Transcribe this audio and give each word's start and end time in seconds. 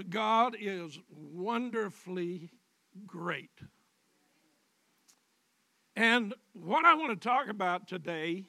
But 0.00 0.08
God 0.08 0.56
is 0.58 0.98
wonderfully 1.10 2.48
great. 3.06 3.50
And 5.94 6.32
what 6.54 6.86
I 6.86 6.94
want 6.94 7.10
to 7.10 7.28
talk 7.28 7.48
about 7.50 7.86
today 7.86 8.46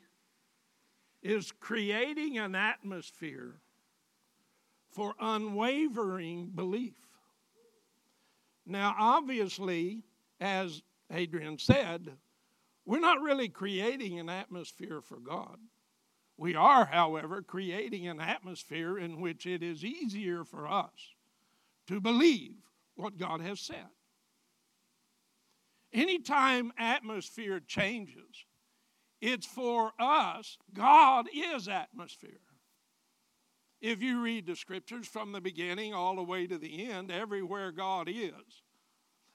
is 1.22 1.52
creating 1.52 2.38
an 2.38 2.56
atmosphere 2.56 3.60
for 4.92 5.14
unwavering 5.20 6.52
belief. 6.56 6.96
Now, 8.66 8.96
obviously, 8.98 10.04
as 10.40 10.82
Adrian 11.12 11.58
said, 11.60 12.16
we're 12.86 13.02
not 13.02 13.20
really 13.20 13.50
creating 13.50 14.22
an 14.22 14.30
atmosphere 14.30 15.02
for 15.02 15.20
God. 15.20 15.58
We 16.38 16.56
are, 16.56 16.86
however, 16.86 17.42
creating 17.42 18.08
an 18.08 18.22
atmosphere 18.22 18.98
in 18.98 19.20
which 19.20 19.46
it 19.46 19.62
is 19.62 19.84
easier 19.84 20.46
for 20.46 20.66
us 20.66 20.94
to 21.92 22.00
believe 22.00 22.56
what 22.96 23.18
God 23.18 23.42
has 23.42 23.60
said. 23.60 23.90
Anytime 25.94 26.72
atmosphere 26.78 27.60
changes, 27.60 28.46
it's 29.20 29.46
for 29.46 29.92
us, 30.00 30.58
God 30.74 31.28
is 31.34 31.68
atmosphere. 31.68 32.40
If 33.82 34.02
you 34.02 34.22
read 34.22 34.46
the 34.46 34.56
scriptures 34.56 35.08
from 35.08 35.32
the 35.32 35.42
beginning 35.42 35.94
all 35.94 36.16
the 36.16 36.24
way 36.24 36.48
to 36.48 36.58
the 36.58 36.90
end, 36.90 37.12
everywhere 37.12 37.72
God 37.72 38.08
is, 38.08 38.64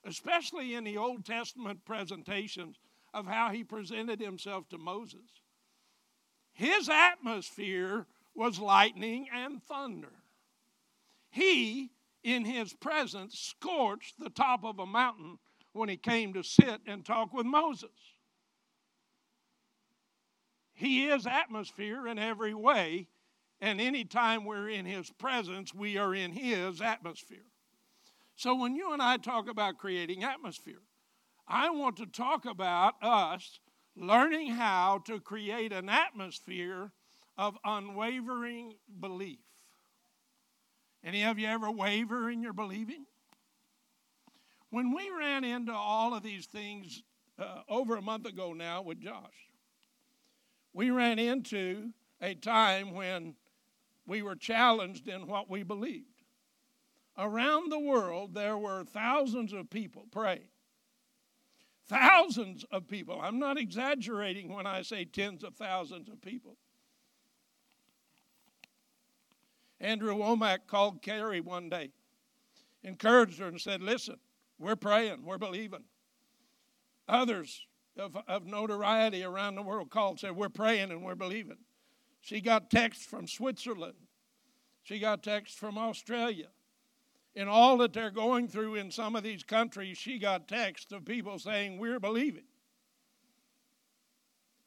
especially 0.03 0.73
in 0.73 0.83
the 0.83 0.97
Old 0.97 1.25
Testament 1.25 1.85
presentations 1.85 2.79
of 3.13 3.27
how 3.27 3.49
he 3.49 3.63
presented 3.63 4.19
himself 4.19 4.67
to 4.69 4.79
Moses, 4.79 5.29
his 6.53 6.89
atmosphere 6.89 8.07
was 8.33 8.57
lightning 8.57 9.27
and 9.31 9.61
thunder. 9.61 10.13
He, 11.29 11.91
in 12.27 12.43
his 12.43 12.73
presence, 12.73 13.39
scorched 13.39 14.19
the 14.19 14.29
top 14.29 14.65
of 14.65 14.79
a 14.79 14.85
mountain 14.85 15.39
when 15.71 15.87
he 15.87 15.95
came 15.95 16.33
to 16.33 16.43
sit 16.43 16.81
and 16.85 17.05
talk 17.05 17.33
with 17.33 17.45
Moses. 17.45 17.89
He 20.73 21.07
is 21.07 21.25
atmosphere 21.25 22.05
in 22.05 22.19
every 22.19 22.53
way, 22.53 23.07
and 23.61 23.79
anytime 23.79 24.43
we're 24.43 24.67
in 24.67 24.85
his 24.85 25.09
presence, 25.09 25.73
we 25.73 25.97
are 25.97 26.13
in 26.13 26.33
his 26.33 26.81
atmosphere. 26.81 27.47
So 28.35 28.55
when 28.55 28.75
you 28.75 28.91
and 28.91 29.01
I 29.01 29.15
talk 29.15 29.49
about 29.49 29.77
creating 29.77 30.25
atmosphere, 30.25 30.81
I 31.47 31.69
want 31.69 31.95
to 31.95 32.05
talk 32.05 32.45
about 32.45 32.95
us 33.01 33.61
learning 33.95 34.51
how 34.51 35.01
to 35.05 35.21
create 35.21 35.71
an 35.71 35.87
atmosphere 35.87 36.91
of 37.37 37.57
unwavering 37.63 38.73
belief. 38.99 39.39
Any 41.07 41.23
of 41.23 41.39
you 41.39 41.47
ever 41.47 41.71
waver 41.71 42.29
in 42.29 42.41
your 42.41 42.51
believing? 42.51 43.05
When 44.71 44.93
we 44.93 45.09
ran 45.09 45.45
into 45.45 45.71
all 45.71 46.13
of 46.13 46.21
these 46.21 46.47
things 46.47 47.01
uh, 47.39 47.61
over 47.69 47.95
a 47.95 48.01
month 48.01 48.25
ago 48.25 48.51
now 48.51 48.81
with 48.81 48.99
Josh, 48.99 49.53
we 50.73 50.89
ran 50.89 51.17
into 51.17 51.93
a 52.21 52.35
time 52.35 52.93
when 52.93 53.35
we 54.05 54.21
were 54.21 54.35
challenged 54.35 55.07
in 55.07 55.27
what 55.27 55.49
we 55.49 55.63
believed. 55.63 56.23
Around 57.17 57.71
the 57.71 57.79
world, 57.79 58.33
there 58.33 58.57
were 58.57 58.83
thousands 58.83 59.53
of 59.53 59.69
people 59.69 60.07
praying. 60.11 60.49
Thousands 61.87 62.65
of 62.69 62.85
people. 62.89 63.17
I'm 63.21 63.39
not 63.39 63.57
exaggerating 63.57 64.53
when 64.53 64.67
I 64.67 64.81
say 64.81 65.05
tens 65.05 65.45
of 65.45 65.55
thousands 65.55 66.09
of 66.09 66.21
people. 66.21 66.57
Andrew 69.79 70.15
Wommack 70.15 70.67
called 70.67 71.01
Carrie 71.01 71.41
one 71.41 71.69
day, 71.69 71.91
encouraged 72.83 73.39
her, 73.39 73.47
and 73.47 73.61
said, 73.61 73.81
Listen, 73.81 74.17
we're 74.57 74.75
praying, 74.75 75.23
we're 75.23 75.37
believing. 75.37 75.83
Others 77.07 77.65
of, 77.97 78.17
of 78.27 78.45
notoriety 78.45 79.23
around 79.23 79.55
the 79.55 79.61
world 79.61 79.89
called 79.89 80.19
said, 80.19 80.35
We're 80.35 80.49
praying 80.49 80.91
and 80.91 81.03
we're 81.03 81.15
believing. 81.15 81.57
She 82.21 82.41
got 82.41 82.69
texts 82.69 83.05
from 83.05 83.27
Switzerland. 83.27 83.95
She 84.83 84.99
got 84.99 85.23
texts 85.23 85.57
from 85.57 85.77
Australia. 85.77 86.47
In 87.35 87.47
all 87.47 87.77
that 87.77 87.93
they're 87.93 88.09
going 88.09 88.47
through 88.47 88.75
in 88.75 88.89
some 88.89 89.15
of 89.15 89.21
these 89.21 89.43
countries, 89.43 89.97
she 89.97 90.17
got 90.17 90.47
texts 90.47 90.91
of 90.91 91.05
people 91.05 91.37
saying, 91.37 91.77
We're 91.77 91.99
believing. 91.99 92.45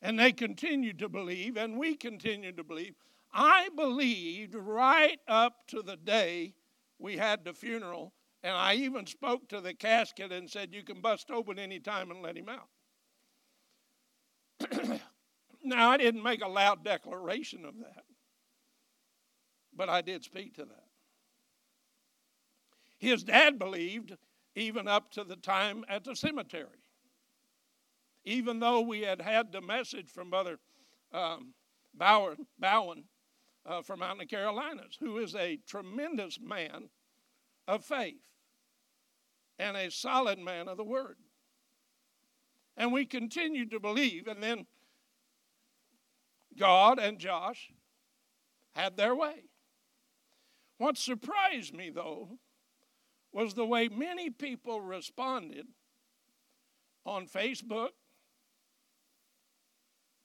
And 0.03 0.19
they 0.19 0.33
continued 0.33 0.99
to 1.01 1.09
believe, 1.09 1.57
and 1.57 1.77
we 1.77 1.97
continued 1.97 2.57
to 2.57 2.65
believe. 2.65 2.95
I 3.33 3.69
believed 3.77 4.55
right 4.55 5.19
up 5.29 5.67
to 5.69 5.83
the 5.83 5.97
day 5.97 6.55
we 6.99 7.17
had 7.17 7.45
the 7.45 7.53
funeral 7.53 8.13
and 8.43 8.57
I 8.57 8.75
even 8.75 9.07
spoke 9.07 9.49
to 9.49 9.61
the 9.61 9.75
casket 9.75 10.33
and 10.33 10.49
said, 10.49 10.73
You 10.73 10.83
can 10.83 11.01
bust 11.01 11.31
open 11.31 11.59
any 11.59 11.79
time 11.79 12.11
and 12.11 12.23
let 12.23 12.37
him 12.37 12.49
out. 12.49 12.69
now, 15.63 15.91
I 15.91 15.97
didn't 15.99 16.23
make 16.23 16.43
a 16.43 16.49
loud 16.49 16.85
declaration 16.85 17.65
of 17.65 17.79
that, 17.79 18.05
but 19.75 19.89
I 19.89 20.01
did 20.01 20.25
speak 20.25 20.55
to 20.55 20.65
that. 20.65 20.85
His 22.99 23.23
dad 23.23 23.59
believed 23.59 24.17
even 24.55 24.89
up 24.89 25.11
to 25.13 25.25
the 25.25 25.37
time 25.37 25.85
at 25.89 26.05
the 26.05 26.17
cemetery. 26.17 26.85
Even 28.25 28.61
though 28.61 28.81
we 28.81 29.01
had 29.01 29.21
had 29.21 29.53
the 29.53 29.63
message 29.63 30.11
from 30.11 30.31
Mother 30.31 30.59
um, 31.13 31.55
Bowen, 31.95 32.47
Bowen 32.59 33.05
uh, 33.71 33.83
from 33.83 34.03
out 34.03 34.13
in 34.13 34.19
the 34.19 34.27
Carolinas, 34.27 34.97
who 34.99 35.19
is 35.19 35.37
a 35.37 35.61
tremendous 35.67 36.39
man 36.43 36.89
of 37.69 37.85
faith 37.85 38.21
and 39.59 39.77
a 39.77 39.91
solid 39.91 40.39
man 40.39 40.67
of 40.67 40.77
the 40.77 40.85
word. 40.85 41.17
And 42.77 42.93
we 42.93 43.05
continued 43.05 43.71
to 43.71 43.79
believe, 43.79 44.27
and 44.27 44.43
then 44.43 44.67
God 46.59 46.99
and 46.99 47.19
Josh 47.19 47.71
had 48.75 48.97
their 48.97 49.15
way. 49.15 49.45
What 50.79 50.99
surprised 50.99 51.75
me, 51.75 51.91
though, 51.91 52.39
was 53.33 53.55
the 53.55 53.67
way 53.67 53.89
many 53.89 54.31
people 54.31 54.81
responded 54.81 55.67
on 57.07 57.29
Facebook 57.29 57.91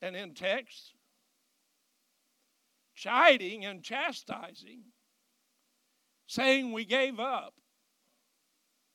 and 0.01 0.15
in 0.15 0.33
text, 0.33 0.94
chiding 3.05 3.65
and 3.65 3.83
chastising, 3.83 4.81
saying 6.25 6.71
we 6.71 6.83
gave 6.83 7.19
up, 7.19 7.53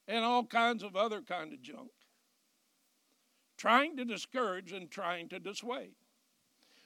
and 0.09 0.25
all 0.25 0.45
kinds 0.45 0.83
of 0.83 0.97
other 0.97 1.23
kind 1.23 1.53
of 1.53 1.63
junk 1.63 1.91
trying 3.57 3.95
to 3.95 4.07
discourage 4.07 4.73
and 4.73 4.91
trying 4.91 5.29
to 5.29 5.39
dissuade. 5.39 5.95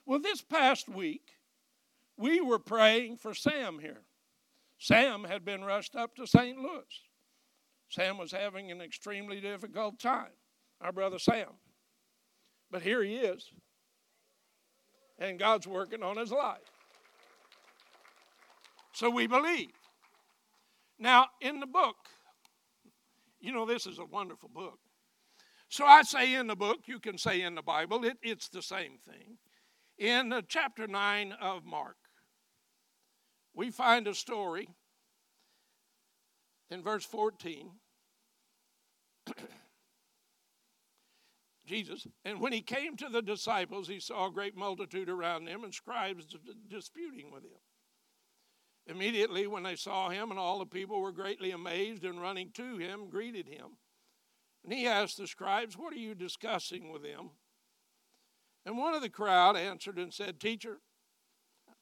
Well 0.05 0.19
this 0.19 0.41
past 0.41 0.87
week 0.87 1.31
we 2.17 2.41
were 2.41 2.59
praying 2.59 3.17
for 3.17 3.33
sam 3.33 3.79
here. 3.79 4.03
Sam 4.77 5.23
had 5.23 5.45
been 5.45 5.63
rushed 5.63 5.95
up 5.95 6.15
to 6.17 6.27
st 6.27 6.59
louis. 6.59 6.83
Sam 7.89 8.17
was 8.17 8.33
having 8.33 8.71
an 8.71 8.81
extremely 8.81 9.41
difficult 9.41 9.99
time 9.99 10.33
our 10.81 10.91
brother 10.91 11.17
sam. 11.17 11.47
But 12.69 12.83
here 12.83 13.01
he 13.01 13.15
is 13.15 13.49
and 15.17 15.39
god's 15.39 15.65
working 15.65 16.03
on 16.03 16.17
his 16.17 16.31
life 16.31 16.74
so 18.95 19.09
we 19.09 19.27
believe 19.27 19.73
now 20.97 21.27
in 21.41 21.59
the 21.59 21.67
book 21.67 21.97
you 23.45 23.51
know, 23.51 23.65
this 23.67 23.85
is 23.85 23.99
a 23.99 24.05
wonderful 24.05 24.49
book. 24.49 24.79
So 25.69 25.85
I 25.85 26.01
say 26.01 26.33
in 26.33 26.47
the 26.47 26.55
book, 26.55 26.79
you 26.87 26.99
can 26.99 27.19
say 27.19 27.41
in 27.41 27.53
the 27.53 27.61
Bible, 27.61 28.03
it, 28.03 28.17
it's 28.23 28.49
the 28.49 28.63
same 28.63 28.97
thing. 29.07 29.37
In 29.99 30.41
chapter 30.47 30.87
9 30.87 31.33
of 31.33 31.63
Mark, 31.63 31.97
we 33.53 33.69
find 33.69 34.07
a 34.07 34.15
story 34.15 34.67
in 36.71 36.81
verse 36.81 37.05
14. 37.05 37.69
Jesus, 41.67 42.07
and 42.23 42.41
when 42.41 42.51
he 42.51 42.61
came 42.61 42.97
to 42.97 43.09
the 43.09 43.21
disciples, 43.21 43.87
he 43.87 43.99
saw 43.99 44.27
a 44.27 44.31
great 44.31 44.57
multitude 44.57 45.09
around 45.09 45.45
them 45.45 45.63
and 45.63 45.73
scribes 45.73 46.25
disputing 46.67 47.31
with 47.31 47.43
him. 47.43 47.59
Immediately, 48.87 49.47
when 49.47 49.63
they 49.63 49.75
saw 49.75 50.09
him, 50.09 50.29
and 50.29 50.39
all 50.39 50.59
the 50.59 50.65
people 50.65 51.01
were 51.01 51.11
greatly 51.11 51.51
amazed 51.51 52.03
and 52.03 52.21
running 52.21 52.51
to 52.51 52.77
him, 52.77 53.09
greeted 53.09 53.47
him. 53.47 53.77
And 54.63 54.71
he 54.71 54.85
asked 54.85 55.17
the 55.17 55.27
scribes, 55.27 55.77
What 55.77 55.93
are 55.93 55.97
you 55.97 56.13
discussing 56.13 56.91
with 56.91 57.03
them? 57.03 57.31
And 58.65 58.77
one 58.77 58.93
of 58.93 59.01
the 59.01 59.09
crowd 59.09 59.55
answered 59.55 59.97
and 59.97 60.13
said, 60.13 60.39
Teacher, 60.39 60.79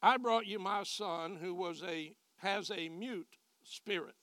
I 0.02 0.16
brought 0.16 0.46
you 0.46 0.58
my 0.58 0.82
son 0.82 1.38
who 1.40 1.54
was 1.54 1.82
a, 1.82 2.14
has 2.38 2.70
a 2.70 2.88
mute 2.88 3.36
spirit. 3.62 4.16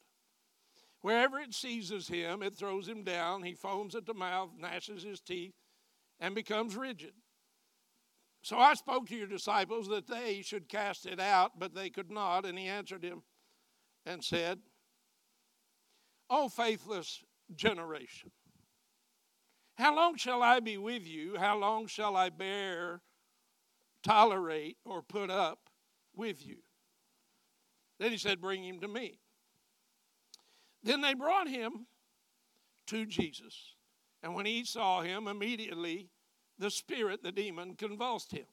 Wherever 1.02 1.40
it 1.40 1.54
seizes 1.56 2.08
him, 2.08 2.44
it 2.44 2.56
throws 2.56 2.88
him 2.88 3.04
down. 3.04 3.42
He 3.44 3.54
foams 3.54 3.96
at 3.96 4.06
the 4.06 4.14
mouth, 4.14 4.52
gnashes 4.58 5.02
his 5.02 5.20
teeth, 5.20 5.56
and 6.20 6.36
becomes 6.36 6.76
rigid. 6.76 7.14
So 8.42 8.58
I 8.58 8.74
spoke 8.74 9.08
to 9.08 9.16
your 9.16 9.28
disciples 9.28 9.88
that 9.90 10.08
they 10.08 10.42
should 10.42 10.68
cast 10.68 11.06
it 11.06 11.20
out, 11.20 11.60
but 11.60 11.76
they 11.76 11.90
could 11.90 12.10
not. 12.10 12.46
And 12.46 12.58
he 12.58 12.68
answered 12.68 13.04
him 13.04 13.22
and 14.06 14.24
said, 14.24 14.60
O 16.30 16.50
faithless 16.50 17.24
generation. 17.56 18.32
How 19.76 19.96
long 19.96 20.16
shall 20.16 20.42
I 20.42 20.60
be 20.60 20.78
with 20.78 21.08
you? 21.08 21.38
How 21.38 21.58
long 21.58 21.88
shall 21.88 22.16
I 22.16 22.30
bear, 22.30 23.02
tolerate, 24.04 24.78
or 24.86 25.02
put 25.02 25.30
up 25.30 25.70
with 26.16 26.46
you? 26.46 26.58
Then 28.00 28.12
he 28.12 28.18
said, 28.18 28.42
Bring 28.42 28.64
him 28.64 28.80
to 28.80 28.88
me. 28.88 29.20
Then 30.84 31.02
they 31.02 31.14
brought 31.14 31.48
him 31.48 31.86
to 32.88 33.06
Jesus. 33.06 33.76
And 34.24 34.34
when 34.34 34.46
he 34.46 34.66
saw 34.66 35.02
him, 35.02 35.28
immediately 35.28 36.10
the 36.62 36.70
spirit, 36.70 37.24
the 37.24 37.32
demon, 37.32 37.76
convulsed 37.76 38.32
him. 38.32 38.46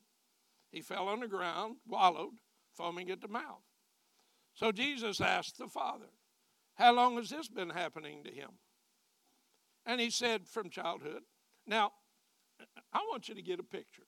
He 0.72 0.80
fell 0.80 1.08
on 1.08 1.20
the 1.20 1.28
ground, 1.28 1.76
wallowed, 1.86 2.34
foaming 2.74 3.10
at 3.10 3.20
the 3.20 3.28
mouth. 3.28 3.62
So 4.54 4.72
Jesus 4.72 5.20
asked 5.20 5.58
the 5.58 5.68
Father, 5.68 6.08
How 6.74 6.92
long 6.92 7.16
has 7.16 7.30
this 7.30 7.48
been 7.48 7.70
happening 7.70 8.24
to 8.24 8.30
him? 8.30 8.50
And 9.86 10.00
he 10.00 10.10
said, 10.10 10.48
From 10.48 10.70
childhood. 10.70 11.22
Now, 11.66 11.92
I 12.92 12.98
want 13.10 13.28
you 13.28 13.34
to 13.34 13.42
get 13.42 13.60
a 13.60 13.62
picture, 13.62 14.06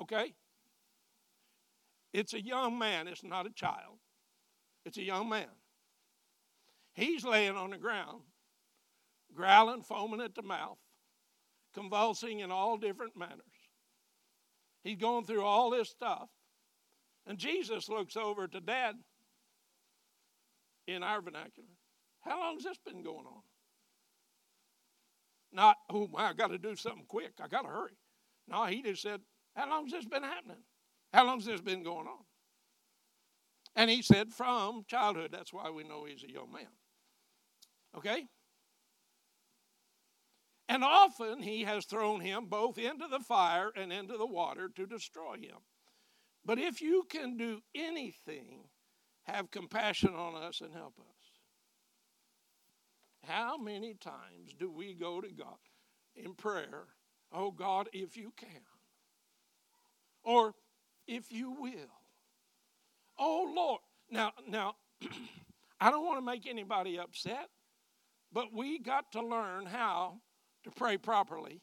okay? 0.00 0.32
It's 2.12 2.32
a 2.32 2.42
young 2.42 2.78
man, 2.78 3.08
it's 3.08 3.22
not 3.22 3.46
a 3.46 3.50
child. 3.50 3.98
It's 4.86 4.96
a 4.96 5.02
young 5.02 5.28
man. 5.28 5.48
He's 6.94 7.24
laying 7.24 7.56
on 7.56 7.70
the 7.70 7.76
ground, 7.76 8.22
growling, 9.34 9.82
foaming 9.82 10.22
at 10.22 10.34
the 10.34 10.42
mouth, 10.42 10.78
convulsing 11.76 12.40
in 12.40 12.50
all 12.50 12.78
different 12.78 13.16
manners. 13.16 13.40
He's 14.82 14.96
going 14.96 15.24
through 15.24 15.44
all 15.44 15.70
this 15.70 15.90
stuff. 15.90 16.28
And 17.26 17.38
Jesus 17.38 17.88
looks 17.88 18.16
over 18.16 18.46
to 18.46 18.60
dad 18.60 18.94
in 20.86 21.02
our 21.02 21.20
vernacular. 21.20 21.68
How 22.20 22.40
long 22.40 22.54
has 22.54 22.64
this 22.64 22.78
been 22.86 23.02
going 23.02 23.26
on? 23.26 23.42
Not, 25.52 25.76
oh, 25.90 26.08
my, 26.12 26.30
I 26.30 26.32
got 26.32 26.48
to 26.48 26.58
do 26.58 26.76
something 26.76 27.04
quick. 27.08 27.32
I 27.42 27.48
got 27.48 27.62
to 27.62 27.68
hurry. 27.68 27.96
No, 28.48 28.64
he 28.66 28.82
just 28.82 29.02
said, 29.02 29.20
How 29.54 29.68
long 29.68 29.84
has 29.84 29.92
this 29.92 30.04
been 30.04 30.22
happening? 30.22 30.62
How 31.12 31.26
long 31.26 31.38
has 31.38 31.46
this 31.46 31.60
been 31.60 31.82
going 31.82 32.06
on? 32.06 32.24
And 33.74 33.90
he 33.90 34.02
said, 34.02 34.32
From 34.32 34.84
childhood. 34.86 35.30
That's 35.32 35.52
why 35.52 35.70
we 35.70 35.84
know 35.84 36.04
he's 36.04 36.24
a 36.24 36.32
young 36.32 36.52
man. 36.52 36.68
Okay? 37.96 38.24
And 40.68 40.82
often 40.82 41.42
he 41.42 41.62
has 41.62 41.84
thrown 41.84 42.20
him 42.20 42.46
both 42.46 42.76
into 42.76 43.06
the 43.08 43.20
fire 43.20 43.70
and 43.76 43.92
into 43.92 44.16
the 44.16 44.26
water 44.26 44.68
to 44.74 44.86
destroy 44.86 45.36
him. 45.36 45.58
But 46.44 46.58
if 46.58 46.80
you 46.80 47.04
can 47.08 47.36
do 47.36 47.60
anything, 47.74 48.68
have 49.24 49.50
compassion 49.50 50.14
on 50.14 50.34
us 50.40 50.60
and 50.60 50.72
help 50.72 50.94
us. 50.98 51.06
How 53.24 53.56
many 53.56 53.94
times 53.94 54.54
do 54.58 54.70
we 54.70 54.94
go 54.94 55.20
to 55.20 55.28
God 55.32 55.56
in 56.14 56.34
prayer, 56.34 56.84
oh 57.32 57.50
God, 57.50 57.88
if 57.92 58.16
you 58.16 58.32
can, 58.36 58.62
or 60.24 60.54
if 61.06 61.30
you 61.30 61.50
will, 61.52 62.00
oh 63.18 63.52
Lord. 63.54 63.80
Now, 64.10 64.32
now, 64.48 64.74
I 65.80 65.90
don't 65.90 66.04
want 66.04 66.18
to 66.18 66.24
make 66.24 66.46
anybody 66.46 66.98
upset, 66.98 67.48
but 68.32 68.52
we 68.52 68.78
got 68.78 69.12
to 69.12 69.26
learn 69.26 69.66
how 69.66 70.20
to 70.66 70.72
pray 70.72 70.98
properly 70.98 71.60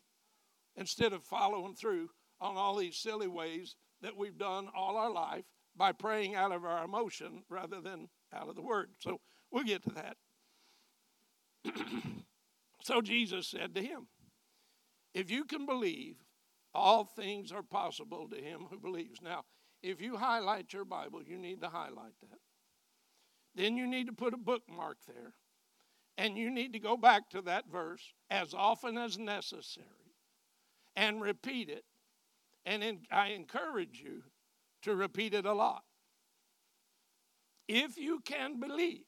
instead 0.77 1.13
of 1.13 1.23
following 1.23 1.75
through 1.75 2.09
on 2.39 2.55
all 2.55 2.75
these 2.75 2.97
silly 2.97 3.27
ways 3.27 3.75
that 4.01 4.15
we've 4.15 4.37
done 4.37 4.69
all 4.75 4.97
our 4.97 5.11
life 5.11 5.43
by 5.75 5.91
praying 5.91 6.35
out 6.35 6.51
of 6.51 6.63
our 6.65 6.83
emotion 6.85 7.43
rather 7.49 7.81
than 7.81 8.07
out 8.33 8.47
of 8.47 8.55
the 8.55 8.61
word. 8.61 8.89
So 8.99 9.19
we'll 9.51 9.63
get 9.63 9.83
to 9.83 9.91
that. 9.91 10.17
so 12.81 13.01
Jesus 13.01 13.47
said 13.47 13.75
to 13.75 13.81
him, 13.81 14.07
If 15.13 15.29
you 15.29 15.43
can 15.43 15.65
believe, 15.65 16.15
all 16.73 17.03
things 17.05 17.51
are 17.51 17.63
possible 17.63 18.27
to 18.29 18.37
him 18.37 18.67
who 18.69 18.79
believes. 18.79 19.21
Now, 19.21 19.43
if 19.81 20.01
you 20.01 20.17
highlight 20.17 20.73
your 20.73 20.85
Bible, 20.85 21.21
you 21.23 21.37
need 21.37 21.61
to 21.61 21.69
highlight 21.69 22.19
that. 22.21 22.39
Then 23.55 23.77
you 23.77 23.85
need 23.85 24.07
to 24.07 24.13
put 24.13 24.33
a 24.33 24.37
bookmark 24.37 24.97
there. 25.07 25.33
And 26.17 26.37
you 26.37 26.51
need 26.51 26.73
to 26.73 26.79
go 26.79 26.95
back 26.95 27.29
to 27.31 27.41
that 27.43 27.65
verse 27.71 28.13
as 28.29 28.53
often 28.53 28.97
as 28.97 29.17
necessary 29.17 29.87
and 30.95 31.21
repeat 31.21 31.69
it. 31.69 31.85
And 32.65 32.83
in, 32.83 32.99
I 33.11 33.29
encourage 33.29 33.99
you 34.03 34.23
to 34.83 34.95
repeat 34.95 35.33
it 35.33 35.45
a 35.45 35.53
lot. 35.53 35.83
If 37.67 37.97
you 37.97 38.19
can 38.19 38.59
believe, 38.59 39.05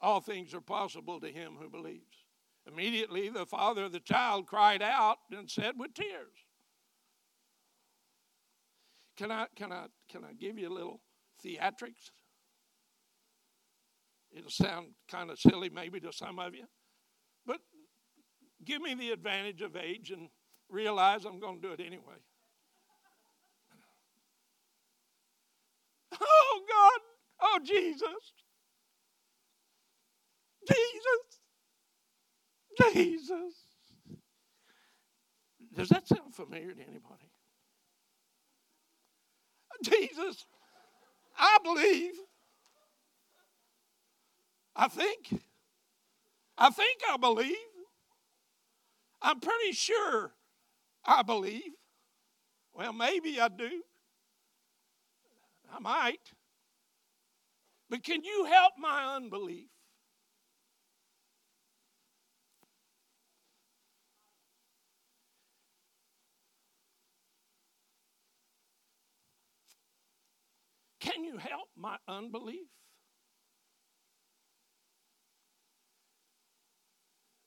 all 0.00 0.20
things 0.20 0.52
are 0.52 0.60
possible 0.60 1.20
to 1.20 1.28
him 1.28 1.56
who 1.60 1.70
believes. 1.70 2.24
Immediately, 2.66 3.28
the 3.28 3.46
father 3.46 3.84
of 3.84 3.92
the 3.92 4.00
child 4.00 4.46
cried 4.46 4.82
out 4.82 5.18
and 5.30 5.50
said 5.50 5.78
with 5.78 5.94
tears, 5.94 6.46
Can 9.16 9.30
I, 9.30 9.46
can 9.54 9.72
I, 9.72 9.86
can 10.08 10.24
I 10.24 10.32
give 10.32 10.58
you 10.58 10.68
a 10.68 10.72
little 10.72 11.00
theatrics? 11.44 12.10
It'll 14.36 14.50
sound 14.50 14.88
kind 15.10 15.30
of 15.30 15.38
silly 15.38 15.68
maybe 15.68 16.00
to 16.00 16.12
some 16.12 16.38
of 16.38 16.54
you, 16.54 16.64
but 17.46 17.58
give 18.64 18.80
me 18.80 18.94
the 18.94 19.10
advantage 19.10 19.60
of 19.60 19.76
age 19.76 20.10
and 20.10 20.28
realize 20.70 21.24
I'm 21.24 21.40
going 21.40 21.60
to 21.60 21.68
do 21.68 21.74
it 21.74 21.80
anyway. 21.80 22.16
Oh, 26.20 26.60
God. 26.68 27.00
Oh, 27.42 27.58
Jesus. 27.64 28.32
Jesus. 30.68 31.42
Jesus. 32.92 33.54
Does 35.74 35.88
that 35.88 36.06
sound 36.06 36.34
familiar 36.34 36.74
to 36.74 36.82
anybody? 36.82 37.30
Jesus, 39.82 40.44
I 41.38 41.58
believe. 41.64 42.12
I 44.74 44.88
think. 44.88 45.42
I 46.56 46.70
think 46.70 47.00
I 47.10 47.16
believe. 47.16 47.56
I'm 49.20 49.40
pretty 49.40 49.72
sure 49.72 50.32
I 51.04 51.22
believe. 51.22 51.72
Well, 52.74 52.92
maybe 52.92 53.40
I 53.40 53.48
do. 53.48 53.82
I 55.74 55.78
might. 55.78 56.32
But 57.88 58.02
can 58.02 58.24
you 58.24 58.44
help 58.44 58.72
my 58.78 59.16
unbelief? 59.16 59.68
Can 71.00 71.24
you 71.24 71.36
help 71.36 71.68
my 71.76 71.96
unbelief? 72.08 72.68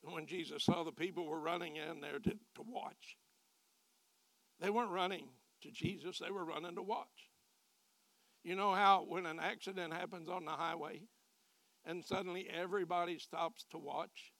When 0.07 0.27
Jesus 0.27 0.63
saw 0.63 0.83
the 0.83 0.91
people 0.91 1.25
were 1.25 1.39
running 1.39 1.77
in 1.77 1.99
there 1.99 2.19
to, 2.19 2.29
to 2.29 2.61
watch, 2.67 3.17
they 4.59 4.69
weren't 4.69 4.91
running 4.91 5.27
to 5.61 5.71
Jesus, 5.71 6.19
they 6.19 6.31
were 6.31 6.45
running 6.45 6.75
to 6.75 6.81
watch. 6.81 7.29
You 8.43 8.55
know 8.55 8.73
how 8.73 9.05
when 9.07 9.25
an 9.25 9.39
accident 9.39 9.93
happens 9.93 10.29
on 10.29 10.45
the 10.45 10.51
highway 10.51 11.01
and 11.83 12.05
suddenly 12.05 12.47
everybody 12.47 13.17
stops 13.17 13.65
to 13.71 13.79
watch 13.79 14.31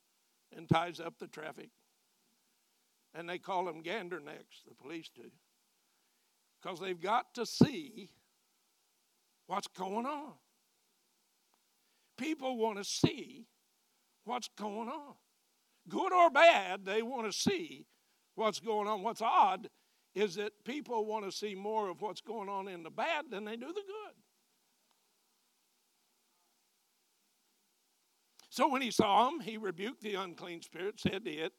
and 0.55 0.69
ties 0.69 0.99
up 0.99 1.17
the 1.17 1.27
traffic? 1.27 1.69
And 3.15 3.27
they 3.27 3.39
call 3.39 3.65
them 3.65 3.81
gander 3.81 4.19
necks, 4.19 4.61
the 4.67 4.75
police 4.75 5.09
do. 5.15 5.31
Because 6.61 6.79
they've 6.79 7.01
got 7.01 7.33
to 7.35 7.45
see 7.45 8.09
what's 9.47 9.67
going 9.67 10.05
on. 10.05 10.33
People 12.17 12.57
want 12.57 12.77
to 12.77 12.83
see 12.83 13.47
what's 14.23 14.49
going 14.57 14.89
on. 14.89 15.15
Good 15.87 16.11
or 16.11 16.29
bad, 16.29 16.85
they 16.85 17.01
want 17.01 17.31
to 17.31 17.37
see 17.37 17.85
what's 18.35 18.59
going 18.59 18.87
on. 18.87 19.03
What's 19.03 19.21
odd 19.21 19.69
is 20.13 20.35
that 20.35 20.51
people 20.63 21.05
want 21.05 21.25
to 21.25 21.31
see 21.31 21.55
more 21.55 21.89
of 21.89 22.01
what's 22.01 22.21
going 22.21 22.49
on 22.49 22.67
in 22.67 22.83
the 22.83 22.89
bad 22.89 23.25
than 23.29 23.45
they 23.45 23.55
do 23.55 23.67
the 23.67 23.73
good. 23.73 24.15
So 28.49 28.69
when 28.69 28.81
he 28.81 28.89
saw 28.89 29.29
him, 29.29 29.41
he 29.41 29.57
rebuked 29.57 30.01
the 30.01 30.15
unclean 30.15 30.61
spirit, 30.61 30.99
said 30.99 31.25
to 31.25 31.31
it, 31.31 31.53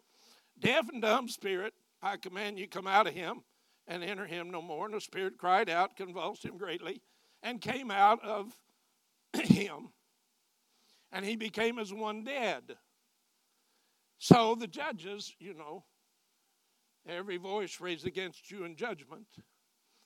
Deaf 0.58 0.88
and 0.88 1.02
dumb 1.02 1.28
spirit, 1.28 1.74
I 2.02 2.16
command 2.16 2.58
you 2.58 2.66
come 2.66 2.86
out 2.86 3.06
of 3.06 3.12
him 3.12 3.42
and 3.86 4.02
enter 4.02 4.26
him 4.26 4.50
no 4.50 4.62
more. 4.62 4.86
And 4.86 4.94
the 4.94 5.00
spirit 5.02 5.36
cried 5.36 5.68
out, 5.68 5.96
convulsed 5.96 6.44
him 6.44 6.56
greatly 6.56 7.02
and 7.42 7.60
came 7.60 7.90
out 7.90 8.24
of 8.24 8.52
him. 9.34 9.90
And 11.12 11.24
he 11.24 11.36
became 11.36 11.78
as 11.78 11.92
one 11.92 12.24
dead. 12.24 12.76
So 14.18 14.54
the 14.54 14.66
judges, 14.66 15.34
you 15.38 15.54
know, 15.54 15.84
every 17.08 17.36
voice 17.36 17.80
raised 17.80 18.06
against 18.06 18.50
you 18.50 18.64
in 18.64 18.76
judgment, 18.76 19.26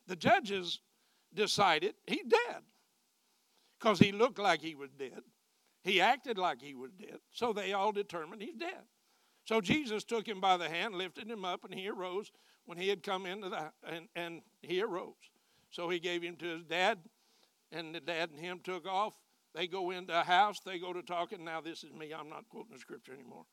the 0.07 0.17
judges 0.17 0.81
decided 1.35 1.95
he 2.07 2.23
dead 2.29 2.63
because 3.79 3.99
he 3.99 4.13
looked 4.13 4.39
like 4.39 4.61
he 4.61 4.75
was 4.75 4.91
dead. 4.99 5.23
He 5.83 6.01
acted 6.01 6.37
like 6.37 6.61
he 6.61 6.75
was 6.75 6.91
dead, 6.93 7.19
so 7.31 7.53
they 7.53 7.73
all 7.73 7.93
determined 7.93 8.43
he's 8.43 8.57
dead. 8.57 8.83
So 9.45 9.61
Jesus 9.61 10.05
took 10.05 10.29
him 10.29 10.41
by 10.41 10.57
the 10.57 10.69
hand, 10.69 10.95
lifted 10.95 11.31
him 11.31 11.45
up, 11.45 11.65
and 11.65 11.75
he 11.75 11.89
arose 11.89 12.31
when 12.67 12.77
he 12.77 12.89
had 12.89 13.03
come 13.03 13.25
into 13.25 13.49
the 13.49 13.71
and, 13.89 14.07
and 14.15 14.43
he 14.61 14.83
arose. 14.83 15.15
So 15.71 15.89
he 15.89 15.99
gave 15.99 16.23
him 16.23 16.37
to 16.37 16.47
his 16.47 16.65
dad, 16.65 16.99
and 17.73 17.95
the 17.95 18.01
dad 18.01 18.31
and 18.31 18.39
him 18.39 18.61
took 18.63 18.87
off. 18.87 19.15
They 19.55 19.67
go 19.67 19.91
into 19.91 20.19
a 20.19 20.23
house, 20.23 20.61
they 20.61 20.79
go 20.79 20.93
to 20.93 21.03
talking. 21.03 21.45
Now 21.45 21.61
this 21.61 21.83
is 21.83 21.93
me, 21.93 22.13
I'm 22.13 22.29
not 22.29 22.49
quoting 22.49 22.73
the 22.73 22.79
scripture 22.79 23.15
anymore. 23.15 23.47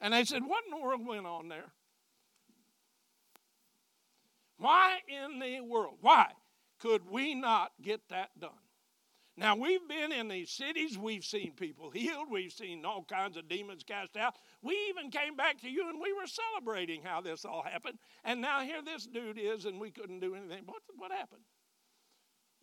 And 0.00 0.14
they 0.14 0.24
said, 0.24 0.42
What 0.44 0.64
in 0.64 0.70
the 0.70 0.84
world 0.84 1.06
went 1.06 1.26
on 1.26 1.48
there? 1.48 1.72
Why 4.58 4.98
in 5.08 5.38
the 5.38 5.60
world? 5.60 5.98
Why 6.00 6.32
could 6.78 7.08
we 7.08 7.34
not 7.34 7.72
get 7.82 8.00
that 8.10 8.30
done? 8.38 8.50
Now, 9.36 9.54
we've 9.54 9.86
been 9.88 10.10
in 10.10 10.26
these 10.26 10.50
cities, 10.50 10.98
we've 10.98 11.24
seen 11.24 11.52
people 11.52 11.90
healed, 11.90 12.26
we've 12.28 12.52
seen 12.52 12.84
all 12.84 13.04
kinds 13.04 13.36
of 13.36 13.48
demons 13.48 13.84
cast 13.84 14.16
out. 14.16 14.34
We 14.62 14.76
even 14.88 15.12
came 15.12 15.36
back 15.36 15.60
to 15.60 15.70
you 15.70 15.88
and 15.88 16.00
we 16.00 16.12
were 16.12 16.26
celebrating 16.26 17.02
how 17.04 17.20
this 17.20 17.44
all 17.44 17.62
happened. 17.62 17.98
And 18.24 18.40
now 18.40 18.62
here 18.62 18.82
this 18.84 19.06
dude 19.06 19.38
is, 19.38 19.64
and 19.64 19.78
we 19.78 19.92
couldn't 19.92 20.18
do 20.18 20.34
anything. 20.34 20.64
What, 20.66 20.82
what 20.96 21.12
happened? 21.12 21.42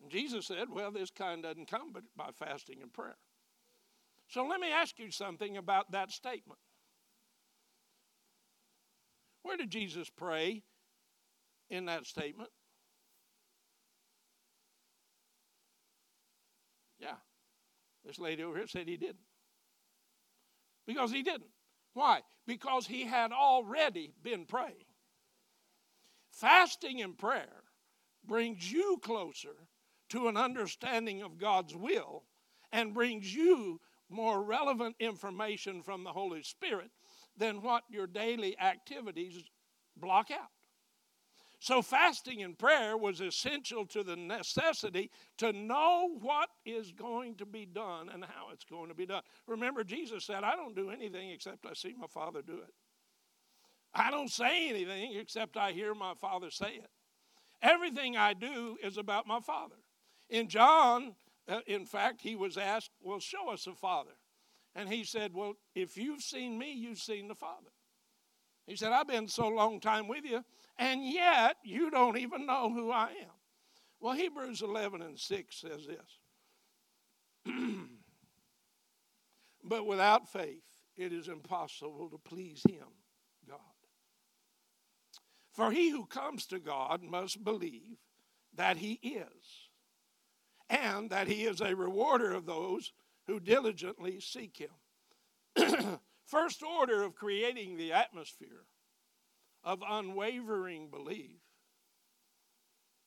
And 0.02 0.10
Jesus 0.10 0.46
said, 0.46 0.68
Well, 0.70 0.90
this 0.90 1.10
kind 1.10 1.42
doesn't 1.42 1.70
come 1.70 1.92
but 1.94 2.02
by 2.14 2.28
fasting 2.38 2.82
and 2.82 2.92
prayer. 2.92 3.16
So 4.28 4.44
let 4.44 4.60
me 4.60 4.70
ask 4.70 4.98
you 4.98 5.10
something 5.10 5.56
about 5.56 5.92
that 5.92 6.10
statement. 6.10 6.60
Where 9.46 9.56
did 9.56 9.70
Jesus 9.70 10.10
pray 10.10 10.64
in 11.70 11.84
that 11.84 12.04
statement? 12.04 12.50
Yeah. 16.98 17.14
This 18.04 18.18
lady 18.18 18.42
over 18.42 18.56
here 18.56 18.66
said 18.66 18.88
he 18.88 18.96
didn't. 18.96 19.20
Because 20.84 21.12
he 21.12 21.22
didn't. 21.22 21.52
Why? 21.94 22.22
Because 22.48 22.88
he 22.88 23.04
had 23.04 23.30
already 23.30 24.14
been 24.20 24.46
praying. 24.46 24.84
Fasting 26.32 27.00
and 27.00 27.16
prayer 27.16 27.62
brings 28.26 28.72
you 28.72 28.98
closer 29.00 29.54
to 30.08 30.26
an 30.26 30.36
understanding 30.36 31.22
of 31.22 31.38
God's 31.38 31.76
will 31.76 32.24
and 32.72 32.94
brings 32.94 33.32
you 33.32 33.80
more 34.08 34.42
relevant 34.42 34.96
information 34.98 35.84
from 35.84 36.02
the 36.02 36.12
Holy 36.12 36.42
Spirit 36.42 36.90
than 37.36 37.62
what 37.62 37.84
your 37.90 38.06
daily 38.06 38.58
activities 38.58 39.42
block 39.96 40.30
out. 40.30 40.50
So, 41.58 41.80
fasting 41.80 42.42
and 42.42 42.58
prayer 42.58 42.96
was 42.96 43.20
essential 43.20 43.86
to 43.86 44.02
the 44.02 44.14
necessity 44.14 45.10
to 45.38 45.52
know 45.52 46.18
what 46.20 46.50
is 46.66 46.92
going 46.92 47.36
to 47.36 47.46
be 47.46 47.64
done 47.64 48.10
and 48.12 48.24
how 48.24 48.50
it's 48.52 48.64
going 48.64 48.88
to 48.88 48.94
be 48.94 49.06
done. 49.06 49.22
Remember, 49.46 49.82
Jesus 49.82 50.24
said, 50.24 50.44
I 50.44 50.54
don't 50.54 50.76
do 50.76 50.90
anything 50.90 51.30
except 51.30 51.64
I 51.66 51.72
see 51.72 51.94
my 51.98 52.06
Father 52.08 52.42
do 52.42 52.58
it. 52.58 52.74
I 53.94 54.10
don't 54.10 54.30
say 54.30 54.68
anything 54.68 55.16
except 55.16 55.56
I 55.56 55.72
hear 55.72 55.94
my 55.94 56.12
Father 56.14 56.50
say 56.50 56.74
it. 56.74 56.90
Everything 57.62 58.16
I 58.16 58.34
do 58.34 58.76
is 58.82 58.98
about 58.98 59.26
my 59.26 59.40
Father. 59.40 59.76
In 60.28 60.48
John, 60.48 61.14
uh, 61.48 61.60
in 61.66 61.86
fact, 61.86 62.20
he 62.20 62.36
was 62.36 62.58
asked, 62.58 62.90
Well, 63.00 63.18
show 63.18 63.48
us 63.50 63.64
the 63.64 63.72
Father. 63.72 64.12
And 64.76 64.90
he 64.90 65.04
said, 65.04 65.32
Well, 65.34 65.54
if 65.74 65.96
you've 65.96 66.20
seen 66.20 66.58
me, 66.58 66.72
you've 66.72 66.98
seen 66.98 67.28
the 67.28 67.34
Father. 67.34 67.70
He 68.66 68.76
said, 68.76 68.92
I've 68.92 69.08
been 69.08 69.26
so 69.26 69.48
long 69.48 69.80
time 69.80 70.06
with 70.06 70.24
you, 70.24 70.44
and 70.78 71.02
yet 71.02 71.56
you 71.64 71.90
don't 71.90 72.18
even 72.18 72.46
know 72.46 72.70
who 72.70 72.90
I 72.90 73.08
am. 73.22 73.30
Well, 74.00 74.14
Hebrews 74.14 74.60
11 74.60 75.00
and 75.00 75.18
6 75.18 75.56
says 75.56 75.86
this 75.86 77.54
But 79.64 79.86
without 79.86 80.30
faith, 80.30 80.62
it 80.96 81.12
is 81.12 81.28
impossible 81.28 82.10
to 82.10 82.18
please 82.18 82.62
Him, 82.68 82.86
God. 83.48 83.58
For 85.52 85.70
he 85.70 85.88
who 85.88 86.04
comes 86.04 86.44
to 86.46 86.58
God 86.58 87.02
must 87.02 87.42
believe 87.42 87.96
that 88.54 88.76
He 88.76 88.98
is, 89.02 89.70
and 90.68 91.08
that 91.10 91.28
He 91.28 91.44
is 91.44 91.62
a 91.62 91.74
rewarder 91.74 92.32
of 92.32 92.44
those 92.44 92.92
who 93.26 93.40
diligently 93.40 94.20
seek 94.20 94.58
Him. 94.58 95.98
First 96.26 96.62
order 96.62 97.02
of 97.02 97.14
creating 97.14 97.76
the 97.76 97.92
atmosphere 97.92 98.64
of 99.64 99.82
unwavering 99.88 100.90
belief 100.90 101.40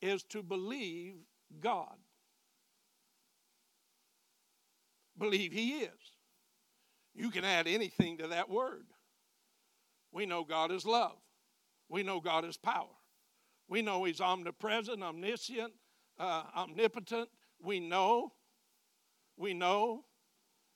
is 0.00 0.22
to 0.24 0.42
believe 0.42 1.14
God. 1.60 1.96
Believe 5.18 5.52
He 5.52 5.80
is. 5.80 5.90
You 7.14 7.30
can 7.30 7.44
add 7.44 7.66
anything 7.66 8.18
to 8.18 8.28
that 8.28 8.48
word. 8.48 8.86
We 10.12 10.26
know 10.26 10.44
God 10.44 10.70
is 10.72 10.86
love. 10.86 11.18
We 11.88 12.02
know 12.02 12.20
God 12.20 12.44
is 12.44 12.56
power. 12.56 12.86
We 13.68 13.82
know 13.82 14.04
He's 14.04 14.20
omnipresent, 14.20 15.02
omniscient, 15.02 15.72
uh, 16.18 16.44
omnipotent. 16.56 17.28
We 17.62 17.80
know, 17.80 18.32
we 19.36 19.54
know, 19.54 20.04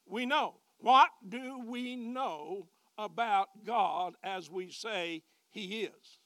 we 0.07 0.27
know. 0.27 0.55
What 0.79 1.11
do 1.29 1.61
we 1.67 1.97
know 1.97 2.69
about 2.99 3.49
God 3.65 4.15
as 4.23 4.51
we 4.51 4.71
say 4.71 5.23
he 5.51 5.83
is. 5.83 6.21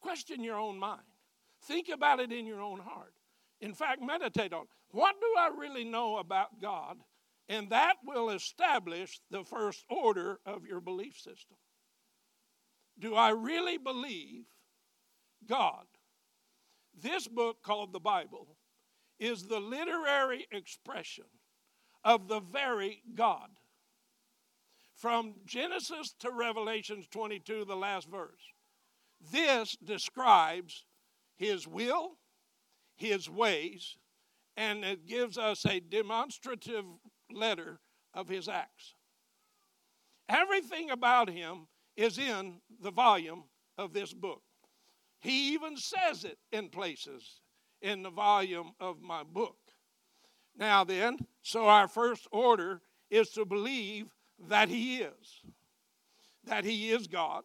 Question 0.00 0.42
your 0.42 0.58
own 0.58 0.78
mind. 0.78 1.02
Think 1.62 1.88
about 1.88 2.20
it 2.20 2.32
in 2.32 2.46
your 2.46 2.60
own 2.60 2.80
heart. 2.80 3.14
In 3.60 3.72
fact, 3.72 4.02
meditate 4.02 4.52
on 4.52 4.62
it. 4.62 4.68
what 4.90 5.14
do 5.20 5.26
I 5.38 5.50
really 5.56 5.84
know 5.84 6.18
about 6.18 6.60
God? 6.60 6.98
And 7.48 7.70
that 7.70 7.94
will 8.04 8.30
establish 8.30 9.20
the 9.30 9.44
first 9.44 9.84
order 9.88 10.40
of 10.46 10.66
your 10.66 10.80
belief 10.80 11.16
system. 11.16 11.56
Do 12.98 13.14
I 13.14 13.30
really 13.30 13.78
believe 13.78 14.44
God? 15.46 15.84
This 17.00 17.26
book 17.26 17.62
called 17.62 17.92
the 17.92 18.00
Bible 18.00 18.56
is 19.18 19.44
the 19.44 19.60
literary 19.60 20.46
expression 20.52 21.24
of 22.04 22.28
the 22.28 22.40
very 22.40 23.02
God. 23.14 23.48
From 24.94 25.34
Genesis 25.44 26.14
to 26.20 26.30
Revelations 26.30 27.06
22, 27.10 27.64
the 27.64 27.76
last 27.76 28.08
verse, 28.08 28.40
this 29.32 29.76
describes 29.84 30.84
his 31.36 31.66
will, 31.66 32.12
his 32.96 33.28
ways, 33.28 33.96
and 34.56 34.84
it 34.84 35.06
gives 35.06 35.36
us 35.36 35.66
a 35.66 35.80
demonstrative 35.80 36.84
letter 37.30 37.80
of 38.12 38.28
his 38.28 38.48
acts. 38.48 38.94
Everything 40.28 40.90
about 40.90 41.28
him 41.28 41.66
is 41.96 42.18
in 42.18 42.60
the 42.80 42.90
volume 42.90 43.44
of 43.76 43.92
this 43.92 44.12
book. 44.12 44.42
He 45.20 45.52
even 45.54 45.76
says 45.76 46.24
it 46.24 46.38
in 46.52 46.68
places 46.68 47.40
in 47.82 48.02
the 48.02 48.10
volume 48.10 48.72
of 48.80 49.00
my 49.00 49.22
book. 49.22 49.56
Now, 50.56 50.84
then, 50.84 51.18
so 51.42 51.66
our 51.66 51.88
first 51.88 52.26
order 52.30 52.80
is 53.10 53.30
to 53.30 53.44
believe 53.44 54.06
that 54.48 54.68
He 54.68 54.98
is, 54.98 55.42
that 56.44 56.64
He 56.64 56.90
is 56.90 57.06
God, 57.06 57.44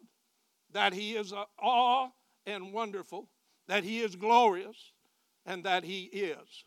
that 0.71 0.93
he 0.93 1.15
is 1.15 1.33
awe 1.61 2.09
and 2.45 2.73
wonderful, 2.73 3.29
that 3.67 3.83
he 3.83 3.99
is 3.99 4.15
glorious, 4.15 4.93
and 5.45 5.63
that 5.63 5.83
he 5.83 6.03
is. 6.03 6.63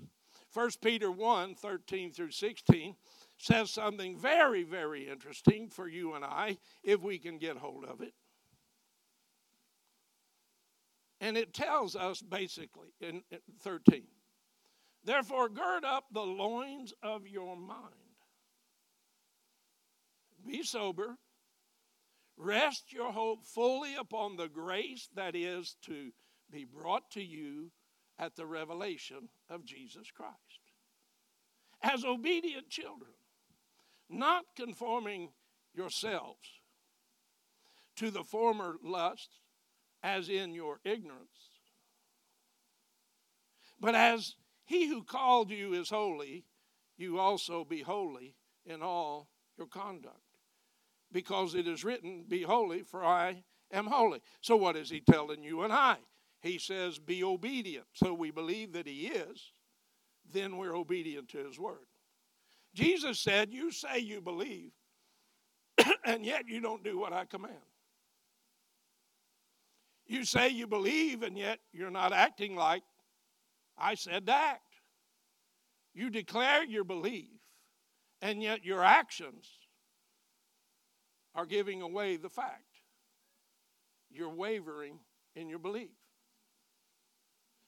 1 0.53 0.71
Peter 0.83 1.11
1 1.11 1.55
13 1.55 2.13
through 2.13 2.31
16 2.31 2.95
says 3.39 3.71
something 3.71 4.17
very, 4.19 4.63
very 4.63 5.09
interesting 5.09 5.69
for 5.69 5.89
you 5.89 6.15
and 6.15 6.25
I 6.25 6.59
if 6.83 7.01
we 7.01 7.19
can 7.19 7.39
get 7.39 7.57
hold 7.57 7.85
of 7.85 8.01
it. 8.01 8.13
And 11.21 11.37
it 11.37 11.55
tells 11.55 11.97
us 11.97 12.21
basically 12.21 12.89
in 13.01 13.23
13 13.63 14.03
Therefore, 15.05 15.49
gird 15.49 15.85
up 15.85 16.05
the 16.13 16.21
loins 16.21 16.93
of 17.03 17.27
your 17.27 17.57
mind. 17.57 17.95
Be 20.47 20.63
sober, 20.63 21.19
Rest 22.37 22.93
your 22.93 23.13
hope 23.13 23.45
fully 23.45 23.95
upon 23.95 24.37
the 24.37 24.49
grace 24.49 25.09
that 25.15 25.37
is 25.37 25.77
to 25.83 26.11
be 26.51 26.65
brought 26.65 27.11
to 27.13 27.23
you 27.23 27.71
at 28.19 28.35
the 28.37 28.47
revelation 28.47 29.29
of 29.49 29.65
Jesus 29.65 30.11
Christ. 30.11 30.37
As 31.83 32.05
obedient 32.05 32.69
children, 32.69 33.13
not 34.09 34.45
conforming 34.57 35.31
yourselves 35.75 36.49
to 37.97 38.11
the 38.11 38.25
former 38.25 38.77
lusts 38.83 39.41
as 40.03 40.29
in 40.29 40.53
your 40.53 40.81
ignorance, 40.85 41.51
but 43.81 43.95
as 43.95 44.35
he 44.65 44.89
who 44.89 45.03
called 45.03 45.51
you 45.51 45.75
is 45.75 45.91
holy, 45.91 46.45
you 46.97 47.19
also 47.19 47.65
be 47.65 47.83
holy 47.83 48.37
in 48.65 48.83
all 48.83 49.29
your 49.59 49.67
conduct 49.67 50.17
because 51.13 51.55
it 51.55 51.67
is 51.67 51.85
written, 51.85 52.25
Be 52.27 52.43
holy, 52.43 52.83
for 52.83 53.05
I 53.05 53.43
am 53.71 53.87
holy. 53.87 54.21
So, 54.41 54.57
what 54.57 54.77
is 54.77 54.91
he 54.91 55.01
telling 55.01 55.43
you 55.43 55.63
and 55.63 55.73
I? 55.73 55.97
He 56.41 56.59
says, 56.59 56.99
Be 56.99 57.23
obedient. 57.23 57.87
So, 57.93 58.15
we 58.15 58.31
believe 58.31 58.73
that 58.73 58.87
he 58.87 59.07
is, 59.09 59.53
then 60.33 60.57
we're 60.57 60.77
obedient 60.77 61.29
to 61.31 61.39
his 61.39 61.59
word. 61.59 61.87
Jesus 62.75 63.21
said, 63.21 63.53
You 63.53 63.71
say 63.71 63.99
you 63.99 64.21
believe, 64.21 64.73
and 66.05 66.25
yet 66.25 66.49
you 66.49 66.61
don't 66.61 66.85
do 66.85 66.99
what 66.99 67.13
I 67.13 67.25
command. 67.25 67.55
You 70.07 70.25
say 70.25 70.49
you 70.49 70.67
believe, 70.67 71.23
and 71.23 71.39
yet 71.39 71.61
you're 71.73 71.91
not 71.91 72.13
acting 72.13 72.57
like 72.57 72.83
I 73.77 73.95
said 73.95 74.27
to 74.27 74.33
act. 74.33 74.63
You 75.95 76.11
declare 76.11 76.65
your 76.65 76.85
belief, 76.85 77.29
and 78.21 78.43
yet 78.43 78.65
your 78.65 78.83
actions 78.83 79.47
are 81.35 81.47
giving 81.47 81.83
away 81.83 82.17
the 82.17 82.31
fact. 82.31 82.65
You're 84.11 84.35
wavering 84.35 84.99
in 85.35 85.49
your 85.49 85.59
belief. 85.59 85.91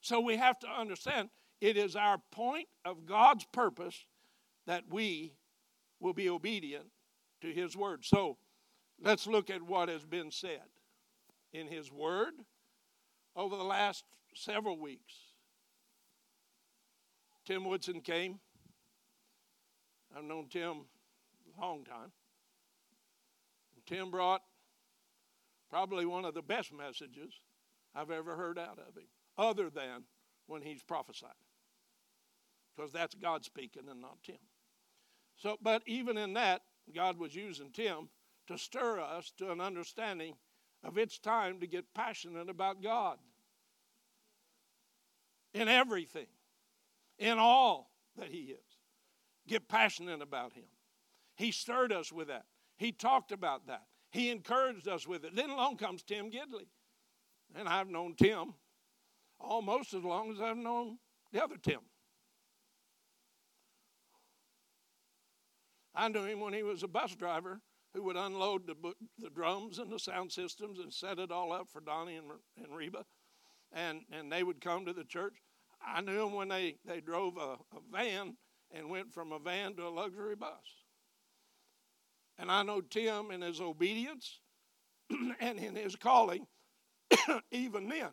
So 0.00 0.20
we 0.20 0.36
have 0.36 0.58
to 0.60 0.68
understand 0.68 1.30
it 1.60 1.76
is 1.76 1.96
our 1.96 2.18
point 2.30 2.68
of 2.84 3.06
God's 3.06 3.46
purpose 3.52 4.04
that 4.66 4.84
we 4.90 5.34
will 6.00 6.12
be 6.12 6.28
obedient 6.28 6.86
to 7.40 7.52
His 7.52 7.76
word. 7.76 8.04
So 8.04 8.36
let's 9.02 9.26
look 9.26 9.48
at 9.48 9.62
what 9.62 9.88
has 9.88 10.04
been 10.04 10.30
said 10.30 10.62
in 11.52 11.66
His 11.66 11.90
word 11.90 12.34
over 13.34 13.56
the 13.56 13.64
last 13.64 14.04
several 14.34 14.78
weeks. 14.78 15.14
Tim 17.44 17.64
Woodson 17.64 18.00
came. 18.00 18.40
I've 20.16 20.24
known 20.24 20.48
Tim 20.48 20.86
a 21.56 21.60
long 21.60 21.84
time. 21.84 22.12
And 23.74 23.86
Tim 23.86 24.10
brought 24.10 24.42
probably 25.70 26.06
one 26.06 26.24
of 26.24 26.34
the 26.34 26.42
best 26.42 26.72
messages 26.72 27.34
I've 27.94 28.10
ever 28.10 28.36
heard 28.36 28.58
out 28.58 28.78
of 28.78 28.96
him, 28.96 29.08
other 29.36 29.70
than 29.70 30.04
when 30.46 30.62
he's 30.62 30.82
prophesying. 30.82 31.32
Because 32.76 32.92
that's 32.92 33.14
God 33.14 33.44
speaking 33.44 33.84
and 33.90 34.00
not 34.00 34.18
Tim. 34.24 34.36
So, 35.36 35.56
but 35.60 35.82
even 35.86 36.16
in 36.16 36.34
that, 36.34 36.62
God 36.94 37.18
was 37.18 37.34
using 37.34 37.70
Tim 37.72 38.08
to 38.46 38.58
stir 38.58 39.00
us 39.00 39.32
to 39.38 39.50
an 39.50 39.60
understanding 39.60 40.34
of 40.84 40.98
it's 40.98 41.18
time 41.18 41.60
to 41.60 41.66
get 41.66 41.94
passionate 41.94 42.48
about 42.48 42.82
God 42.82 43.18
in 45.54 45.68
everything, 45.68 46.26
in 47.18 47.38
all 47.38 47.90
that 48.16 48.28
He 48.28 48.38
is. 48.38 48.78
Get 49.46 49.68
passionate 49.68 50.22
about 50.22 50.52
Him. 50.54 50.64
He 51.36 51.50
stirred 51.50 51.92
us 51.92 52.12
with 52.12 52.28
that. 52.28 52.44
He 52.76 52.92
talked 52.92 53.32
about 53.32 53.66
that. 53.66 53.82
He 54.10 54.30
encouraged 54.30 54.88
us 54.88 55.06
with 55.06 55.24
it. 55.24 55.34
Then 55.34 55.50
along 55.50 55.76
comes 55.76 56.02
Tim 56.02 56.30
Gidley. 56.30 56.68
And 57.54 57.68
I've 57.68 57.88
known 57.88 58.14
Tim 58.16 58.54
almost 59.40 59.94
as 59.94 60.02
long 60.02 60.32
as 60.32 60.40
I've 60.40 60.56
known 60.56 60.98
the 61.32 61.42
other 61.42 61.56
Tim. 61.60 61.80
I 65.94 66.08
knew 66.08 66.24
him 66.24 66.40
when 66.40 66.52
he 66.52 66.62
was 66.62 66.82
a 66.82 66.88
bus 66.88 67.14
driver 67.14 67.60
who 67.92 68.02
would 68.02 68.16
unload 68.16 68.66
the, 68.66 68.74
the 69.18 69.30
drums 69.30 69.78
and 69.78 69.90
the 69.90 69.98
sound 69.98 70.32
systems 70.32 70.80
and 70.80 70.92
set 70.92 71.20
it 71.20 71.30
all 71.30 71.52
up 71.52 71.68
for 71.70 71.80
Donnie 71.80 72.16
and, 72.16 72.26
and 72.62 72.74
Reba. 72.74 73.04
And, 73.72 74.00
and 74.10 74.30
they 74.30 74.42
would 74.42 74.60
come 74.60 74.86
to 74.86 74.92
the 74.92 75.04
church. 75.04 75.34
I 75.86 76.00
knew 76.00 76.26
him 76.26 76.32
when 76.32 76.48
they, 76.48 76.76
they 76.86 77.00
drove 77.00 77.36
a, 77.36 77.56
a 77.76 77.80
van 77.92 78.36
and 78.70 78.90
went 78.90 79.12
from 79.12 79.32
a 79.32 79.38
van 79.38 79.74
to 79.74 79.86
a 79.86 79.88
luxury 79.88 80.36
bus. 80.36 80.50
And 82.38 82.50
I 82.50 82.62
know 82.62 82.80
Tim 82.80 83.30
in 83.30 83.42
his 83.42 83.60
obedience 83.60 84.40
and 85.40 85.58
in 85.58 85.76
his 85.76 85.94
calling, 85.96 86.46
even 87.50 87.88
then. 87.88 88.10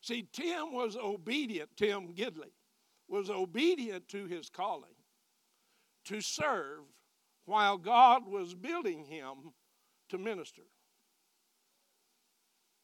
See, 0.00 0.28
Tim 0.32 0.72
was 0.72 0.96
obedient, 0.96 1.70
Tim 1.76 2.14
Gidley 2.14 2.52
was 3.08 3.30
obedient 3.30 4.08
to 4.08 4.26
his 4.26 4.50
calling 4.50 4.94
to 6.06 6.20
serve 6.20 6.80
while 7.46 7.78
God 7.78 8.26
was 8.26 8.54
building 8.54 9.04
him 9.04 9.52
to 10.10 10.18
minister. 10.18 10.62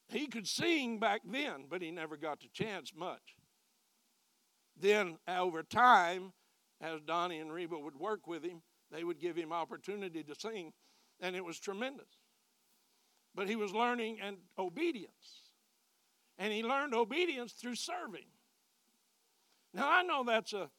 He 0.08 0.26
could 0.26 0.48
sing 0.48 0.98
back 0.98 1.20
then, 1.24 1.64
but 1.68 1.82
he 1.82 1.90
never 1.90 2.16
got 2.16 2.40
the 2.40 2.48
chance 2.52 2.92
much. 2.94 3.36
Then, 4.80 5.18
over 5.28 5.62
time, 5.62 6.32
as 6.80 7.00
Donnie 7.02 7.38
and 7.38 7.52
Reba 7.52 7.78
would 7.78 7.96
work 7.96 8.26
with 8.26 8.42
him, 8.42 8.62
they 8.90 9.04
would 9.04 9.20
give 9.20 9.36
him 9.36 9.52
opportunity 9.52 10.22
to 10.22 10.34
sing, 10.38 10.72
and 11.20 11.36
it 11.36 11.44
was 11.44 11.60
tremendous. 11.60 12.08
But 13.34 13.48
he 13.48 13.56
was 13.56 13.72
learning 13.72 14.18
and 14.22 14.38
obedience. 14.58 15.50
And 16.38 16.52
he 16.52 16.62
learned 16.62 16.94
obedience 16.94 17.52
through 17.52 17.74
serving. 17.74 18.26
Now, 19.74 19.88
I 19.88 20.02
know 20.02 20.24
that's 20.24 20.54
a 20.54 20.70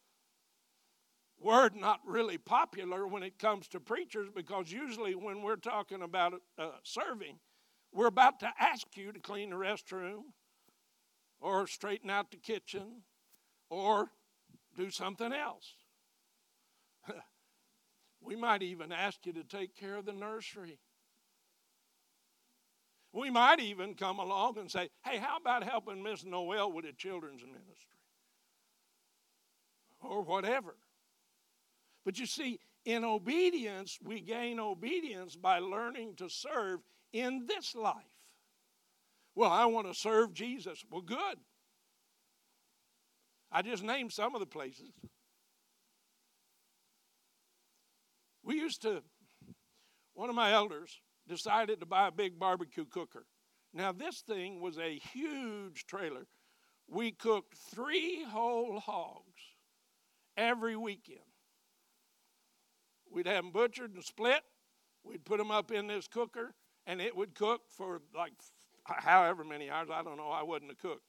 word 1.39 1.75
not 1.75 1.99
really 2.05 2.37
popular 2.37 3.07
when 3.07 3.23
it 3.23 3.37
comes 3.39 3.67
to 3.69 3.79
preachers 3.79 4.29
because 4.35 4.71
usually 4.71 5.15
when 5.15 5.43
we're 5.43 5.55
talking 5.55 6.01
about 6.01 6.33
uh, 6.57 6.71
serving, 6.83 7.39
we're 7.93 8.07
about 8.07 8.39
to 8.39 8.51
ask 8.59 8.87
you 8.95 9.11
to 9.11 9.19
clean 9.19 9.51
the 9.51 9.55
restroom 9.55 10.23
or 11.39 11.67
straighten 11.67 12.09
out 12.09 12.31
the 12.31 12.37
kitchen 12.37 13.03
or 13.71 14.11
do 14.77 14.91
something 14.91 15.33
else. 15.33 15.73
we 18.21 18.35
might 18.35 18.61
even 18.61 18.91
ask 18.91 19.25
you 19.25 19.33
to 19.33 19.43
take 19.43 19.75
care 19.75 19.95
of 19.95 20.05
the 20.05 20.13
nursery. 20.13 20.77
We 23.13 23.29
might 23.29 23.59
even 23.59 23.95
come 23.95 24.19
along 24.19 24.57
and 24.57 24.69
say, 24.69 24.89
hey, 25.03 25.17
how 25.17 25.37
about 25.37 25.63
helping 25.63 26.03
Miss 26.03 26.23
Noel 26.23 26.71
with 26.71 26.85
the 26.85 26.93
children's 26.93 27.41
ministry? 27.41 27.65
Or 30.01 30.21
whatever. 30.21 30.75
But 32.05 32.19
you 32.19 32.25
see, 32.25 32.59
in 32.85 33.03
obedience, 33.03 33.99
we 34.03 34.21
gain 34.21 34.59
obedience 34.59 35.35
by 35.35 35.59
learning 35.59 36.15
to 36.17 36.29
serve 36.29 36.79
in 37.13 37.45
this 37.47 37.73
life. 37.75 37.95
Well, 39.35 39.51
I 39.51 39.65
want 39.65 39.87
to 39.87 39.93
serve 39.93 40.33
Jesus. 40.33 40.83
Well, 40.89 41.01
good. 41.01 41.37
I 43.51 43.61
just 43.61 43.83
named 43.83 44.13
some 44.13 44.33
of 44.33 44.39
the 44.39 44.45
places. 44.45 44.91
We 48.43 48.55
used 48.55 48.81
to, 48.83 49.03
one 50.13 50.29
of 50.29 50.35
my 50.35 50.53
elders 50.53 50.99
decided 51.27 51.79
to 51.79 51.85
buy 51.85 52.07
a 52.07 52.11
big 52.11 52.39
barbecue 52.39 52.85
cooker. 52.85 53.25
Now, 53.73 53.91
this 53.91 54.21
thing 54.21 54.61
was 54.61 54.77
a 54.77 54.99
huge 55.13 55.85
trailer. 55.85 56.27
We 56.87 57.11
cooked 57.11 57.55
three 57.73 58.23
whole 58.23 58.79
hogs 58.79 59.41
every 60.35 60.75
weekend. 60.75 61.19
We'd 63.09 63.27
have 63.27 63.43
them 63.43 63.51
butchered 63.51 63.93
and 63.93 64.03
split. 64.03 64.41
We'd 65.03 65.25
put 65.25 65.37
them 65.37 65.51
up 65.51 65.71
in 65.71 65.87
this 65.87 66.07
cooker, 66.07 66.53
and 66.85 67.01
it 67.01 67.15
would 67.15 67.35
cook 67.35 67.61
for 67.69 68.01
like 68.15 68.33
however 68.83 69.43
many 69.43 69.69
hours. 69.69 69.89
I 69.93 70.03
don't 70.03 70.17
know. 70.17 70.29
I 70.29 70.43
wasn't 70.43 70.71
a 70.71 70.75
cook. 70.75 71.01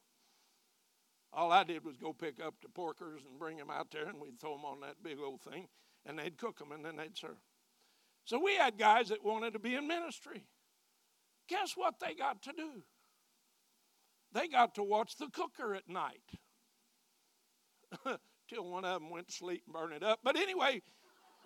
All 1.32 1.50
I 1.50 1.64
did 1.64 1.84
was 1.84 1.96
go 1.96 2.12
pick 2.12 2.42
up 2.44 2.54
the 2.60 2.68
porkers 2.68 3.24
and 3.26 3.38
bring 3.38 3.56
them 3.56 3.70
out 3.70 3.90
there, 3.90 4.06
and 4.06 4.20
we'd 4.20 4.38
throw 4.38 4.52
them 4.52 4.64
on 4.64 4.80
that 4.80 5.02
big 5.02 5.18
old 5.18 5.40
thing, 5.40 5.68
and 6.04 6.18
they'd 6.18 6.36
cook 6.36 6.58
them, 6.58 6.72
and 6.72 6.84
then 6.84 6.96
they'd 6.96 7.16
serve. 7.16 7.38
So 8.24 8.38
we 8.38 8.54
had 8.54 8.78
guys 8.78 9.08
that 9.08 9.24
wanted 9.24 9.54
to 9.54 9.58
be 9.58 9.74
in 9.74 9.88
ministry. 9.88 10.44
Guess 11.48 11.72
what 11.74 11.94
they 12.00 12.14
got 12.14 12.42
to 12.42 12.52
do? 12.52 12.82
They 14.32 14.48
got 14.48 14.74
to 14.76 14.82
watch 14.82 15.16
the 15.16 15.28
cooker 15.28 15.74
at 15.74 15.88
night. 15.88 16.20
Till 18.48 18.70
one 18.70 18.84
of 18.84 19.00
them 19.00 19.10
went 19.10 19.28
to 19.28 19.32
sleep 19.32 19.62
and 19.66 19.74
burned 19.74 19.94
it 19.94 20.02
up. 20.02 20.20
But 20.22 20.36
anyway, 20.36 20.82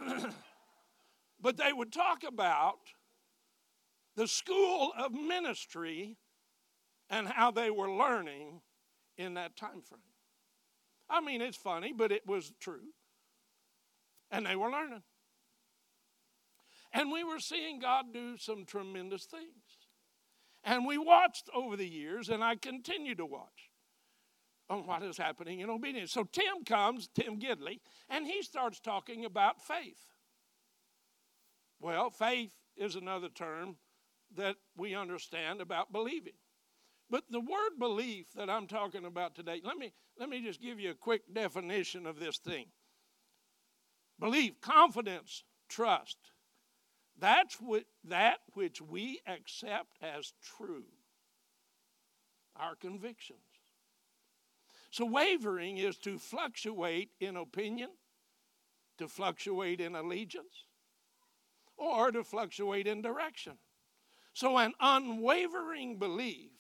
but 1.40 1.56
they 1.56 1.72
would 1.72 1.92
talk 1.92 2.24
about 2.26 2.78
the 4.16 4.26
school 4.26 4.92
of 4.98 5.12
ministry 5.12 6.16
and 7.08 7.28
how 7.28 7.50
they 7.50 7.70
were 7.70 7.90
learning 7.90 8.60
in 9.16 9.34
that 9.34 9.56
time 9.56 9.82
frame. 9.82 10.00
I 11.08 11.20
mean, 11.20 11.40
it's 11.40 11.56
funny, 11.56 11.92
but 11.92 12.12
it 12.12 12.26
was 12.26 12.52
true. 12.60 12.92
And 14.30 14.44
they 14.46 14.56
were 14.56 14.70
learning. 14.70 15.02
And 16.92 17.12
we 17.12 17.24
were 17.24 17.38
seeing 17.38 17.78
God 17.78 18.06
do 18.12 18.36
some 18.36 18.64
tremendous 18.64 19.24
things. 19.24 19.42
And 20.64 20.84
we 20.84 20.98
watched 20.98 21.48
over 21.54 21.76
the 21.76 21.88
years, 21.88 22.28
and 22.28 22.42
I 22.42 22.56
continue 22.56 23.14
to 23.14 23.26
watch 23.26 23.70
on 24.68 24.86
what 24.86 25.02
is 25.02 25.16
happening 25.16 25.60
in 25.60 25.70
obedience. 25.70 26.10
So 26.10 26.24
Tim 26.24 26.64
comes, 26.64 27.08
Tim 27.14 27.38
Gidley, 27.38 27.78
and 28.08 28.26
he 28.26 28.42
starts 28.42 28.80
talking 28.80 29.24
about 29.24 29.62
faith. 29.62 30.06
Well, 31.78 32.10
faith 32.10 32.54
is 32.76 32.96
another 32.96 33.28
term 33.28 33.76
that 34.36 34.56
we 34.76 34.94
understand 34.94 35.60
about 35.60 35.92
believing. 35.92 36.32
But 37.08 37.24
the 37.30 37.40
word 37.40 37.78
belief 37.78 38.26
that 38.34 38.50
I'm 38.50 38.66
talking 38.66 39.04
about 39.04 39.34
today, 39.34 39.60
let 39.64 39.76
me, 39.76 39.92
let 40.18 40.28
me 40.28 40.42
just 40.42 40.60
give 40.60 40.80
you 40.80 40.90
a 40.90 40.94
quick 40.94 41.22
definition 41.32 42.06
of 42.06 42.18
this 42.18 42.38
thing. 42.38 42.66
Belief, 44.18 44.60
confidence, 44.60 45.44
trust. 45.68 46.16
That's 47.18 47.56
what, 47.56 47.84
that 48.04 48.38
which 48.54 48.82
we 48.82 49.20
accept 49.26 49.96
as 50.02 50.32
true, 50.56 50.86
our 52.56 52.74
convictions. 52.74 53.38
So, 54.90 55.04
wavering 55.04 55.78
is 55.78 55.96
to 55.98 56.18
fluctuate 56.18 57.10
in 57.20 57.36
opinion, 57.36 57.90
to 58.98 59.08
fluctuate 59.08 59.80
in 59.80 59.94
allegiance 59.94 60.64
or 61.76 62.10
to 62.10 62.24
fluctuate 62.24 62.86
in 62.86 63.02
direction. 63.02 63.58
So, 64.32 64.56
an 64.58 64.72
unwavering 64.80 65.98
belief 65.98 66.50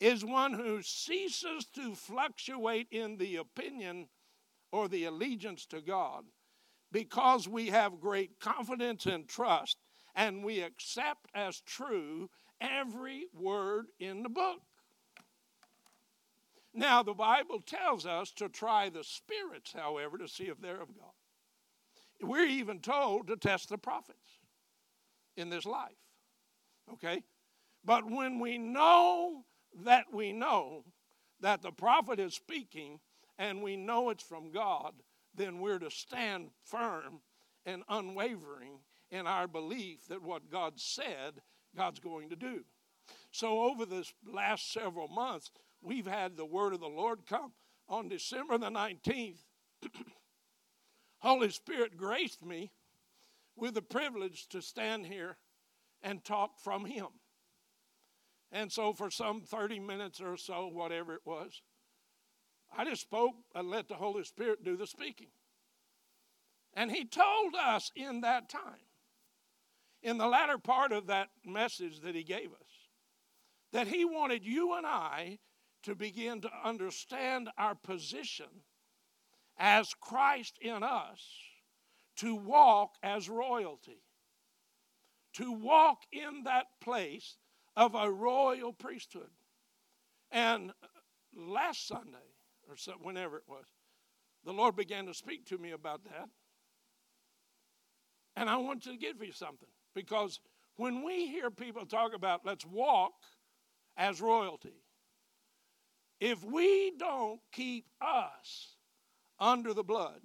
is 0.00 0.24
one 0.24 0.52
who 0.52 0.82
ceases 0.82 1.66
to 1.74 1.94
fluctuate 1.94 2.88
in 2.90 3.16
the 3.16 3.36
opinion 3.36 4.08
or 4.72 4.88
the 4.88 5.04
allegiance 5.04 5.66
to 5.66 5.80
God 5.80 6.24
because 6.92 7.48
we 7.48 7.68
have 7.68 8.00
great 8.00 8.38
confidence 8.40 9.06
and 9.06 9.28
trust 9.28 9.78
and 10.14 10.44
we 10.44 10.60
accept 10.60 11.26
as 11.34 11.60
true 11.60 12.28
every 12.60 13.26
word 13.34 13.86
in 13.98 14.22
the 14.22 14.28
book. 14.28 14.60
Now, 16.74 17.02
the 17.02 17.14
Bible 17.14 17.60
tells 17.60 18.04
us 18.04 18.30
to 18.32 18.50
try 18.50 18.90
the 18.90 19.02
spirits, 19.02 19.72
however, 19.72 20.18
to 20.18 20.28
see 20.28 20.44
if 20.44 20.60
they're 20.60 20.82
of 20.82 20.94
God. 20.94 21.12
We're 22.20 22.46
even 22.46 22.80
told 22.80 23.28
to 23.28 23.36
test 23.36 23.70
the 23.70 23.78
prophets 23.78 24.40
in 25.36 25.48
this 25.48 25.64
life. 25.64 25.96
Okay? 26.92 27.22
But 27.84 28.10
when 28.10 28.40
we 28.40 28.58
know 28.58 29.44
that 29.84 30.06
we 30.12 30.32
know 30.32 30.84
that 31.40 31.62
the 31.62 31.70
prophet 31.70 32.18
is 32.18 32.34
speaking 32.34 32.98
and 33.38 33.62
we 33.62 33.76
know 33.76 34.10
it's 34.10 34.22
from 34.22 34.50
God, 34.50 34.94
then 35.34 35.60
we're 35.60 35.78
to 35.78 35.90
stand 35.90 36.48
firm 36.62 37.20
and 37.66 37.82
unwavering 37.88 38.78
in 39.10 39.26
our 39.26 39.46
belief 39.46 40.06
that 40.08 40.22
what 40.22 40.50
God 40.50 40.74
said, 40.76 41.42
God's 41.76 42.00
going 42.00 42.30
to 42.30 42.36
do. 42.36 42.64
So, 43.30 43.60
over 43.60 43.84
this 43.84 44.12
last 44.26 44.72
several 44.72 45.08
months, 45.08 45.50
we've 45.82 46.06
had 46.06 46.36
the 46.36 46.44
word 46.44 46.72
of 46.72 46.80
the 46.80 46.88
Lord 46.88 47.20
come. 47.28 47.52
On 47.88 48.08
December 48.08 48.58
the 48.58 48.70
19th, 48.70 49.44
Holy 51.18 51.50
Spirit 51.50 51.96
graced 51.96 52.44
me 52.44 52.72
with 53.54 53.74
the 53.74 53.82
privilege 53.82 54.48
to 54.48 54.60
stand 54.60 55.06
here 55.06 55.36
and 56.02 56.24
talk 56.24 56.58
from 56.58 56.84
Him. 56.84 57.06
And 58.52 58.70
so, 58.70 58.92
for 58.92 59.10
some 59.10 59.42
30 59.42 59.80
minutes 59.80 60.20
or 60.20 60.36
so, 60.36 60.68
whatever 60.68 61.14
it 61.14 61.22
was, 61.24 61.62
I 62.76 62.84
just 62.84 63.02
spoke 63.02 63.34
and 63.54 63.70
let 63.70 63.88
the 63.88 63.94
Holy 63.94 64.24
Spirit 64.24 64.64
do 64.64 64.76
the 64.76 64.86
speaking. 64.86 65.28
And 66.74 66.90
He 66.90 67.04
told 67.04 67.54
us 67.54 67.90
in 67.96 68.20
that 68.20 68.48
time, 68.48 68.86
in 70.02 70.18
the 70.18 70.28
latter 70.28 70.58
part 70.58 70.92
of 70.92 71.08
that 71.08 71.28
message 71.44 72.00
that 72.00 72.14
He 72.14 72.22
gave 72.22 72.52
us, 72.52 72.88
that 73.72 73.88
He 73.88 74.04
wanted 74.04 74.44
you 74.44 74.74
and 74.74 74.86
I 74.86 75.38
to 75.82 75.94
begin 75.94 76.40
to 76.42 76.50
understand 76.64 77.48
our 77.56 77.74
position 77.74 78.46
as 79.58 79.94
Christ 80.00 80.58
in 80.60 80.82
us, 80.82 81.24
to 82.16 82.34
walk 82.34 82.90
as 83.02 83.28
royalty, 83.28 84.02
to 85.34 85.52
walk 85.52 85.98
in 86.12 86.42
that 86.44 86.66
place 86.80 87.36
of 87.76 87.94
a 87.94 88.10
royal 88.10 88.72
priesthood. 88.72 89.30
And 90.30 90.72
last 91.34 91.86
Sunday, 91.86 92.34
or 92.68 92.76
so, 92.76 92.92
whenever 93.02 93.36
it 93.36 93.44
was, 93.46 93.64
the 94.44 94.52
Lord 94.52 94.76
began 94.76 95.06
to 95.06 95.14
speak 95.14 95.44
to 95.46 95.58
me 95.58 95.72
about 95.72 96.04
that. 96.04 96.28
And 98.36 98.48
I 98.50 98.56
want 98.56 98.82
to 98.84 98.96
give 98.96 99.22
you 99.22 99.32
something 99.32 99.68
because 99.94 100.40
when 100.76 101.04
we 101.04 101.26
hear 101.26 101.50
people 101.50 101.86
talk 101.86 102.14
about 102.14 102.44
let's 102.44 102.66
walk 102.66 103.14
as 103.96 104.20
royalty, 104.20 104.82
if 106.20 106.42
we 106.44 106.92
don't 106.98 107.40
keep 107.52 107.86
us 108.00 108.76
under 109.38 109.74
the 109.74 109.82
blood, 109.82 110.20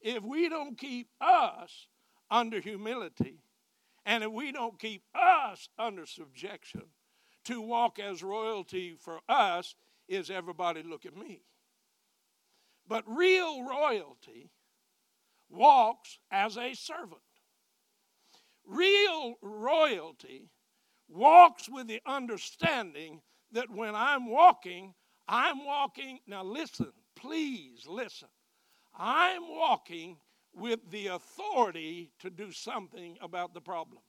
if 0.00 0.22
we 0.22 0.48
don't 0.48 0.78
keep 0.78 1.08
us 1.20 1.86
under 2.30 2.60
humility, 2.60 3.40
and 4.06 4.24
if 4.24 4.30
we 4.30 4.52
don't 4.52 4.78
keep 4.78 5.02
us 5.14 5.68
under 5.78 6.06
subjection, 6.06 6.84
to 7.44 7.60
walk 7.60 7.98
as 7.98 8.22
royalty 8.22 8.96
for 8.98 9.20
us 9.28 9.74
is 10.08 10.30
everybody 10.30 10.82
look 10.82 11.04
at 11.06 11.16
me. 11.16 11.42
But 12.88 13.04
real 13.06 13.64
royalty 13.64 14.50
walks 15.48 16.18
as 16.30 16.56
a 16.56 16.74
servant. 16.74 17.20
Real 18.64 19.34
royalty 19.42 20.50
walks 21.08 21.68
with 21.68 21.86
the 21.86 22.00
understanding 22.06 23.20
that 23.52 23.70
when 23.70 23.94
I'm 23.94 24.28
walking, 24.28 24.94
I'm 25.28 25.64
walking, 25.64 26.18
now 26.26 26.42
listen, 26.42 26.92
please 27.14 27.86
listen. 27.88 28.28
I'm 28.98 29.48
walking 29.48 30.16
with 30.56 30.90
the 30.90 31.08
authority 31.08 32.10
to 32.18 32.30
do 32.30 32.50
something 32.50 33.18
about 33.20 33.52
the 33.52 33.60
problem. 33.60 34.00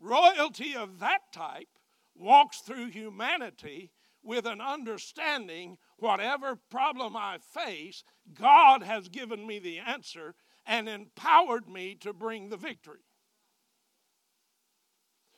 Royalty 0.00 0.76
of 0.76 1.00
that 1.00 1.32
type 1.32 1.68
walks 2.14 2.60
through 2.60 2.86
humanity 2.86 3.90
with 4.22 4.46
an 4.46 4.60
understanding 4.60 5.76
whatever 5.98 6.56
problem 6.70 7.16
I 7.16 7.38
face, 7.38 8.04
God 8.32 8.82
has 8.82 9.08
given 9.08 9.46
me 9.46 9.58
the 9.58 9.78
answer 9.78 10.34
and 10.64 10.88
empowered 10.88 11.68
me 11.68 11.96
to 12.00 12.12
bring 12.12 12.48
the 12.48 12.56
victory. 12.56 13.00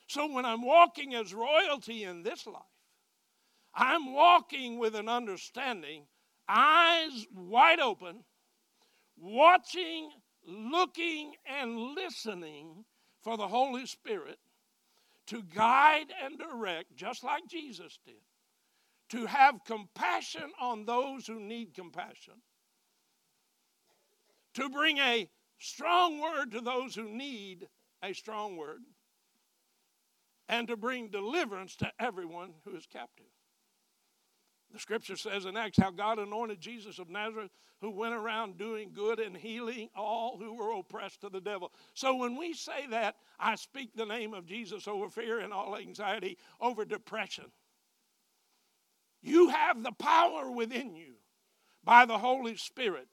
So 0.08 0.30
when 0.32 0.44
I'm 0.44 0.62
walking 0.62 1.14
as 1.14 1.34
royalty 1.34 2.04
in 2.04 2.22
this 2.22 2.46
life, 2.46 2.62
I'm 3.74 4.12
walking 4.12 4.78
with 4.78 4.94
an 4.94 5.08
understanding, 5.08 6.06
eyes 6.48 7.26
wide 7.34 7.80
open, 7.80 8.24
watching, 9.20 10.10
looking, 10.46 11.32
and 11.46 11.76
listening 11.94 12.84
for 13.22 13.36
the 13.36 13.48
Holy 13.48 13.86
Spirit 13.86 14.38
to 15.26 15.42
guide 15.42 16.06
and 16.24 16.38
direct, 16.38 16.94
just 16.96 17.22
like 17.22 17.46
Jesus 17.48 17.98
did, 18.06 18.14
to 19.10 19.26
have 19.26 19.64
compassion 19.66 20.50
on 20.60 20.84
those 20.84 21.26
who 21.26 21.40
need 21.40 21.74
compassion, 21.74 22.34
to 24.54 24.68
bring 24.70 24.98
a 24.98 25.28
strong 25.58 26.20
word 26.20 26.52
to 26.52 26.60
those 26.60 26.94
who 26.94 27.08
need 27.08 27.68
a 28.02 28.12
strong 28.12 28.56
word 28.56 28.80
and 30.48 30.68
to 30.68 30.76
bring 30.76 31.08
deliverance 31.08 31.76
to 31.76 31.90
everyone 32.00 32.52
who 32.64 32.74
is 32.76 32.86
captive. 32.86 33.26
The 34.72 34.78
scripture 34.78 35.16
says 35.16 35.46
in 35.46 35.56
Acts 35.56 35.78
how 35.78 35.90
God 35.90 36.18
anointed 36.18 36.60
Jesus 36.60 36.98
of 36.98 37.08
Nazareth, 37.08 37.50
who 37.80 37.90
went 37.90 38.14
around 38.14 38.58
doing 38.58 38.90
good 38.92 39.18
and 39.18 39.36
healing 39.36 39.88
all 39.96 40.36
who 40.36 40.54
were 40.54 40.72
oppressed 40.72 41.24
of 41.24 41.32
the 41.32 41.40
devil. 41.40 41.72
So 41.94 42.16
when 42.16 42.36
we 42.36 42.52
say 42.52 42.86
that, 42.90 43.16
I 43.38 43.54
speak 43.54 43.94
the 43.94 44.04
name 44.04 44.34
of 44.34 44.46
Jesus 44.46 44.86
over 44.86 45.08
fear 45.08 45.40
and 45.40 45.52
all 45.52 45.76
anxiety, 45.76 46.36
over 46.60 46.84
depression. 46.84 47.46
You 49.22 49.48
have 49.48 49.82
the 49.82 49.92
power 49.92 50.50
within 50.50 50.94
you 50.94 51.14
by 51.82 52.04
the 52.04 52.18
Holy 52.18 52.56
Spirit 52.56 53.08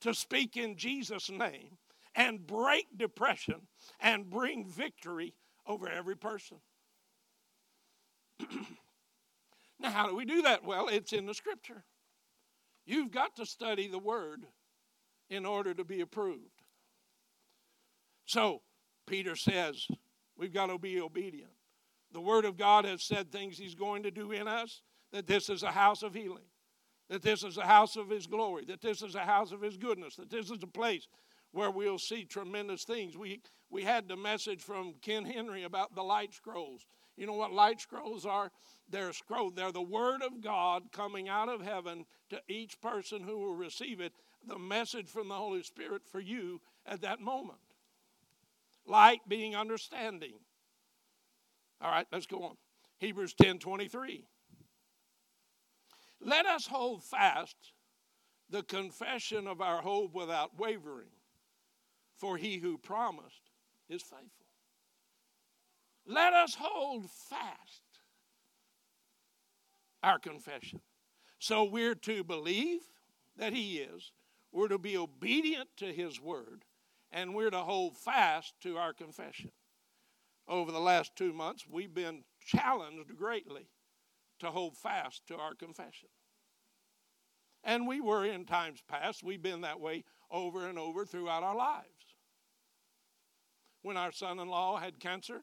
to 0.00 0.14
speak 0.14 0.56
in 0.56 0.76
Jesus' 0.76 1.30
name 1.30 1.76
and 2.14 2.46
break 2.46 2.86
depression 2.96 3.60
and 4.00 4.30
bring 4.30 4.66
victory 4.66 5.34
over 5.66 5.88
every 5.88 6.16
person. 6.16 6.58
now, 9.86 9.92
how 9.92 10.08
do 10.08 10.16
we 10.16 10.24
do 10.24 10.42
that? 10.42 10.64
Well, 10.64 10.88
it's 10.88 11.12
in 11.12 11.26
the 11.26 11.34
scripture. 11.34 11.84
You've 12.84 13.10
got 13.10 13.36
to 13.36 13.46
study 13.46 13.88
the 13.88 13.98
word 13.98 14.46
in 15.28 15.44
order 15.44 15.74
to 15.74 15.84
be 15.84 16.00
approved. 16.00 16.62
So, 18.26 18.62
Peter 19.06 19.36
says, 19.36 19.86
we've 20.36 20.52
got 20.52 20.66
to 20.66 20.78
be 20.78 21.00
obedient. 21.00 21.52
The 22.12 22.20
word 22.20 22.44
of 22.44 22.56
God 22.56 22.84
has 22.84 23.02
said 23.02 23.30
things 23.30 23.58
he's 23.58 23.74
going 23.74 24.02
to 24.04 24.10
do 24.10 24.32
in 24.32 24.48
us, 24.48 24.82
that 25.12 25.26
this 25.26 25.48
is 25.48 25.62
a 25.62 25.70
house 25.70 26.02
of 26.02 26.14
healing, 26.14 26.44
that 27.08 27.22
this 27.22 27.42
is 27.42 27.56
a 27.56 27.66
house 27.66 27.96
of 27.96 28.08
his 28.08 28.26
glory, 28.26 28.64
that 28.66 28.80
this 28.80 29.02
is 29.02 29.14
a 29.14 29.20
house 29.20 29.52
of 29.52 29.60
his 29.60 29.76
goodness, 29.76 30.16
that 30.16 30.30
this 30.30 30.50
is 30.50 30.62
a 30.62 30.68
place 30.68 31.08
where 31.52 31.70
we'll 31.70 31.98
see 31.98 32.24
tremendous 32.24 32.84
things. 32.84 33.16
We, 33.16 33.42
we 33.70 33.82
had 33.82 34.08
the 34.08 34.16
message 34.16 34.62
from 34.62 34.94
Ken 35.02 35.24
Henry 35.24 35.64
about 35.64 35.94
the 35.94 36.02
light 36.02 36.34
scrolls. 36.34 36.86
You 37.16 37.26
know 37.26 37.34
what 37.34 37.52
light 37.52 37.80
scrolls 37.80 38.26
are? 38.26 38.50
They're 38.88 39.12
scroll. 39.12 39.50
They're 39.50 39.72
the 39.72 39.80
word 39.80 40.22
of 40.22 40.42
God 40.42 40.92
coming 40.92 41.28
out 41.28 41.48
of 41.48 41.62
heaven 41.62 42.04
to 42.30 42.40
each 42.48 42.80
person 42.80 43.22
who 43.22 43.38
will 43.38 43.54
receive 43.54 44.00
it. 44.00 44.12
The 44.46 44.58
message 44.58 45.08
from 45.08 45.28
the 45.28 45.34
Holy 45.34 45.62
Spirit 45.62 46.02
for 46.10 46.20
you 46.20 46.60
at 46.84 47.00
that 47.00 47.20
moment. 47.20 47.58
Light 48.86 49.20
being 49.26 49.56
understanding. 49.56 50.34
All 51.80 51.90
right, 51.90 52.06
let's 52.12 52.26
go 52.26 52.42
on. 52.42 52.56
Hebrews 52.98 53.34
10 53.34 53.58
23. 53.58 54.24
Let 56.20 56.46
us 56.46 56.66
hold 56.66 57.02
fast 57.02 57.56
the 58.48 58.62
confession 58.62 59.46
of 59.46 59.60
our 59.60 59.82
hope 59.82 60.14
without 60.14 60.58
wavering, 60.58 61.10
for 62.16 62.36
he 62.36 62.58
who 62.58 62.78
promised 62.78 63.50
is 63.88 64.02
faithful. 64.02 64.45
Let 66.06 66.32
us 66.32 66.56
hold 66.58 67.10
fast 67.10 67.82
our 70.02 70.18
confession. 70.18 70.80
So 71.38 71.64
we're 71.64 71.96
to 71.96 72.22
believe 72.22 72.80
that 73.36 73.52
He 73.52 73.78
is, 73.78 74.12
we're 74.52 74.68
to 74.68 74.78
be 74.78 74.96
obedient 74.96 75.68
to 75.78 75.92
His 75.92 76.20
word, 76.20 76.64
and 77.10 77.34
we're 77.34 77.50
to 77.50 77.58
hold 77.58 77.96
fast 77.96 78.54
to 78.62 78.76
our 78.76 78.92
confession. 78.92 79.50
Over 80.48 80.70
the 80.70 80.80
last 80.80 81.16
two 81.16 81.32
months, 81.32 81.64
we've 81.68 81.92
been 81.92 82.22
challenged 82.40 83.16
greatly 83.16 83.68
to 84.38 84.50
hold 84.50 84.76
fast 84.76 85.26
to 85.26 85.36
our 85.36 85.54
confession. 85.54 86.08
And 87.64 87.88
we 87.88 88.00
were 88.00 88.24
in 88.24 88.44
times 88.44 88.80
past, 88.88 89.24
we've 89.24 89.42
been 89.42 89.62
that 89.62 89.80
way 89.80 90.04
over 90.30 90.68
and 90.68 90.78
over 90.78 91.04
throughout 91.04 91.42
our 91.42 91.56
lives. 91.56 91.88
When 93.82 93.96
our 93.96 94.12
son 94.12 94.38
in 94.38 94.48
law 94.48 94.78
had 94.78 95.00
cancer, 95.00 95.42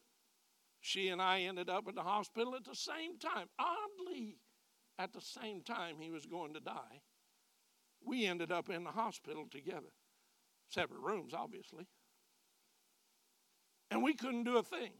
she 0.84 1.08
and 1.08 1.22
I 1.22 1.39
ended 1.39 1.69
up 1.69 1.88
at 1.88 1.96
the 1.96 2.04
hospital 2.04 2.56
at 2.56 2.65
the 2.65 2.76
same 2.76 3.17
time. 3.17 3.48
Oddly, 3.58 4.36
at 5.00 5.13
the 5.13 5.22
same 5.22 5.62
time 5.62 5.96
he 5.98 6.12
was 6.12 6.26
going 6.26 6.54
to 6.56 6.60
die, 6.60 7.02
we 8.06 8.26
ended 8.26 8.52
up 8.52 8.69
in 8.69 8.84
the 8.84 8.91
hospital 8.91 9.46
together. 9.50 9.93
Separate 10.69 11.00
rooms, 11.00 11.34
obviously. 11.34 11.88
And 13.91 14.04
we 14.04 14.13
couldn't 14.13 14.43
do 14.43 14.58
a 14.58 14.63
thing. 14.63 14.91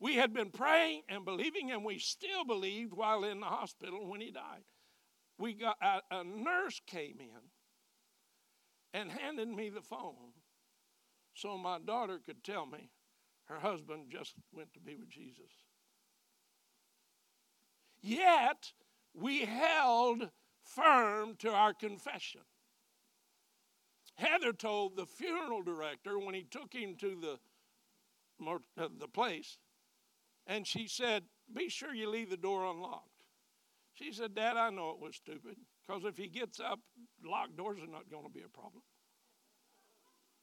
We 0.00 0.16
had 0.16 0.34
been 0.34 0.50
praying 0.50 1.04
and 1.08 1.24
believing, 1.24 1.72
and 1.72 1.82
we 1.82 1.98
still 1.98 2.44
believed 2.44 2.92
while 2.92 3.24
in 3.24 3.40
the 3.40 3.46
hospital 3.46 4.06
when 4.06 4.20
he 4.20 4.30
died. 4.30 4.64
We 5.38 5.54
got 5.54 5.78
a, 5.80 6.02
a 6.10 6.24
nurse 6.24 6.82
came 6.86 7.16
in 7.20 7.40
and 8.92 9.10
handed 9.10 9.48
me 9.48 9.70
the 9.70 9.80
phone 9.80 10.34
so 11.32 11.56
my 11.56 11.78
daughter 11.78 12.20
could 12.24 12.44
tell 12.44 12.66
me 12.66 12.90
her 13.46 13.58
husband 13.58 14.06
just 14.10 14.34
went 14.52 14.72
to 14.74 14.80
be 14.80 14.96
with 14.96 15.08
Jesus. 15.08 15.50
Yet, 18.00 18.72
we 19.14 19.44
held 19.44 20.30
firm 20.62 21.36
to 21.38 21.50
our 21.50 21.72
confession. 21.72 22.42
Heather 24.16 24.52
told 24.52 24.96
the 24.96 25.06
funeral 25.06 25.62
director 25.62 26.18
when 26.18 26.34
he 26.34 26.44
took 26.44 26.72
him 26.72 26.96
to 26.96 27.16
the, 27.20 28.46
uh, 28.46 28.88
the 28.98 29.08
place, 29.08 29.58
and 30.46 30.66
she 30.66 30.86
said, 30.86 31.24
Be 31.52 31.68
sure 31.68 31.94
you 31.94 32.08
leave 32.08 32.30
the 32.30 32.36
door 32.36 32.64
unlocked. 32.66 33.08
She 33.94 34.12
said, 34.12 34.34
Dad, 34.34 34.56
I 34.56 34.70
know 34.70 34.90
it 34.90 35.00
was 35.00 35.16
stupid, 35.16 35.56
because 35.86 36.04
if 36.04 36.16
he 36.16 36.28
gets 36.28 36.60
up, 36.60 36.80
locked 37.24 37.56
doors 37.56 37.78
are 37.82 37.90
not 37.90 38.10
going 38.10 38.24
to 38.24 38.30
be 38.30 38.42
a 38.42 38.48
problem. 38.48 38.82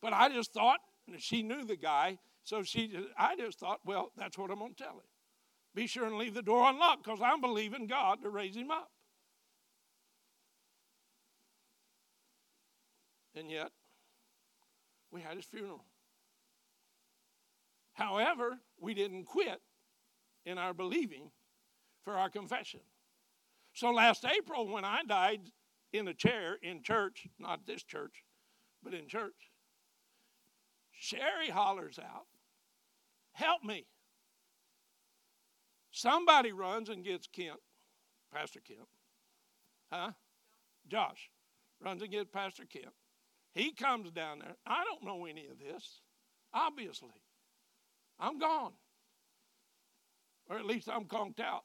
But 0.02 0.14
I 0.14 0.30
just 0.30 0.54
thought, 0.54 0.80
she 1.20 1.42
knew 1.42 1.66
the 1.66 1.76
guy, 1.76 2.18
so 2.44 2.64
she, 2.64 2.92
I 3.18 3.36
just 3.36 3.60
thought, 3.60 3.80
well, 3.86 4.12
that's 4.18 4.38
what 4.38 4.52
I'm 4.52 4.60
going 4.60 4.74
to 4.76 4.84
tell 4.84 4.94
him. 4.94 5.08
Be 5.74 5.88
sure 5.88 6.06
and 6.06 6.18
leave 6.18 6.34
the 6.34 6.42
door 6.42 6.70
unlocked 6.70 7.04
because 7.04 7.22
I'm 7.22 7.42
believing 7.42 7.88
God 7.88 8.22
to 8.24 8.30
raise 8.30 8.56
him 8.56 8.72
up. 8.72 8.90
And 13.36 13.50
yet, 13.50 13.72
we 15.12 15.22
had 15.22 15.38
his 15.38 15.46
funeral. 15.46 15.86
However, 17.94 18.60
we 18.80 18.94
didn't 18.94 19.26
quit 19.26 19.62
in 20.46 20.58
our 20.58 20.74
believing 20.74 21.32
for 22.04 22.16
our 22.16 22.30
confession. 22.30 22.82
So 23.74 23.92
last 23.92 24.26
April, 24.26 24.68
when 24.68 24.84
I 24.84 25.04
died 25.08 25.42
in 25.94 26.08
a 26.08 26.14
chair 26.14 26.58
in 26.62 26.84
church, 26.84 27.28
not 27.40 27.66
this 27.66 27.84
church, 27.84 28.26
but 28.84 28.94
in 28.94 29.08
church, 29.08 29.51
Sherry 31.02 31.50
hollers 31.50 31.98
out, 31.98 32.28
Help 33.34 33.64
me. 33.64 33.88
Somebody 35.90 36.52
runs 36.52 36.90
and 36.90 37.04
gets 37.04 37.26
Kent, 37.26 37.60
Pastor 38.32 38.60
Kent. 38.60 38.88
Huh? 39.92 40.12
Josh 40.88 41.32
runs 41.84 42.04
and 42.04 42.12
gets 42.12 42.30
Pastor 42.32 42.66
Kent. 42.66 42.94
He 43.56 43.72
comes 43.72 44.12
down 44.12 44.40
there. 44.40 44.56
I 44.68 44.84
don't 44.84 45.04
know 45.04 45.26
any 45.26 45.48
of 45.48 45.58
this, 45.58 46.02
obviously. 46.54 47.24
I'm 48.20 48.38
gone. 48.38 48.74
Or 50.52 50.60
at 50.60 50.68
least 50.68 50.88
I'm 50.88 51.06
conked 51.06 51.40
out. 51.40 51.64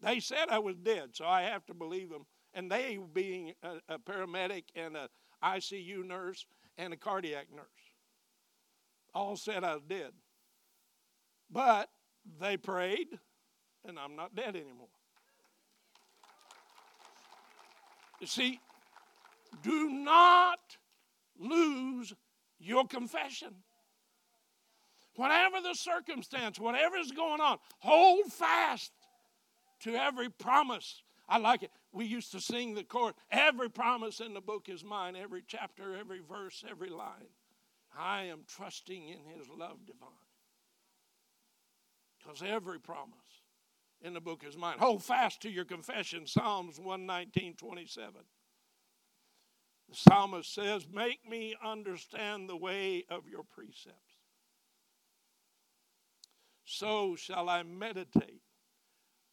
They 0.00 0.20
said 0.20 0.50
I 0.50 0.60
was 0.60 0.76
dead, 0.76 1.16
so 1.16 1.26
I 1.26 1.42
have 1.42 1.66
to 1.66 1.74
believe 1.74 2.10
them. 2.10 2.26
And 2.54 2.70
they 2.70 2.96
being 3.12 3.54
a, 3.64 3.78
a 3.88 3.98
paramedic 3.98 4.66
and 4.76 4.96
a 4.96 5.08
ICU 5.42 6.06
nurse 6.06 6.46
and 6.78 6.92
a 6.92 6.96
cardiac 6.96 7.48
nurse 7.52 7.66
all 9.16 9.36
said 9.36 9.64
I 9.64 9.74
was 9.74 9.82
dead. 9.88 10.12
But 11.50 11.88
they 12.40 12.56
prayed, 12.56 13.08
and 13.86 13.98
I'm 13.98 14.14
not 14.14 14.34
dead 14.34 14.56
anymore. 14.56 14.88
You 18.20 18.26
see, 18.26 18.60
do 19.62 19.88
not 19.90 20.58
lose 21.38 22.14
your 22.58 22.86
confession. 22.86 23.54
Whatever 25.14 25.60
the 25.62 25.74
circumstance, 25.74 26.60
whatever 26.60 26.96
is 26.96 27.10
going 27.10 27.40
on, 27.40 27.58
hold 27.78 28.26
fast 28.32 28.92
to 29.80 29.94
every 29.94 30.28
promise. 30.28 31.02
I 31.28 31.38
like 31.38 31.62
it. 31.62 31.70
We 31.92 32.04
used 32.04 32.32
to 32.32 32.40
sing 32.40 32.74
the 32.74 32.84
chorus 32.84 33.14
Every 33.30 33.70
promise 33.70 34.20
in 34.20 34.34
the 34.34 34.40
book 34.40 34.68
is 34.68 34.84
mine, 34.84 35.16
every 35.16 35.42
chapter, 35.46 35.96
every 35.96 36.20
verse, 36.20 36.64
every 36.68 36.90
line. 36.90 37.28
I 37.98 38.24
am 38.24 38.40
trusting 38.46 39.08
in 39.08 39.38
His 39.38 39.48
love 39.48 39.84
divine. 39.86 40.10
Because 42.18 42.42
every 42.42 42.80
promise 42.80 43.14
in 44.02 44.14
the 44.14 44.20
book 44.20 44.44
is 44.46 44.56
mine. 44.56 44.78
Hold 44.78 45.02
fast 45.02 45.42
to 45.42 45.50
your 45.50 45.64
confession, 45.64 46.26
Psalms 46.26 46.78
119 46.78 47.54
27. 47.54 48.12
The 49.88 49.94
psalmist 49.94 50.52
says, 50.52 50.86
Make 50.92 51.28
me 51.28 51.54
understand 51.64 52.48
the 52.48 52.56
way 52.56 53.04
of 53.08 53.28
your 53.28 53.44
precepts. 53.44 53.94
So 56.64 57.14
shall 57.14 57.48
I 57.48 57.62
meditate 57.62 58.42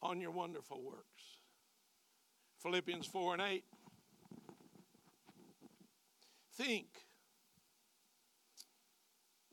on 0.02 0.21
your 0.21 0.32
wonderful 0.32 0.84
works. 0.84 1.39
Philippians 2.62 3.08
4 3.08 3.34
and 3.34 3.41
8. 3.41 3.63
Think 6.56 6.88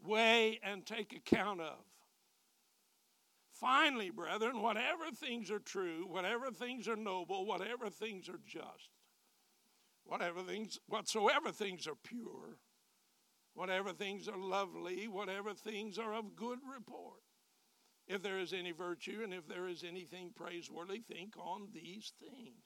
weigh, 0.05 0.61
and 0.63 0.87
take 0.87 1.15
account 1.15 1.61
of. 1.61 1.79
Finally, 3.51 4.11
brethren, 4.11 4.63
whatever 4.63 5.11
things 5.15 5.51
are 5.51 5.59
true, 5.59 6.07
whatever 6.09 6.51
things 6.51 6.89
are 6.89 6.97
noble, 6.97 7.45
whatever 7.45 7.91
things 7.91 8.29
are 8.29 8.41
just, 8.47 8.89
whatever 10.05 10.41
things, 10.43 10.79
whatsoever 10.89 11.53
things 11.53 11.87
are 11.87 11.97
pure, 12.03 12.57
whatever 13.55 13.93
things 13.93 14.29
are 14.29 14.39
lovely, 14.39 15.07
whatever 15.09 15.53
things 15.53 15.99
are 15.99 16.15
of 16.15 16.35
good 16.37 16.61
report. 16.75 17.21
If 18.09 18.23
there 18.23 18.39
is 18.39 18.53
any 18.53 18.73
virtue 18.73 19.21
and 19.23 19.35
if 19.35 19.47
there 19.47 19.69
is 19.69 19.85
anything 19.85 20.33
praiseworthy, 20.35 21.01
think 21.01 21.37
on 21.37 21.69
these 21.73 22.13
things. 22.19 22.65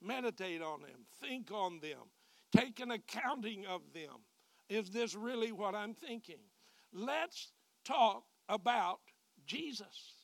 Meditate 0.00 0.62
on 0.62 0.82
them, 0.82 1.06
think 1.20 1.50
on 1.50 1.80
them, 1.80 2.10
take 2.54 2.80
an 2.80 2.92
accounting 2.92 3.66
of 3.66 3.80
them. 3.92 4.24
Is 4.68 4.90
this 4.90 5.14
really 5.14 5.52
what 5.52 5.74
I'm 5.74 5.94
thinking? 5.94 6.40
Let's 6.96 7.52
talk 7.84 8.24
about 8.48 9.00
Jesus. 9.46 10.14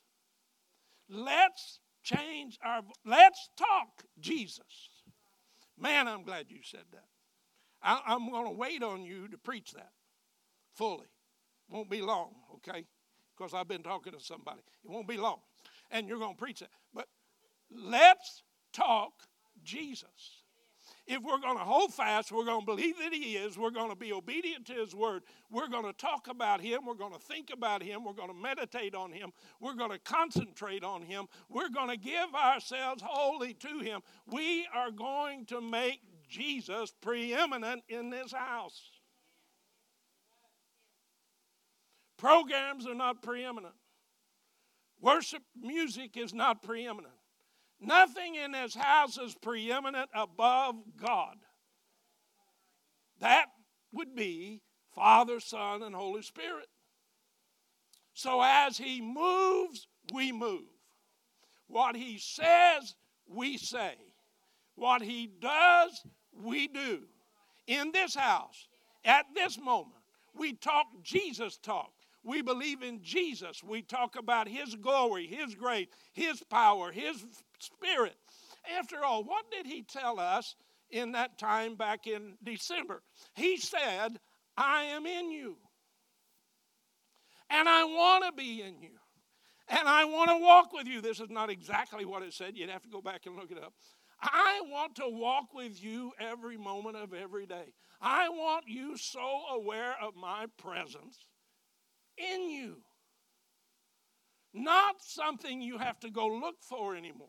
Let's 1.08 1.80
change 2.02 2.58
our, 2.64 2.80
let's 3.04 3.50
talk 3.58 4.04
Jesus. 4.18 4.88
Man, 5.78 6.08
I'm 6.08 6.22
glad 6.22 6.46
you 6.48 6.60
said 6.62 6.84
that. 6.92 7.04
I, 7.82 8.14
am 8.14 8.30
going 8.30 8.46
to 8.46 8.52
wait 8.52 8.82
on 8.82 9.02
you 9.02 9.28
to 9.28 9.36
preach 9.36 9.72
that 9.72 9.90
fully. 10.74 11.08
Won't 11.68 11.90
be 11.90 12.00
long, 12.00 12.30
okay? 12.54 12.86
Because 13.36 13.52
I've 13.52 13.68
been 13.68 13.82
talking 13.82 14.14
to 14.14 14.20
somebody. 14.20 14.62
It 14.82 14.90
won't 14.90 15.08
be 15.08 15.18
long. 15.18 15.40
And 15.90 16.08
you're 16.08 16.18
going 16.18 16.36
to 16.36 16.40
preach 16.40 16.60
that. 16.60 16.70
But 16.94 17.06
let's 17.70 18.42
talk 18.72 19.12
Jesus. 19.62 20.41
If 21.06 21.20
we're 21.22 21.40
going 21.40 21.58
to 21.58 21.64
hold 21.64 21.92
fast, 21.92 22.30
we're 22.30 22.44
going 22.44 22.60
to 22.60 22.66
believe 22.66 22.96
that 22.98 23.12
He 23.12 23.36
is, 23.36 23.58
we're 23.58 23.70
going 23.70 23.90
to 23.90 23.96
be 23.96 24.12
obedient 24.12 24.66
to 24.66 24.74
His 24.74 24.94
word, 24.94 25.22
we're 25.50 25.68
going 25.68 25.84
to 25.84 25.92
talk 25.92 26.28
about 26.28 26.60
Him, 26.60 26.86
we're 26.86 26.94
going 26.94 27.12
to 27.12 27.18
think 27.18 27.50
about 27.52 27.82
Him, 27.82 28.04
we're 28.04 28.12
going 28.12 28.28
to 28.28 28.34
meditate 28.34 28.94
on 28.94 29.10
Him, 29.10 29.32
we're 29.60 29.74
going 29.74 29.90
to 29.90 29.98
concentrate 29.98 30.84
on 30.84 31.02
Him, 31.02 31.26
we're 31.48 31.70
going 31.70 31.88
to 31.88 31.96
give 31.96 32.34
ourselves 32.34 33.02
wholly 33.04 33.54
to 33.54 33.80
Him, 33.80 34.00
we 34.26 34.66
are 34.72 34.92
going 34.92 35.44
to 35.46 35.60
make 35.60 36.00
Jesus 36.28 36.92
preeminent 37.00 37.82
in 37.88 38.10
this 38.10 38.32
house. 38.32 38.80
Programs 42.16 42.86
are 42.86 42.94
not 42.94 43.20
preeminent. 43.20 43.74
Worship 45.00 45.42
music 45.60 46.16
is 46.16 46.32
not 46.32 46.62
preeminent. 46.62 47.12
Nothing 47.84 48.36
in 48.36 48.52
this 48.52 48.74
house 48.76 49.18
is 49.18 49.34
preeminent 49.34 50.08
above 50.14 50.76
God. 51.00 51.36
That 53.20 53.46
would 53.92 54.14
be 54.14 54.62
Father, 54.94 55.40
Son, 55.40 55.82
and 55.82 55.94
Holy 55.94 56.22
Spirit. 56.22 56.68
So 58.14 58.40
as 58.40 58.78
He 58.78 59.00
moves, 59.00 59.88
we 60.12 60.30
move. 60.30 60.68
What 61.66 61.96
He 61.96 62.18
says, 62.18 62.94
we 63.26 63.56
say. 63.58 63.94
What 64.76 65.02
He 65.02 65.28
does, 65.40 66.06
we 66.32 66.68
do. 66.68 67.00
in 67.66 67.90
this 67.92 68.14
house, 68.14 68.68
at 69.04 69.26
this 69.34 69.58
moment, 69.58 70.02
we 70.34 70.52
talk 70.54 70.86
Jesus 71.02 71.58
talk. 71.58 71.92
We 72.24 72.40
believe 72.42 72.82
in 72.82 73.02
Jesus. 73.02 73.62
We 73.64 73.82
talk 73.82 74.16
about 74.16 74.48
His 74.48 74.76
glory, 74.76 75.26
His 75.26 75.54
grace, 75.54 75.88
His 76.12 76.42
power, 76.44 76.92
His 76.92 77.24
spirit. 77.62 78.16
After 78.78 79.04
all, 79.04 79.24
what 79.24 79.44
did 79.50 79.66
He 79.66 79.82
tell 79.82 80.20
us 80.20 80.54
in 80.90 81.12
that 81.12 81.38
time 81.38 81.76
back 81.76 82.06
in 82.06 82.34
December? 82.42 83.02
He 83.34 83.56
said, 83.56 84.18
I 84.56 84.84
am 84.84 85.06
in 85.06 85.30
you. 85.30 85.56
And 87.50 87.68
I 87.68 87.84
want 87.84 88.24
to 88.24 88.32
be 88.32 88.62
in 88.62 88.80
you. 88.80 88.90
And 89.68 89.88
I 89.88 90.04
want 90.04 90.30
to 90.30 90.38
walk 90.38 90.72
with 90.72 90.86
you. 90.86 91.00
This 91.00 91.20
is 91.20 91.30
not 91.30 91.50
exactly 91.50 92.04
what 92.04 92.22
it 92.22 92.32
said. 92.32 92.56
You'd 92.56 92.70
have 92.70 92.82
to 92.82 92.88
go 92.88 93.00
back 93.00 93.26
and 93.26 93.36
look 93.36 93.50
it 93.50 93.62
up. 93.62 93.72
I 94.20 94.60
want 94.66 94.94
to 94.96 95.08
walk 95.08 95.52
with 95.54 95.82
you 95.82 96.12
every 96.20 96.56
moment 96.56 96.96
of 96.96 97.12
every 97.12 97.46
day. 97.46 97.74
I 98.00 98.28
want 98.28 98.64
you 98.68 98.96
so 98.96 99.42
aware 99.54 99.94
of 100.00 100.14
my 100.14 100.46
presence 100.58 101.18
in 102.16 102.50
you. 102.50 102.76
Not 104.54 104.96
something 105.00 105.60
you 105.60 105.78
have 105.78 105.98
to 106.00 106.10
go 106.10 106.26
look 106.26 106.56
for 106.62 106.94
anymore. 106.94 107.28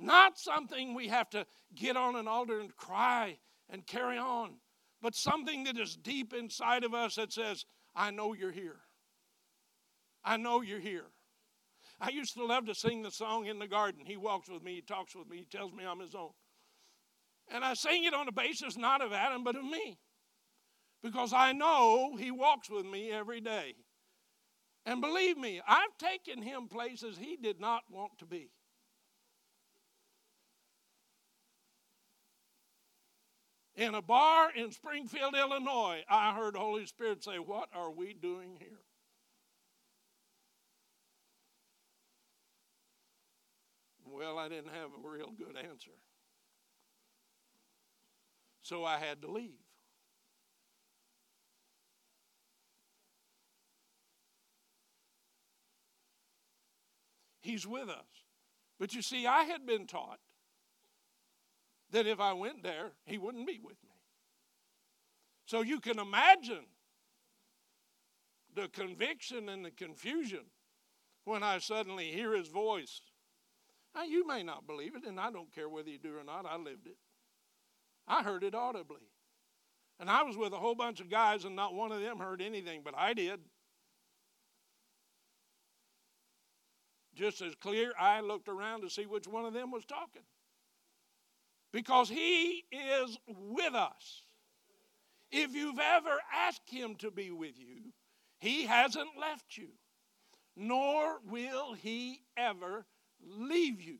Not 0.00 0.38
something 0.38 0.94
we 0.94 1.08
have 1.08 1.28
to 1.30 1.46
get 1.74 1.96
on 1.96 2.16
an 2.16 2.26
altar 2.26 2.58
and 2.58 2.74
cry 2.74 3.38
and 3.68 3.86
carry 3.86 4.16
on, 4.16 4.54
but 5.02 5.14
something 5.14 5.64
that 5.64 5.78
is 5.78 5.94
deep 5.94 6.32
inside 6.32 6.84
of 6.84 6.94
us 6.94 7.16
that 7.16 7.32
says, 7.32 7.66
I 7.94 8.10
know 8.10 8.32
you're 8.32 8.50
here. 8.50 8.80
I 10.24 10.38
know 10.38 10.62
you're 10.62 10.80
here. 10.80 11.04
I 12.00 12.08
used 12.10 12.34
to 12.34 12.46
love 12.46 12.64
to 12.66 12.74
sing 12.74 13.02
the 13.02 13.10
song 13.10 13.44
in 13.44 13.58
the 13.58 13.68
garden. 13.68 14.06
He 14.06 14.16
walks 14.16 14.48
with 14.48 14.62
me, 14.62 14.76
he 14.76 14.80
talks 14.80 15.14
with 15.14 15.28
me, 15.28 15.36
he 15.36 15.44
tells 15.44 15.72
me 15.72 15.84
I'm 15.84 16.00
his 16.00 16.14
own. 16.14 16.30
And 17.52 17.62
I 17.62 17.74
sing 17.74 18.04
it 18.04 18.14
on 18.14 18.24
the 18.24 18.32
basis 18.32 18.78
not 18.78 19.02
of 19.02 19.12
Adam, 19.12 19.44
but 19.44 19.56
of 19.56 19.64
me. 19.64 19.98
Because 21.02 21.32
I 21.34 21.52
know 21.52 22.16
he 22.18 22.30
walks 22.30 22.70
with 22.70 22.86
me 22.86 23.10
every 23.10 23.40
day. 23.40 23.74
And 24.86 25.02
believe 25.02 25.36
me, 25.36 25.60
I've 25.66 25.96
taken 25.98 26.42
him 26.42 26.68
places 26.68 27.18
he 27.18 27.36
did 27.36 27.60
not 27.60 27.82
want 27.90 28.12
to 28.20 28.26
be. 28.26 28.50
In 33.80 33.94
a 33.94 34.02
bar 34.02 34.50
in 34.54 34.70
Springfield, 34.72 35.34
Illinois, 35.34 36.04
I 36.06 36.34
heard 36.34 36.54
Holy 36.54 36.84
Spirit 36.84 37.24
say, 37.24 37.38
What 37.38 37.70
are 37.74 37.90
we 37.90 38.12
doing 38.12 38.58
here? 38.58 38.82
Well, 44.04 44.38
I 44.38 44.50
didn't 44.50 44.74
have 44.74 44.90
a 44.90 45.08
real 45.08 45.30
good 45.30 45.56
answer. 45.56 45.92
So 48.60 48.84
I 48.84 48.98
had 48.98 49.22
to 49.22 49.30
leave. 49.30 49.48
He's 57.40 57.66
with 57.66 57.88
us. 57.88 58.04
But 58.78 58.94
you 58.94 59.00
see, 59.00 59.26
I 59.26 59.44
had 59.44 59.64
been 59.64 59.86
taught 59.86 60.18
that 61.92 62.06
if 62.06 62.20
I 62.20 62.32
went 62.32 62.62
there, 62.62 62.92
he 63.04 63.18
wouldn't 63.18 63.46
be 63.46 63.58
with 63.62 63.82
me. 63.82 63.90
So 65.46 65.62
you 65.62 65.80
can 65.80 65.98
imagine 65.98 66.66
the 68.54 68.68
conviction 68.68 69.48
and 69.48 69.64
the 69.64 69.70
confusion 69.70 70.44
when 71.24 71.42
I 71.42 71.58
suddenly 71.58 72.10
hear 72.10 72.34
his 72.34 72.48
voice 72.48 73.00
now, 73.94 74.04
you 74.04 74.26
may 74.26 74.42
not 74.42 74.66
believe 74.66 74.94
it, 74.94 75.04
and 75.04 75.18
I 75.18 75.30
don't 75.30 75.52
care 75.52 75.68
whether 75.68 75.90
you 75.90 75.98
do 75.98 76.16
or 76.16 76.24
not. 76.24 76.46
I 76.46 76.56
lived 76.56 76.86
it. 76.86 76.96
I 78.06 78.22
heard 78.22 78.44
it 78.44 78.54
audibly. 78.54 79.00
And 79.98 80.08
I 80.08 80.22
was 80.22 80.36
with 80.36 80.52
a 80.52 80.58
whole 80.58 80.74
bunch 80.74 81.00
of 81.00 81.10
guys, 81.10 81.44
and 81.44 81.56
not 81.56 81.74
one 81.74 81.92
of 81.92 82.00
them 82.00 82.18
heard 82.18 82.40
anything, 82.40 82.82
but 82.84 82.94
I 82.96 83.12
did. 83.14 83.40
Just 87.14 87.42
as 87.42 87.54
clear, 87.56 87.92
I 87.98 88.20
looked 88.20 88.48
around 88.48 88.82
to 88.82 88.90
see 88.90 89.04
which 89.04 89.26
one 89.26 89.44
of 89.44 89.52
them 89.52 89.70
was 89.70 89.84
talking. 89.84 90.22
Because 91.72 92.08
he 92.08 92.64
is 92.72 93.18
with 93.26 93.74
us. 93.74 94.22
If 95.30 95.54
you've 95.54 95.78
ever 95.78 96.18
asked 96.34 96.68
him 96.68 96.96
to 96.96 97.10
be 97.10 97.30
with 97.30 97.56
you, 97.56 97.92
he 98.38 98.66
hasn't 98.66 99.18
left 99.20 99.56
you, 99.56 99.68
nor 100.56 101.20
will 101.28 101.74
he 101.74 102.22
ever 102.36 102.86
leave 103.24 103.80
you. 103.80 103.98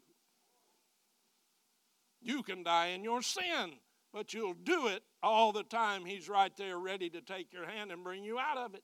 You 2.21 2.43
can 2.43 2.65
die 2.65 2.89
in 2.89 3.05
your 3.05 3.23
sin, 3.23 3.73
but 4.13 4.35
you'll 4.35 4.55
do 4.55 4.89
it 4.89 5.03
all 5.23 5.53
the 5.53 5.63
time. 5.63 6.05
He's 6.05 6.29
right 6.29 6.55
there 6.57 6.79
ready 6.79 7.09
to 7.11 7.21
take 7.21 7.53
your 7.53 7.67
hand 7.67 7.93
and 7.93 8.03
bring 8.03 8.25
you 8.25 8.39
out 8.39 8.59
of 8.59 8.75
it. 8.75 8.83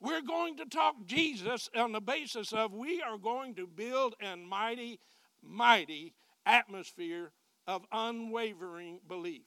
We're 0.00 0.22
going 0.22 0.58
to 0.58 0.66
talk 0.66 0.94
Jesus 1.06 1.70
on 1.74 1.92
the 1.92 2.00
basis 2.00 2.52
of 2.52 2.74
we 2.74 3.00
are 3.00 3.16
going 3.16 3.54
to 3.54 3.66
build 3.66 4.14
a 4.20 4.36
mighty, 4.36 5.00
mighty 5.42 6.12
atmosphere 6.46 7.32
of 7.66 7.84
unwavering 7.92 9.00
belief. 9.08 9.42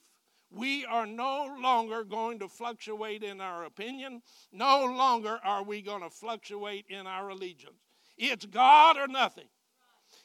We 0.52 0.86
are 0.86 1.06
no 1.06 1.56
longer 1.62 2.04
going 2.04 2.40
to 2.40 2.48
fluctuate 2.48 3.24
in 3.24 3.40
our 3.40 3.66
opinion. 3.66 4.22
No 4.52 4.86
longer 4.86 5.40
are 5.44 5.64
we 5.64 5.82
going 5.82 6.02
to 6.02 6.10
fluctuate 6.10 6.86
in 6.90 7.08
our 7.08 7.30
allegiance. 7.30 7.78
It's 8.18 8.46
God 8.46 8.98
or 8.98 9.08
nothing. 9.08 9.48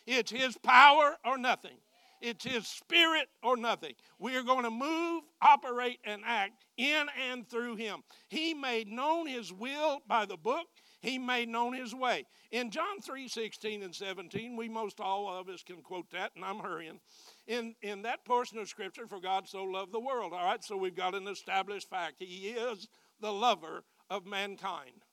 It's 0.06 0.30
His 0.30 0.56
power 0.56 1.16
or 1.24 1.38
nothing. 1.38 1.76
It's 2.22 2.44
His 2.44 2.66
Spirit 2.66 3.28
or 3.42 3.56
nothing. 3.56 3.92
We 4.18 4.34
are 4.36 4.42
going 4.42 4.64
to 4.64 4.70
move, 4.70 5.24
operate, 5.42 5.98
and 6.04 6.22
act 6.24 6.64
in 6.78 7.06
and 7.30 7.46
through 7.46 7.76
Him. 7.76 8.02
He 8.28 8.54
made 8.54 8.88
known 8.88 9.26
His 9.26 9.52
will 9.52 10.00
by 10.08 10.24
the 10.24 10.38
book. 10.38 10.66
He 11.04 11.18
made 11.18 11.48
known 11.48 11.74
His 11.74 11.94
way. 11.94 12.24
In 12.50 12.70
John 12.70 13.00
3 13.00 13.28
16 13.28 13.82
and 13.82 13.94
17, 13.94 14.56
we 14.56 14.68
most 14.68 15.00
all 15.00 15.28
of 15.28 15.48
us 15.48 15.62
can 15.62 15.82
quote 15.82 16.10
that, 16.10 16.32
and 16.34 16.44
I'm 16.44 16.58
hurrying. 16.58 17.00
In, 17.46 17.74
in 17.82 18.02
that 18.02 18.24
portion 18.24 18.58
of 18.58 18.68
Scripture, 18.68 19.06
for 19.06 19.20
God 19.20 19.46
so 19.48 19.64
loved 19.64 19.92
the 19.92 20.00
world. 20.00 20.32
All 20.32 20.44
right, 20.44 20.64
so 20.64 20.76
we've 20.76 20.96
got 20.96 21.14
an 21.14 21.28
established 21.28 21.90
fact. 21.90 22.16
He 22.18 22.48
is 22.48 22.88
the 23.20 23.32
lover 23.32 23.84
of 24.10 24.26
mankind 24.26 25.04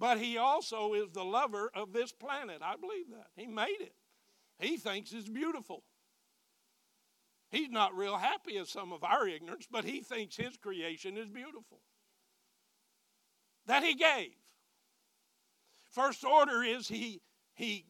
but 0.00 0.18
he 0.18 0.38
also 0.38 0.94
is 0.94 1.10
the 1.12 1.22
lover 1.22 1.70
of 1.74 1.92
this 1.92 2.10
planet. 2.10 2.62
I 2.62 2.74
believe 2.76 3.10
that. 3.10 3.26
He 3.36 3.46
made 3.46 3.76
it. 3.80 3.92
He 4.58 4.78
thinks 4.78 5.12
it's 5.12 5.28
beautiful. 5.28 5.84
He's 7.50 7.70
not 7.70 7.94
real 7.94 8.16
happy 8.16 8.56
as 8.56 8.70
some 8.70 8.92
of 8.92 9.04
our 9.04 9.28
ignorance, 9.28 9.66
but 9.70 9.84
he 9.84 10.00
thinks 10.00 10.36
his 10.36 10.56
creation 10.56 11.18
is 11.18 11.28
beautiful. 11.28 11.82
That 13.70 13.84
he 13.84 13.94
gave. 13.94 14.32
First 15.92 16.24
order 16.24 16.60
is 16.60 16.88
he, 16.88 17.20
he 17.54 17.86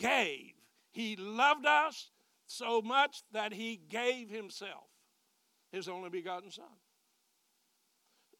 gave. 0.00 0.54
He 0.92 1.14
loved 1.16 1.66
us 1.66 2.10
so 2.46 2.80
much 2.80 3.22
that 3.32 3.52
he 3.52 3.82
gave 3.90 4.30
himself, 4.30 4.88
his 5.70 5.88
only 5.88 6.08
begotten 6.08 6.50
Son. 6.50 6.64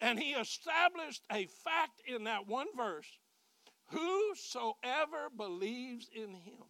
And 0.01 0.19
he 0.19 0.31
established 0.31 1.21
a 1.31 1.45
fact 1.63 2.01
in 2.07 2.23
that 2.23 2.47
one 2.47 2.67
verse 2.75 3.19
whosoever 3.89 5.29
believes 5.37 6.09
in 6.11 6.33
him. 6.33 6.63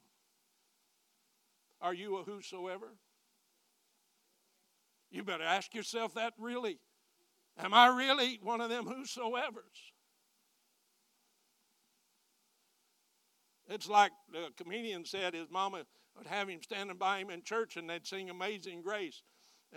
Are 1.79 1.93
you 1.93 2.17
a 2.17 2.23
whosoever? 2.23 2.97
You 5.09 5.23
better 5.23 5.45
ask 5.45 5.73
yourself 5.73 6.15
that 6.15 6.33
really. 6.37 6.79
Am 7.57 7.73
I 7.73 7.87
really 7.87 8.39
one 8.41 8.61
of 8.61 8.69
them 8.69 8.85
whosoevers? 8.85 9.93
It's 13.67 13.87
like 13.87 14.11
the 14.31 14.49
comedian 14.57 15.05
said 15.05 15.33
his 15.33 15.49
mama 15.49 15.85
would 16.15 16.27
have 16.27 16.49
him 16.49 16.61
standing 16.61 16.97
by 16.97 17.19
him 17.19 17.29
in 17.29 17.43
church 17.43 17.77
and 17.77 17.89
they'd 17.89 18.05
sing 18.05 18.29
Amazing 18.29 18.81
Grace. 18.81 19.23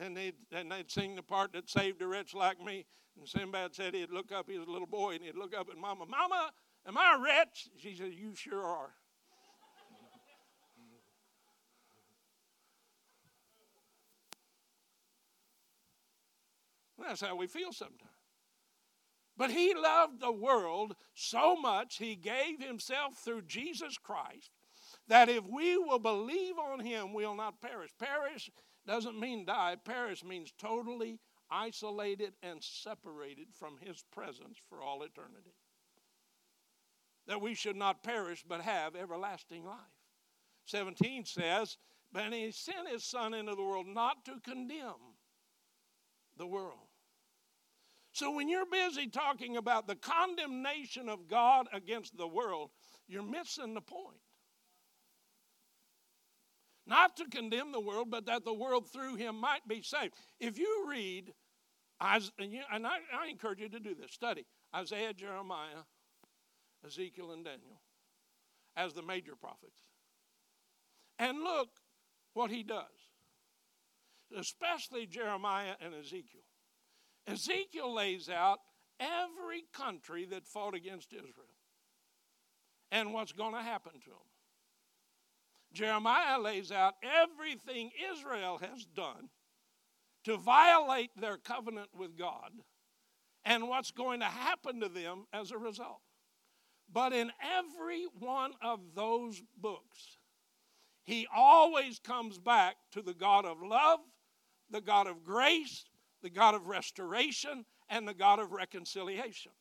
And 0.00 0.16
they'd, 0.16 0.34
and 0.52 0.70
they'd 0.70 0.90
sing 0.90 1.16
the 1.16 1.22
part 1.22 1.52
that 1.54 1.68
saved 1.70 2.02
a 2.02 2.06
wretch 2.06 2.34
like 2.34 2.60
me. 2.60 2.86
And 3.18 3.28
Sinbad 3.28 3.74
said 3.74 3.94
he'd 3.94 4.10
look 4.10 4.30
up, 4.30 4.48
he 4.48 4.58
was 4.58 4.68
a 4.68 4.70
little 4.70 4.86
boy, 4.86 5.14
and 5.14 5.24
he'd 5.24 5.34
look 5.34 5.56
up 5.56 5.68
at 5.70 5.76
Mama, 5.76 6.06
Mama, 6.06 6.52
am 6.86 6.96
I 6.96 7.16
a 7.16 7.20
wretch? 7.20 7.68
She 7.78 7.96
said, 7.96 8.12
You 8.12 8.34
sure 8.36 8.64
are. 8.64 8.92
That's 16.98 17.20
how 17.20 17.36
we 17.36 17.46
feel 17.46 17.72
sometimes. 17.72 18.10
But 19.36 19.52
he 19.52 19.72
loved 19.72 20.20
the 20.20 20.32
world 20.32 20.96
so 21.14 21.54
much, 21.54 21.98
he 21.98 22.16
gave 22.16 22.60
himself 22.60 23.14
through 23.14 23.42
Jesus 23.42 23.96
Christ, 23.96 24.50
that 25.06 25.28
if 25.28 25.44
we 25.44 25.78
will 25.78 26.00
believe 26.00 26.58
on 26.58 26.80
him, 26.80 27.12
we'll 27.12 27.36
not 27.36 27.60
perish. 27.60 27.90
Perish 27.98 28.50
doesn't 28.84 29.18
mean 29.18 29.44
die, 29.44 29.76
perish 29.84 30.24
means 30.24 30.52
totally 30.58 31.20
isolated 31.50 32.32
and 32.42 32.62
separated 32.62 33.46
from 33.52 33.78
his 33.80 34.02
presence 34.12 34.58
for 34.68 34.82
all 34.82 35.02
eternity. 35.02 35.54
That 37.28 37.40
we 37.40 37.54
should 37.54 37.76
not 37.76 38.02
perish 38.02 38.44
but 38.46 38.62
have 38.62 38.96
everlasting 38.96 39.64
life. 39.64 39.76
17 40.64 41.24
says, 41.26 41.76
But 42.12 42.32
he 42.32 42.50
sent 42.50 42.88
his 42.88 43.04
son 43.04 43.34
into 43.34 43.54
the 43.54 43.62
world 43.62 43.86
not 43.86 44.24
to 44.24 44.40
condemn 44.40 45.14
the 46.36 46.46
world. 46.46 46.87
So 48.18 48.32
when 48.32 48.48
you're 48.48 48.66
busy 48.66 49.06
talking 49.06 49.56
about 49.56 49.86
the 49.86 49.94
condemnation 49.94 51.08
of 51.08 51.28
God 51.28 51.68
against 51.72 52.16
the 52.16 52.26
world, 52.26 52.70
you're 53.06 53.22
missing 53.22 53.74
the 53.74 53.80
point. 53.80 54.18
Not 56.84 57.16
to 57.18 57.26
condemn 57.26 57.70
the 57.70 57.78
world, 57.78 58.10
but 58.10 58.26
that 58.26 58.44
the 58.44 58.52
world 58.52 58.90
through 58.90 59.14
him 59.14 59.36
might 59.36 59.68
be 59.68 59.82
saved. 59.82 60.14
If 60.40 60.58
you 60.58 60.86
read, 60.90 61.32
and 62.00 62.84
I, 62.88 62.98
I 63.16 63.28
encourage 63.30 63.60
you 63.60 63.68
to 63.68 63.78
do 63.78 63.94
this, 63.94 64.10
study 64.10 64.46
Isaiah, 64.74 65.12
Jeremiah, 65.12 65.84
Ezekiel, 66.84 67.30
and 67.30 67.44
Daniel 67.44 67.80
as 68.76 68.94
the 68.94 69.02
major 69.02 69.36
prophets. 69.36 69.84
And 71.20 71.38
look 71.38 71.68
what 72.34 72.50
he 72.50 72.64
does, 72.64 72.82
especially 74.36 75.06
Jeremiah 75.06 75.74
and 75.80 75.94
Ezekiel. 75.94 76.42
Ezekiel 77.28 77.94
lays 77.94 78.28
out 78.28 78.58
every 78.98 79.64
country 79.72 80.24
that 80.26 80.46
fought 80.46 80.74
against 80.74 81.12
Israel 81.12 81.54
and 82.90 83.12
what's 83.12 83.32
going 83.32 83.54
to 83.54 83.60
happen 83.60 83.92
to 83.92 84.10
them. 84.10 84.18
Jeremiah 85.72 86.40
lays 86.40 86.72
out 86.72 86.94
everything 87.02 87.90
Israel 88.12 88.58
has 88.58 88.86
done 88.86 89.28
to 90.24 90.36
violate 90.38 91.10
their 91.16 91.36
covenant 91.36 91.90
with 91.96 92.16
God 92.16 92.50
and 93.44 93.68
what's 93.68 93.90
going 93.90 94.20
to 94.20 94.26
happen 94.26 94.80
to 94.80 94.88
them 94.88 95.24
as 95.32 95.50
a 95.50 95.58
result. 95.58 96.00
But 96.90 97.12
in 97.12 97.30
every 97.42 98.06
one 98.18 98.52
of 98.62 98.80
those 98.94 99.42
books, 99.58 100.18
he 101.04 101.26
always 101.34 101.98
comes 101.98 102.38
back 102.38 102.76
to 102.92 103.02
the 103.02 103.14
God 103.14 103.44
of 103.44 103.62
love, 103.62 104.00
the 104.70 104.80
God 104.80 105.06
of 105.06 105.22
grace, 105.22 105.84
the 106.22 106.30
God 106.30 106.54
of 106.54 106.66
restoration, 106.66 107.64
and 107.88 108.06
the 108.06 108.14
God 108.14 108.38
of 108.38 108.52
reconciliation. 108.52 109.52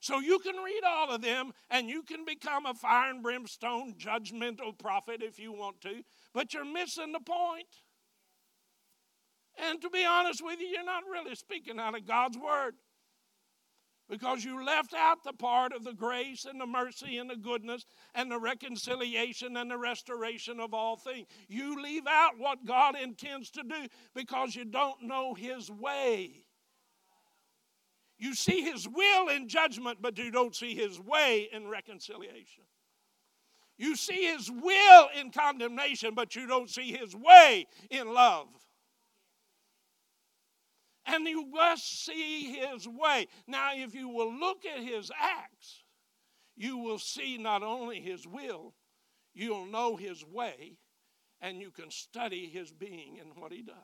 So 0.00 0.18
you 0.18 0.40
can 0.40 0.56
read 0.56 0.80
all 0.84 1.12
of 1.12 1.22
them 1.22 1.52
and 1.70 1.88
you 1.88 2.02
can 2.02 2.24
become 2.24 2.66
a 2.66 2.74
fire 2.74 3.10
and 3.10 3.22
brimstone 3.22 3.94
judgmental 3.94 4.76
prophet 4.76 5.22
if 5.22 5.38
you 5.38 5.52
want 5.52 5.80
to, 5.82 6.02
but 6.34 6.52
you're 6.52 6.64
missing 6.64 7.12
the 7.12 7.20
point. 7.20 7.68
And 9.56 9.80
to 9.80 9.88
be 9.90 10.04
honest 10.04 10.44
with 10.44 10.58
you, 10.60 10.66
you're 10.66 10.84
not 10.84 11.04
really 11.08 11.36
speaking 11.36 11.78
out 11.78 11.96
of 11.96 12.04
God's 12.04 12.36
word 12.36 12.74
because 14.08 14.44
you 14.44 14.64
left 14.64 14.94
out 14.94 15.24
the 15.24 15.32
part 15.32 15.72
of 15.72 15.84
the 15.84 15.94
grace 15.94 16.44
and 16.44 16.60
the 16.60 16.66
mercy 16.66 17.18
and 17.18 17.30
the 17.30 17.36
goodness 17.36 17.86
and 18.14 18.30
the 18.30 18.38
reconciliation 18.38 19.56
and 19.56 19.70
the 19.70 19.78
restoration 19.78 20.60
of 20.60 20.74
all 20.74 20.96
things. 20.96 21.26
You 21.48 21.82
leave 21.82 22.06
out 22.06 22.38
what 22.38 22.64
God 22.64 22.94
intends 22.96 23.50
to 23.52 23.62
do 23.62 23.86
because 24.14 24.54
you 24.54 24.64
don't 24.64 25.02
know 25.02 25.34
His 25.34 25.70
way. 25.70 26.44
You 28.18 28.34
see 28.34 28.62
His 28.62 28.86
will 28.88 29.28
in 29.28 29.48
judgment, 29.48 29.98
but 30.00 30.18
you 30.18 30.30
don't 30.30 30.54
see 30.54 30.74
His 30.74 31.00
way 31.00 31.48
in 31.52 31.68
reconciliation. 31.68 32.64
You 33.78 33.96
see 33.96 34.26
His 34.26 34.50
will 34.50 35.08
in 35.18 35.30
condemnation, 35.30 36.14
but 36.14 36.36
you 36.36 36.46
don't 36.46 36.70
see 36.70 36.92
His 36.92 37.16
way 37.16 37.66
in 37.90 38.12
love 38.12 38.48
and 41.06 41.26
you 41.26 41.46
must 41.46 42.04
see 42.04 42.54
his 42.54 42.86
way. 42.86 43.26
Now, 43.46 43.70
if 43.74 43.94
you 43.94 44.08
will 44.08 44.32
look 44.32 44.64
at 44.64 44.82
his 44.82 45.10
acts, 45.20 45.82
you 46.56 46.78
will 46.78 46.98
see 46.98 47.38
not 47.38 47.62
only 47.62 48.00
his 48.00 48.26
will, 48.26 48.74
you'll 49.34 49.66
know 49.66 49.96
his 49.96 50.24
way, 50.24 50.76
and 51.40 51.60
you 51.60 51.70
can 51.70 51.90
study 51.90 52.46
his 52.46 52.70
being 52.70 53.18
and 53.20 53.32
what 53.34 53.52
he 53.52 53.62
does. 53.62 53.74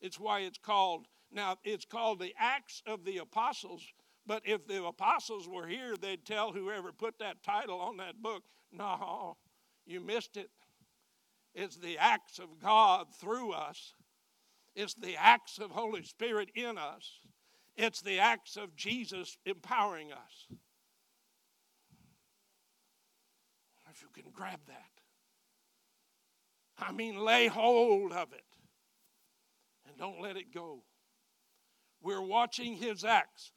It's 0.00 0.20
why 0.20 0.40
it's 0.40 0.58
called, 0.58 1.06
now, 1.32 1.56
it's 1.64 1.84
called 1.86 2.20
the 2.20 2.34
Acts 2.38 2.82
of 2.86 3.04
the 3.04 3.18
Apostles, 3.18 3.82
but 4.26 4.42
if 4.44 4.66
the 4.66 4.84
apostles 4.84 5.48
were 5.48 5.66
here, 5.66 5.96
they'd 5.96 6.24
tell 6.24 6.52
whoever 6.52 6.92
put 6.92 7.18
that 7.18 7.42
title 7.42 7.80
on 7.80 7.96
that 7.96 8.22
book, 8.22 8.42
no, 8.72 9.36
you 9.86 10.00
missed 10.00 10.36
it. 10.36 10.50
It's 11.54 11.76
the 11.76 11.96
acts 11.96 12.38
of 12.38 12.60
God 12.60 13.06
through 13.18 13.52
us 13.52 13.94
it's 14.76 14.94
the 14.94 15.16
acts 15.16 15.58
of 15.58 15.70
Holy 15.70 16.04
Spirit 16.04 16.50
in 16.54 16.76
us. 16.76 17.20
It's 17.76 18.02
the 18.02 18.18
acts 18.18 18.56
of 18.56 18.76
Jesus 18.76 19.38
empowering 19.44 20.12
us. 20.12 20.58
If 23.90 24.02
you 24.02 24.08
can 24.12 24.30
grab 24.30 24.60
that. 24.68 24.90
I 26.78 26.92
mean, 26.92 27.18
lay 27.18 27.46
hold 27.46 28.12
of 28.12 28.34
it 28.34 28.44
and 29.88 29.96
don't 29.96 30.20
let 30.20 30.36
it 30.36 30.52
go. 30.52 30.82
We're 32.02 32.20
watching 32.20 32.74
his 32.74 33.04
acts. 33.04 33.52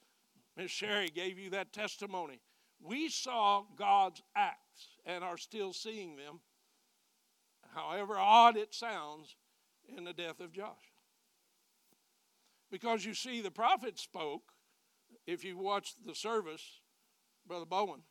Miss 0.55 0.71
Sherry 0.71 1.09
gave 1.09 1.37
you 1.37 1.49
that 1.49 1.73
testimony. 1.73 2.39
We 2.81 3.09
saw 3.09 3.63
God's 3.77 4.21
acts 4.35 4.97
and 5.05 5.23
are 5.23 5.37
still 5.37 5.73
seeing 5.73 6.15
them, 6.15 6.39
however 7.75 8.17
odd 8.17 8.55
it 8.55 8.73
sounds, 8.73 9.35
in 9.93 10.05
the 10.05 10.13
death 10.13 10.39
of 10.39 10.53
Josh. 10.53 10.88
Because 12.71 13.03
you 13.05 13.13
see, 13.13 13.41
the 13.41 13.51
prophet 13.51 13.97
spoke, 13.97 14.53
if 15.25 15.43
you 15.43 15.57
watched 15.57 16.05
the 16.05 16.15
service, 16.15 16.81
Brother 17.47 17.65
Bowen, 17.65 18.01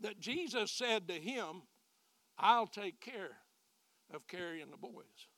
that 0.00 0.20
Jesus 0.20 0.72
said 0.72 1.08
to 1.08 1.14
him, 1.14 1.62
I'll 2.38 2.66
take 2.66 3.00
care 3.00 3.38
of 4.12 4.26
carrying 4.26 4.70
the 4.70 4.76
boys. 4.76 5.28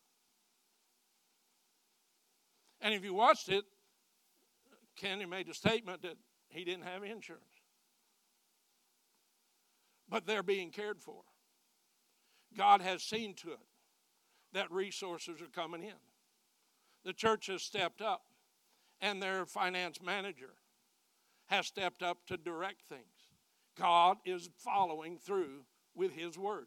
And 2.80 2.94
if 2.94 3.04
you 3.04 3.14
watched 3.14 3.48
it, 3.48 3.64
Kenny 4.96 5.26
made 5.26 5.48
a 5.48 5.54
statement 5.54 6.02
that 6.02 6.16
he 6.48 6.64
didn't 6.64 6.84
have 6.84 7.02
insurance. 7.04 7.44
But 10.08 10.26
they're 10.26 10.42
being 10.42 10.70
cared 10.70 11.00
for. 11.00 11.22
God 12.56 12.80
has 12.80 13.02
seen 13.02 13.34
to 13.36 13.52
it 13.52 13.58
that 14.54 14.70
resources 14.72 15.42
are 15.42 15.46
coming 15.46 15.82
in 15.82 16.07
the 17.04 17.12
church 17.12 17.46
has 17.46 17.62
stepped 17.62 18.02
up, 18.02 18.22
and 19.00 19.22
their 19.22 19.46
finance 19.46 20.02
manager 20.02 20.54
has 21.46 21.66
stepped 21.66 22.02
up 22.02 22.18
to 22.26 22.36
direct 22.36 22.82
things. 22.82 23.02
God 23.78 24.18
is 24.24 24.50
following 24.56 25.18
through 25.18 25.64
with 25.94 26.12
His 26.12 26.36
Word. 26.36 26.66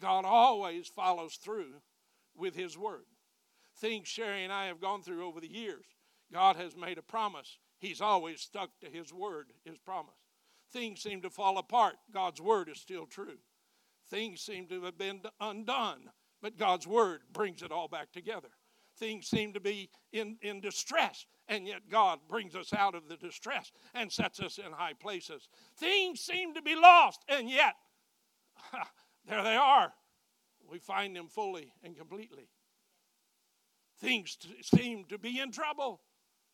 God 0.00 0.24
always 0.24 0.88
follows 0.88 1.36
through 1.36 1.74
with 2.36 2.54
His 2.54 2.78
Word. 2.78 3.04
Things 3.76 4.08
Sherry 4.08 4.44
and 4.44 4.52
I 4.52 4.66
have 4.66 4.80
gone 4.80 5.02
through 5.02 5.26
over 5.26 5.40
the 5.40 5.50
years, 5.50 5.84
God 6.32 6.56
has 6.56 6.76
made 6.76 6.98
a 6.98 7.02
promise. 7.02 7.58
He's 7.78 8.00
always 8.00 8.40
stuck 8.40 8.70
to 8.80 8.88
His 8.88 9.12
Word, 9.12 9.52
His 9.64 9.78
promise. 9.78 10.14
Things 10.72 11.02
seem 11.02 11.20
to 11.22 11.30
fall 11.30 11.58
apart. 11.58 11.96
God's 12.12 12.40
Word 12.40 12.68
is 12.68 12.78
still 12.78 13.06
true. 13.06 13.38
Things 14.08 14.40
seem 14.40 14.66
to 14.68 14.82
have 14.84 14.96
been 14.96 15.20
undone 15.40 16.10
but 16.42 16.58
God's 16.58 16.86
word 16.86 17.20
brings 17.32 17.62
it 17.62 17.70
all 17.70 17.88
back 17.88 18.12
together. 18.12 18.48
Things 18.98 19.28
seem 19.28 19.54
to 19.54 19.60
be 19.60 19.88
in, 20.12 20.36
in 20.42 20.60
distress, 20.60 21.24
and 21.48 21.66
yet 21.66 21.88
God 21.88 22.18
brings 22.28 22.54
us 22.54 22.74
out 22.74 22.94
of 22.94 23.08
the 23.08 23.16
distress 23.16 23.72
and 23.94 24.12
sets 24.12 24.40
us 24.40 24.58
in 24.58 24.72
high 24.72 24.92
places. 24.92 25.48
Things 25.78 26.20
seem 26.20 26.54
to 26.54 26.62
be 26.62 26.74
lost, 26.74 27.24
and 27.28 27.48
yet 27.48 27.74
there 29.26 29.42
they 29.42 29.56
are. 29.56 29.92
We 30.68 30.78
find 30.78 31.16
them 31.16 31.28
fully 31.28 31.72
and 31.82 31.96
completely. 31.96 32.48
Things 34.00 34.36
seem 34.62 35.04
to 35.06 35.18
be 35.18 35.40
in 35.40 35.52
trouble, 35.52 36.00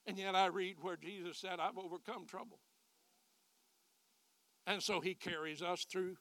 and 0.07 0.19
yet 0.19 0.35
I 0.35 0.47
read 0.47 0.77
where 0.81 0.97
Jesus 0.97 1.39
said, 1.39 1.59
I've 1.59 1.79
overcome 1.79 2.27
trouble. 2.27 2.61
And 4.67 4.83
so 4.83 5.01
he 5.01 5.15
carries 5.15 5.63
us 5.63 5.87
through 5.91 6.17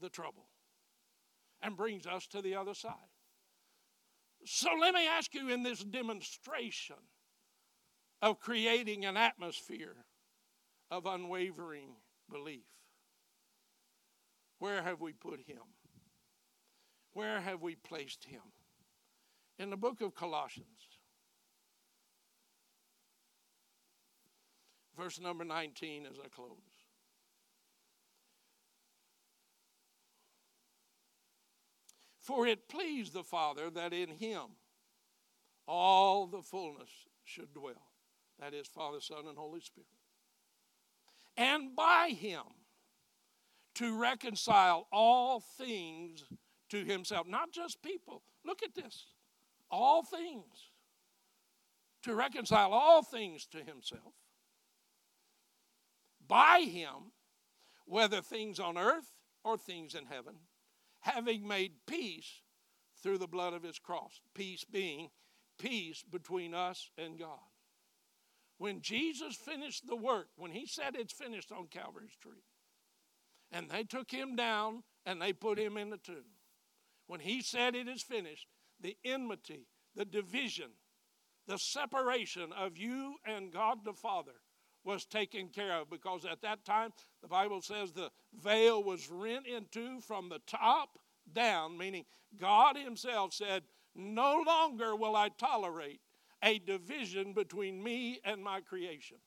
the 0.00 0.08
trouble 0.08 0.49
and 1.62 1.76
brings 1.76 2.06
us 2.06 2.26
to 2.28 2.42
the 2.42 2.54
other 2.54 2.74
side. 2.74 2.94
So 4.44 4.70
let 4.80 4.94
me 4.94 5.06
ask 5.06 5.34
you 5.34 5.50
in 5.50 5.62
this 5.62 5.80
demonstration 5.80 6.96
of 8.22 8.40
creating 8.40 9.04
an 9.04 9.16
atmosphere 9.16 9.96
of 10.90 11.06
unwavering 11.06 11.90
belief, 12.30 12.64
where 14.58 14.82
have 14.82 15.00
we 15.00 15.12
put 15.12 15.40
him? 15.40 15.62
Where 17.12 17.40
have 17.40 17.62
we 17.62 17.74
placed 17.76 18.24
him? 18.24 18.40
In 19.58 19.70
the 19.70 19.76
book 19.76 20.00
of 20.00 20.14
Colossians, 20.14 20.68
verse 24.96 25.20
number 25.20 25.44
19 25.44 26.06
as 26.06 26.18
I 26.22 26.28
close. 26.28 26.69
For 32.20 32.46
it 32.46 32.68
pleased 32.68 33.14
the 33.14 33.24
Father 33.24 33.70
that 33.70 33.92
in 33.92 34.10
him 34.10 34.56
all 35.66 36.26
the 36.26 36.42
fullness 36.42 36.90
should 37.24 37.54
dwell. 37.54 37.90
That 38.38 38.54
is, 38.54 38.66
Father, 38.66 39.00
Son, 39.00 39.26
and 39.28 39.38
Holy 39.38 39.60
Spirit. 39.60 39.88
And 41.36 41.74
by 41.74 42.14
him 42.18 42.42
to 43.76 43.98
reconcile 43.98 44.86
all 44.92 45.40
things 45.40 46.24
to 46.70 46.84
himself. 46.84 47.26
Not 47.26 47.52
just 47.52 47.82
people. 47.82 48.22
Look 48.44 48.62
at 48.62 48.74
this. 48.74 49.06
All 49.70 50.02
things. 50.02 50.70
To 52.02 52.14
reconcile 52.14 52.72
all 52.72 53.02
things 53.02 53.46
to 53.46 53.58
himself. 53.58 54.14
By 56.26 56.66
him, 56.70 57.12
whether 57.86 58.20
things 58.20 58.60
on 58.60 58.78
earth 58.78 59.12
or 59.44 59.56
things 59.56 59.94
in 59.94 60.06
heaven, 60.06 60.34
having 61.00 61.46
made 61.46 61.72
peace 61.86 62.42
through 63.02 63.18
the 63.18 63.26
blood 63.26 63.54
of 63.54 63.62
his 63.62 63.78
cross. 63.78 64.20
Peace 64.34 64.64
being 64.64 65.08
peace 65.58 66.02
between 66.02 66.54
us 66.54 66.90
and 66.96 67.18
God. 67.18 67.38
When 68.58 68.82
Jesus 68.82 69.36
finished 69.36 69.86
the 69.86 69.96
work, 69.96 70.28
when 70.36 70.50
he 70.50 70.66
said 70.66 70.94
it's 70.94 71.14
finished 71.14 71.50
on 71.50 71.68
Calvary's 71.68 72.16
tree, 72.20 72.44
and 73.50 73.70
they 73.70 73.84
took 73.84 74.10
him 74.10 74.36
down 74.36 74.82
and 75.06 75.20
they 75.20 75.32
put 75.32 75.58
him 75.58 75.76
in 75.76 75.90
the 75.90 75.96
tomb. 75.96 76.36
When 77.06 77.20
he 77.20 77.42
said 77.42 77.74
it 77.74 77.88
is 77.88 78.02
finished, 78.02 78.46
the 78.80 78.96
enmity, 79.04 79.66
the 79.96 80.04
division, 80.04 80.70
the 81.46 81.56
separation 81.56 82.52
of 82.52 82.76
you 82.76 83.16
and 83.26 83.52
God 83.52 83.78
the 83.84 83.92
Father 83.92 84.36
was 84.84 85.04
taken 85.04 85.48
care 85.48 85.74
of 85.80 85.90
because 85.90 86.24
at 86.24 86.42
that 86.42 86.64
time 86.64 86.90
the 87.22 87.28
Bible 87.28 87.60
says 87.60 87.92
the 87.92 88.10
veil 88.42 88.82
was 88.82 89.10
rent 89.10 89.46
in 89.46 89.66
two 89.70 90.00
from 90.00 90.28
the 90.28 90.40
top 90.46 90.98
down, 91.32 91.76
meaning 91.76 92.04
God 92.38 92.76
Himself 92.76 93.32
said, 93.32 93.62
No 93.94 94.42
longer 94.46 94.96
will 94.96 95.16
I 95.16 95.28
tolerate 95.28 96.00
a 96.42 96.58
division 96.58 97.32
between 97.32 97.82
me 97.82 98.20
and 98.24 98.42
my 98.42 98.60
creation. 98.60 99.18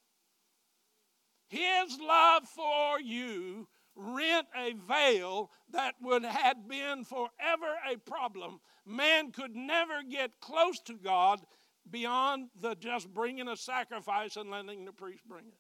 His 1.48 2.00
love 2.00 2.48
for 2.48 3.00
you 3.00 3.68
rent 3.96 4.48
a 4.58 4.74
veil 4.74 5.52
that 5.72 5.94
would 6.02 6.24
had 6.24 6.68
been 6.68 7.04
forever 7.04 7.76
a 7.92 7.98
problem. 7.98 8.60
Man 8.86 9.32
could 9.32 9.56
never 9.56 10.02
get 10.10 10.40
close 10.42 10.80
to 10.82 10.94
God 10.94 11.42
beyond 11.90 12.50
the 12.60 12.76
just 12.76 13.14
bringing 13.14 13.48
a 13.48 13.58
sacrifice 13.58 14.36
and 14.36 14.50
letting 14.50 14.86
the 14.86 14.92
priest 14.92 15.28
bring 15.28 15.48
it. 15.48 15.58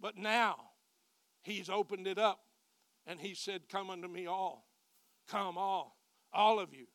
But 0.00 0.16
now 0.16 0.56
he's 1.42 1.68
opened 1.68 2.06
it 2.06 2.18
up 2.18 2.40
and 3.06 3.20
he 3.20 3.34
said, 3.34 3.68
Come 3.68 3.90
unto 3.90 4.08
me 4.08 4.26
all. 4.26 4.66
Come 5.28 5.56
all, 5.58 5.96
all 6.32 6.60
of 6.60 6.74
you. 6.74 6.86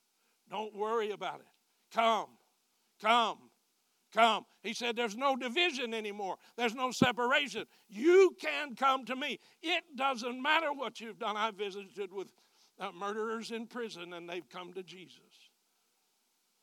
Don't 0.49 0.75
worry 0.75 1.11
about 1.11 1.39
it. 1.39 1.47
Come, 1.93 2.27
come, 3.01 3.37
come. 4.13 4.45
He 4.63 4.73
said, 4.73 4.95
There's 4.95 5.17
no 5.17 5.35
division 5.35 5.93
anymore, 5.93 6.37
there's 6.57 6.75
no 6.75 6.91
separation. 6.91 7.65
You 7.89 8.35
can 8.39 8.75
come 8.75 9.05
to 9.05 9.15
me. 9.15 9.39
It 9.61 9.83
doesn't 9.95 10.41
matter 10.41 10.73
what 10.73 10.99
you've 10.99 11.19
done. 11.19 11.37
I 11.37 11.51
visited 11.51 12.11
with 12.11 12.31
uh, 12.79 12.91
murderers 12.91 13.51
in 13.51 13.67
prison 13.67 14.13
and 14.13 14.29
they've 14.29 14.47
come 14.49 14.73
to 14.73 14.83
Jesus. 14.83 15.19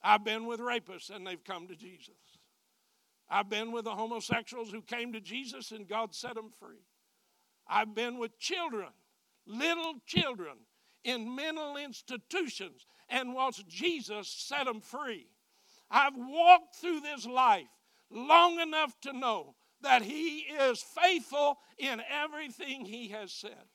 I've 0.09 0.24
been 0.24 0.46
with 0.46 0.59
rapists 0.61 1.14
and 1.14 1.26
they've 1.26 1.44
come 1.44 1.68
to 1.68 1.76
Jesus. 1.76 2.14
I've 3.28 3.50
been 3.50 3.72
with 3.72 3.84
the 3.84 3.90
homosexuals 3.90 4.70
who 4.70 4.80
came 4.80 5.12
to 5.12 5.20
Jesus 5.20 5.70
and 5.70 5.86
God 5.86 6.14
set 6.14 6.34
them 6.34 6.50
free. 6.59 6.80
I've 7.68 7.94
been 7.94 8.16
with 8.16 8.38
children, 8.38 8.88
little 9.44 9.96
children, 10.06 10.54
in 11.04 11.34
mental 11.34 11.76
institutions 11.76 12.86
and 13.11 13.34
watched 13.34 13.68
Jesus 13.68 14.28
set 14.28 14.64
them 14.64 14.80
free. 14.80 15.26
I've 15.90 16.16
walked 16.16 16.76
through 16.76 17.00
this 17.00 17.26
life 17.26 17.68
long 18.11 18.61
enough 18.61 18.98
to 19.02 19.12
know 19.12 19.56
that 19.82 20.00
He 20.00 20.38
is 20.38 20.80
faithful 20.80 21.59
in 21.76 22.00
everything 22.11 22.86
He 22.86 23.09
has 23.09 23.30
said. 23.30 23.66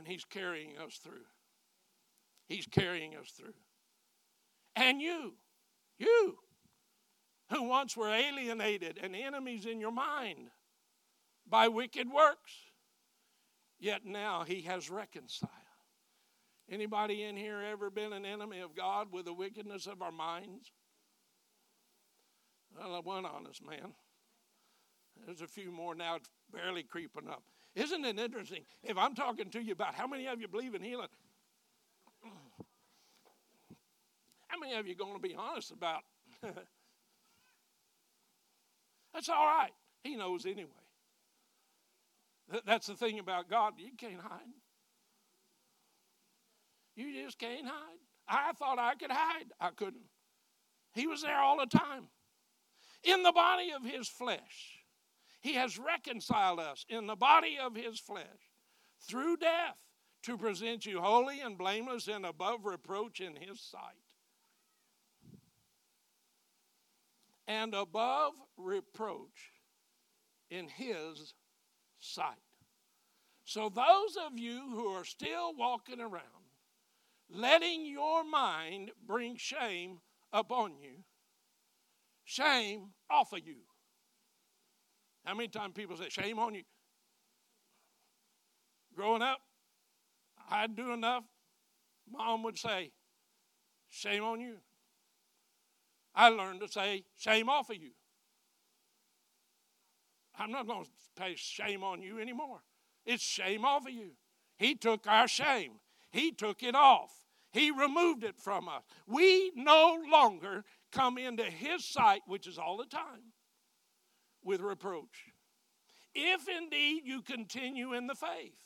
And 0.00 0.08
He's 0.08 0.24
carrying 0.24 0.78
us 0.78 0.94
through. 0.96 1.26
He's 2.48 2.66
carrying 2.66 3.16
us 3.16 3.30
through. 3.36 3.52
And 4.74 4.98
you, 4.98 5.34
you, 5.98 6.38
who 7.50 7.64
once 7.64 7.98
were 7.98 8.08
alienated 8.08 8.98
and 9.02 9.14
enemies 9.14 9.66
in 9.66 9.78
your 9.78 9.92
mind 9.92 10.48
by 11.46 11.68
wicked 11.68 12.08
works, 12.10 12.52
yet 13.78 14.06
now 14.06 14.42
he 14.42 14.62
has 14.62 14.88
reconciled. 14.88 15.52
Anybody 16.70 17.24
in 17.24 17.36
here 17.36 17.60
ever 17.60 17.90
been 17.90 18.14
an 18.14 18.24
enemy 18.24 18.60
of 18.60 18.74
God 18.74 19.08
with 19.12 19.26
the 19.26 19.34
wickedness 19.34 19.86
of 19.86 20.00
our 20.00 20.12
minds? 20.12 20.72
Well, 22.74 23.02
one 23.02 23.26
honest 23.26 23.62
man. 23.62 23.92
There's 25.26 25.42
a 25.42 25.46
few 25.46 25.70
more 25.70 25.94
now 25.94 26.20
barely 26.50 26.84
creeping 26.84 27.28
up. 27.28 27.42
Isn't 27.74 28.04
it 28.04 28.18
interesting? 28.18 28.62
If 28.82 28.98
I'm 28.98 29.14
talking 29.14 29.50
to 29.50 29.60
you 29.60 29.72
about 29.72 29.94
how 29.94 30.06
many 30.06 30.26
of 30.26 30.40
you 30.40 30.48
believe 30.48 30.74
in 30.74 30.82
healing, 30.82 31.08
how 34.48 34.58
many 34.58 34.74
of 34.74 34.86
you 34.86 34.94
going 34.94 35.14
to 35.14 35.20
be 35.20 35.34
honest 35.36 35.70
about 35.70 36.02
That's 39.12 39.28
all 39.28 39.46
right. 39.46 39.72
He 40.02 40.16
knows 40.16 40.46
anyway. 40.46 40.68
That's 42.66 42.86
the 42.86 42.94
thing 42.94 43.18
about 43.18 43.48
God. 43.48 43.74
You 43.78 43.90
can't 43.96 44.20
hide. 44.20 44.40
You 46.96 47.24
just 47.24 47.38
can't 47.38 47.66
hide. 47.66 47.98
I 48.28 48.52
thought 48.52 48.78
I 48.78 48.94
could 48.94 49.10
hide. 49.10 49.46
I 49.60 49.70
couldn't. 49.70 50.04
He 50.94 51.06
was 51.06 51.22
there 51.22 51.38
all 51.38 51.58
the 51.58 51.66
time. 51.66 52.08
In 53.04 53.22
the 53.22 53.32
body 53.32 53.70
of 53.72 53.84
his 53.84 54.08
flesh, 54.08 54.79
he 55.40 55.54
has 55.54 55.78
reconciled 55.78 56.60
us 56.60 56.84
in 56.88 57.06
the 57.06 57.16
body 57.16 57.58
of 57.60 57.74
his 57.74 57.98
flesh 57.98 58.50
through 59.00 59.36
death 59.38 59.78
to 60.22 60.36
present 60.36 60.84
you 60.84 61.00
holy 61.00 61.40
and 61.40 61.56
blameless 61.56 62.08
and 62.08 62.26
above 62.26 62.64
reproach 62.64 63.20
in 63.20 63.36
his 63.36 63.60
sight. 63.60 64.10
and 67.50 67.74
above 67.74 68.32
reproach 68.56 69.52
in 70.50 70.68
his 70.68 71.34
sight. 71.98 72.36
So, 73.44 73.68
those 73.68 74.16
of 74.24 74.38
you 74.38 74.70
who 74.72 74.86
are 74.86 75.04
still 75.04 75.52
walking 75.56 76.00
around, 76.00 76.22
letting 77.28 77.84
your 77.84 78.22
mind 78.22 78.92
bring 79.04 79.36
shame 79.36 79.98
upon 80.32 80.78
you, 80.80 81.02
shame 82.24 82.90
off 83.10 83.32
of 83.32 83.40
you. 83.44 83.56
How 85.30 85.36
many 85.36 85.46
times 85.46 85.74
people 85.76 85.96
say, 85.96 86.08
shame 86.08 86.40
on 86.40 86.56
you? 86.56 86.64
Growing 88.96 89.22
up, 89.22 89.38
I'd 90.50 90.74
do 90.74 90.92
enough. 90.92 91.22
Mom 92.10 92.42
would 92.42 92.58
say, 92.58 92.90
shame 93.88 94.24
on 94.24 94.40
you. 94.40 94.56
I 96.16 96.30
learned 96.30 96.62
to 96.62 96.68
say, 96.68 97.04
shame 97.16 97.48
off 97.48 97.70
of 97.70 97.76
you. 97.76 97.90
I'm 100.36 100.50
not 100.50 100.66
going 100.66 100.82
to 100.82 100.90
pay 101.14 101.36
shame 101.36 101.84
on 101.84 102.02
you 102.02 102.18
anymore. 102.18 102.64
It's 103.06 103.22
shame 103.22 103.64
off 103.64 103.86
of 103.86 103.92
you. 103.92 104.16
He 104.58 104.74
took 104.74 105.06
our 105.06 105.28
shame, 105.28 105.74
He 106.10 106.32
took 106.32 106.64
it 106.64 106.74
off, 106.74 107.12
He 107.52 107.70
removed 107.70 108.24
it 108.24 108.36
from 108.36 108.68
us. 108.68 108.82
We 109.06 109.52
no 109.54 109.96
longer 110.10 110.64
come 110.90 111.18
into 111.18 111.44
His 111.44 111.84
sight, 111.84 112.22
which 112.26 112.48
is 112.48 112.58
all 112.58 112.76
the 112.76 112.84
time, 112.84 113.29
with 114.44 114.60
reproach. 114.60 115.32
If 116.14 116.48
indeed 116.48 117.02
you 117.04 117.22
continue 117.22 117.94
in 117.94 118.06
the 118.06 118.14
faith, 118.14 118.58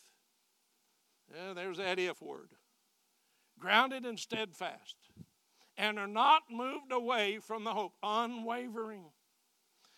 yeah, 1.35 1.53
there's 1.53 1.79
that 1.79 1.99
if 1.99 2.21
word, 2.23 2.51
grounded 3.59 4.05
and 4.05 4.19
steadfast 4.19 4.97
and 5.77 5.99
are 5.99 6.07
not 6.07 6.43
moved 6.51 6.93
away 6.93 7.39
from 7.39 7.65
the 7.65 7.73
hope, 7.73 7.95
unwavering. 8.03 9.05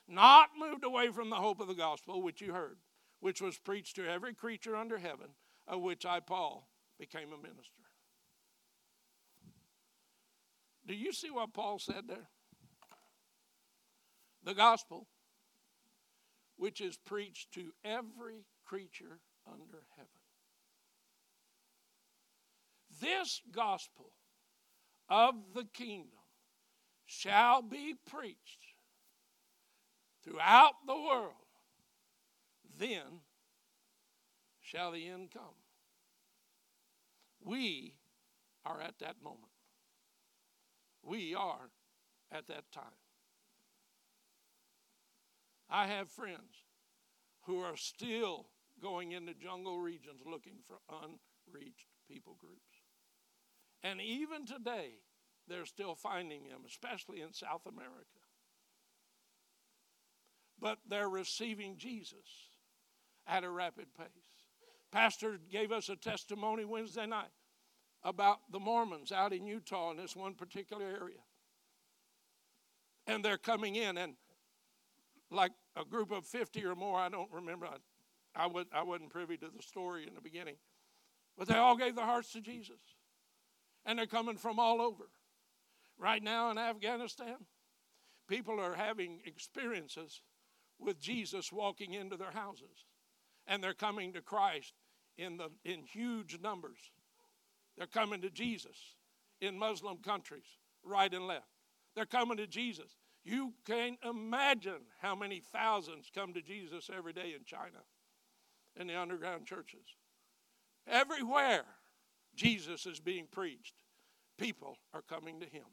Not 0.09 0.51
moved 0.59 0.85
away 0.85 1.09
from 1.09 1.31
the 1.31 1.37
hope 1.37 1.61
of 1.61 1.69
the 1.69 1.75
gospel 1.75 2.23
which 2.23 2.41
you 2.41 2.53
heard, 2.53 2.79
which 3.21 3.43
was 3.43 3.59
preached 3.59 3.97
to 3.97 4.09
every 4.09 4.35
creature 4.35 4.77
under 4.77 4.99
heaven, 4.99 5.29
of 5.67 5.83
which 5.83 6.07
I, 6.07 6.21
Paul, 6.21 6.69
became 6.99 7.33
a 7.33 7.43
minister. 7.43 7.83
Do 10.87 10.95
you 10.95 11.13
see 11.13 11.31
what 11.31 11.53
Paul 11.53 11.79
said 11.79 12.05
there? 12.07 12.29
The 14.45 14.55
gospel, 14.55 15.09
which 16.57 16.81
is 16.81 16.97
preached 16.97 17.53
to 17.53 17.73
every 17.85 18.45
creature 18.65 19.21
under 19.47 19.85
heaven. 19.97 20.11
This 23.01 23.43
gospel 23.53 24.13
of 25.09 25.35
the 25.55 25.65
kingdom 25.75 26.11
shall 27.05 27.63
be 27.63 27.95
preached 28.11 28.75
throughout 30.25 30.73
the 30.87 30.95
world, 30.95 31.35
then 32.79 33.21
shall 34.61 34.93
the 34.93 35.07
end 35.07 35.31
come. 35.31 35.43
We 37.45 37.95
are 38.65 38.81
at 38.81 38.99
that 38.99 39.23
moment. 39.23 39.53
We 41.03 41.35
are 41.35 41.71
at 42.33 42.49
that 42.49 42.73
time. 42.73 42.85
I 45.69 45.87
have 45.87 46.09
friends 46.09 46.65
who 47.43 47.61
are 47.61 47.77
still 47.77 48.47
going 48.81 49.13
into 49.13 49.35
jungle 49.35 49.79
regions 49.79 50.21
looking 50.25 50.59
for 50.67 50.79
unreached 50.91 51.89
people 52.09 52.37
groups. 52.39 52.61
And 53.83 54.01
even 54.01 54.47
today, 54.47 55.01
they're 55.49 55.67
still 55.67 55.95
finding 55.95 56.45
them, 56.45 56.61
especially 56.67 57.21
in 57.21 57.33
South 57.33 57.67
America. 57.67 58.21
But 60.61 60.79
they're 60.89 61.09
receiving 61.09 61.77
Jesus 61.77 62.51
at 63.27 63.45
a 63.45 63.51
rapid 63.51 63.87
pace. 63.97 64.07
Pastor 64.91 65.39
gave 65.51 65.73
us 65.73 65.89
a 65.89 65.97
testimony 65.97 66.65
Wednesday 66.65 67.07
night 67.07 67.31
about 68.03 68.39
the 68.51 68.61
Mormons 68.61 69.13
out 69.13 69.33
in 69.33 69.47
Utah 69.47 69.91
in 69.91 69.97
this 69.97 70.17
one 70.17 70.35
particular 70.35 70.87
area. 70.87 71.21
And 73.07 73.25
they're 73.25 73.39
coming 73.39 73.77
in, 73.77 73.99
and 73.99 74.15
like 75.31 75.53
a 75.77 75.85
group 75.85 76.13
of 76.13 76.25
50 76.25 76.65
or 76.65 76.75
more, 76.75 76.99
I 76.99 77.09
don't 77.09 77.31
remember. 77.33 77.67
I, 77.67 78.45
I, 78.45 78.47
was, 78.47 78.67
I 78.73 78.83
wasn't 78.83 79.11
privy 79.11 79.37
to 79.39 79.49
the 79.55 79.63
story 79.63 80.07
in 80.07 80.15
the 80.15 80.21
beginning. 80.21 80.57
But 81.37 81.49
they 81.49 81.57
all 81.57 81.77
gave 81.77 81.97
their 81.97 82.05
hearts 82.05 82.33
to 82.33 82.41
Jesus. 82.41 82.81
And 83.85 83.99
they're 83.99 84.07
coming 84.07 84.37
from 84.37 84.59
all 84.59 84.81
over. 84.81 85.05
Right 85.99 86.23
now 86.23 86.51
in 86.51 86.59
Afghanistan, 86.59 87.37
people 88.29 88.61
are 88.61 88.75
having 88.75 89.21
experiences 89.25 90.23
with 90.79 91.01
Jesus 91.01 91.53
walking 91.53 91.95
into 91.95 92.17
their 92.17 92.31
houses. 92.31 92.85
And 93.47 93.63
they're 93.63 93.75
coming 93.75 94.13
to 94.15 94.21
Christ 94.21 94.75
in, 95.17 95.37
the, 95.37 95.51
in 95.65 95.83
huge 95.83 96.39
numbers. 96.41 96.79
They're 97.77 97.87
coming 97.87 98.21
to 98.23 98.31
Jesus 98.31 98.77
in 99.41 99.59
Muslim 99.59 99.99
countries, 99.99 100.47
right 100.83 101.13
and 101.13 101.27
left. 101.27 101.49
They're 101.95 102.07
coming 102.07 102.37
to 102.39 102.47
Jesus. 102.47 102.97
You 103.27 103.55
can't 103.67 103.99
imagine 104.09 104.83
how 105.03 105.17
many 105.17 105.41
thousands 105.41 106.13
come 106.15 106.33
to 106.35 106.41
Jesus 106.41 106.89
every 106.97 107.13
day 107.13 107.35
in 107.37 107.45
China 107.45 107.83
in 108.77 108.87
the 108.87 108.95
underground 108.95 109.47
churches. 109.47 109.97
Everywhere 110.87 111.65
Jesus 112.37 112.87
is 112.87 113.01
being 113.01 113.27
preached, 113.29 113.75
people 114.39 114.79
are 114.95 115.03
coming 115.03 115.41
to 115.41 115.47
him. 115.47 115.65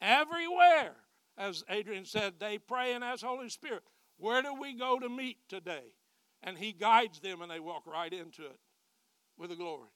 Everywhere, 0.00 0.94
as 1.36 1.64
Adrian 1.68 2.04
said, 2.04 2.34
they 2.38 2.58
pray 2.58 2.92
and 2.94 3.02
ask 3.02 3.24
Holy 3.24 3.48
Spirit, 3.48 3.82
where 4.16 4.40
do 4.40 4.54
we 4.54 4.72
go 4.72 5.00
to 5.00 5.08
meet 5.08 5.38
today? 5.48 5.94
And 6.44 6.56
he 6.56 6.70
guides 6.70 7.18
them 7.18 7.42
and 7.42 7.50
they 7.50 7.58
walk 7.58 7.88
right 7.88 8.12
into 8.12 8.44
it 8.44 8.60
with 9.36 9.50
the 9.50 9.56
glory. 9.56 9.90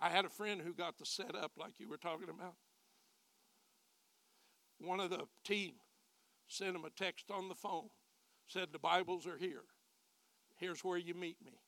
I 0.00 0.08
had 0.08 0.24
a 0.24 0.30
friend 0.30 0.62
who 0.62 0.72
got 0.72 0.96
the 0.96 1.04
set 1.04 1.34
up 1.34 1.52
like 1.58 1.78
you 1.78 1.86
were 1.86 1.98
talking 1.98 2.30
about. 2.30 2.54
One 4.82 4.98
of 4.98 5.10
the 5.10 5.26
team 5.44 5.74
sent 6.48 6.74
him 6.74 6.84
a 6.84 6.90
text 6.90 7.30
on 7.30 7.48
the 7.48 7.54
phone, 7.54 7.88
said, 8.48 8.68
The 8.72 8.78
Bibles 8.78 9.26
are 9.26 9.38
here. 9.38 9.62
Here's 10.56 10.84
where 10.84 10.98
you 10.98 11.14
meet 11.14 11.36
me. 11.44 11.60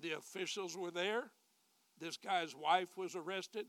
The 0.00 0.12
officials 0.12 0.76
were 0.76 0.90
there. 0.90 1.30
This 2.00 2.16
guy's 2.16 2.54
wife 2.54 2.96
was 2.96 3.14
arrested. 3.14 3.66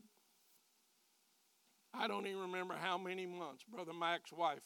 I 1.92 2.06
don't 2.06 2.26
even 2.26 2.42
remember 2.42 2.74
how 2.74 2.98
many 2.98 3.26
months 3.26 3.64
Brother 3.64 3.92
Mac's 3.92 4.32
wife 4.32 4.62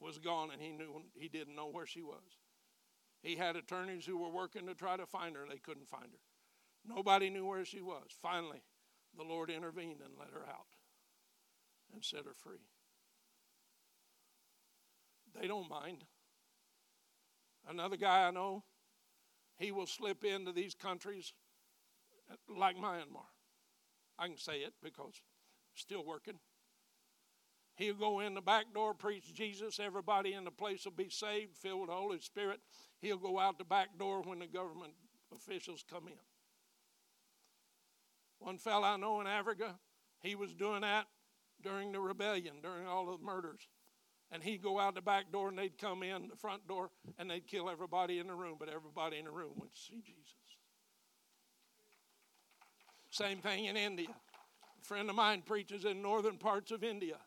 was 0.00 0.18
gone 0.18 0.50
and 0.52 0.60
he 0.60 0.70
knew 0.70 1.02
he 1.14 1.28
didn't 1.28 1.54
know 1.54 1.68
where 1.68 1.86
she 1.86 2.02
was. 2.02 2.38
He 3.22 3.36
had 3.36 3.54
attorneys 3.54 4.04
who 4.04 4.18
were 4.18 4.30
working 4.30 4.66
to 4.66 4.74
try 4.74 4.96
to 4.96 5.06
find 5.06 5.36
her. 5.36 5.46
They 5.48 5.58
couldn't 5.58 5.88
find 5.88 6.10
her. 6.10 6.94
Nobody 6.94 7.30
knew 7.30 7.46
where 7.46 7.64
she 7.64 7.80
was. 7.80 8.06
Finally, 8.20 8.62
the 9.16 9.24
Lord 9.24 9.50
intervened 9.50 10.00
and 10.04 10.14
let 10.18 10.30
her 10.30 10.48
out 10.48 10.66
and 11.92 12.04
set 12.04 12.24
her 12.24 12.34
free. 12.34 12.64
They 15.40 15.46
don't 15.46 15.68
mind. 15.68 16.04
Another 17.68 17.96
guy 17.96 18.26
I 18.26 18.30
know, 18.30 18.64
he 19.56 19.70
will 19.70 19.86
slip 19.86 20.24
into 20.24 20.52
these 20.52 20.74
countries 20.74 21.32
like 22.48 22.76
Myanmar. 22.76 23.28
I 24.18 24.26
can 24.26 24.36
say 24.36 24.58
it 24.58 24.74
because 24.82 25.14
still 25.74 26.04
working. 26.04 26.38
He'll 27.76 27.94
go 27.94 28.20
in 28.20 28.34
the 28.34 28.42
back 28.42 28.74
door, 28.74 28.92
preach 28.92 29.32
Jesus. 29.32 29.80
Everybody 29.80 30.34
in 30.34 30.44
the 30.44 30.50
place 30.50 30.84
will 30.84 30.92
be 30.92 31.08
saved, 31.08 31.56
filled 31.56 31.80
with 31.80 31.88
the 31.88 31.96
Holy 31.96 32.20
Spirit. 32.20 32.60
He'll 33.00 33.16
go 33.16 33.38
out 33.38 33.58
the 33.58 33.64
back 33.64 33.98
door 33.98 34.22
when 34.22 34.40
the 34.40 34.46
government 34.46 34.92
officials 35.34 35.82
come 35.88 36.08
in. 36.08 36.31
One 38.42 38.58
fellow 38.58 38.84
I 38.84 38.96
know 38.96 39.20
in 39.20 39.28
Africa, 39.28 39.76
he 40.20 40.34
was 40.34 40.52
doing 40.52 40.80
that 40.80 41.06
during 41.62 41.92
the 41.92 42.00
rebellion, 42.00 42.56
during 42.60 42.86
all 42.86 43.06
the 43.06 43.24
murders. 43.24 43.68
And 44.32 44.42
he'd 44.42 44.62
go 44.62 44.80
out 44.80 44.94
the 44.94 45.00
back 45.00 45.30
door 45.30 45.48
and 45.48 45.58
they'd 45.58 45.78
come 45.78 46.02
in 46.02 46.28
the 46.28 46.36
front 46.36 46.66
door 46.66 46.90
and 47.18 47.30
they'd 47.30 47.46
kill 47.46 47.70
everybody 47.70 48.18
in 48.18 48.26
the 48.26 48.34
room, 48.34 48.56
but 48.58 48.68
everybody 48.68 49.18
in 49.18 49.26
the 49.26 49.30
room 49.30 49.52
went 49.56 49.74
to 49.74 49.80
see 49.80 50.02
Jesus. 50.04 50.34
Same 53.10 53.38
thing 53.38 53.66
in 53.66 53.76
India. 53.76 54.08
A 54.08 54.84
friend 54.84 55.08
of 55.08 55.14
mine 55.14 55.42
preaches 55.42 55.84
in 55.84 56.02
northern 56.02 56.38
parts 56.38 56.72
of 56.72 56.82
India. 56.82 57.18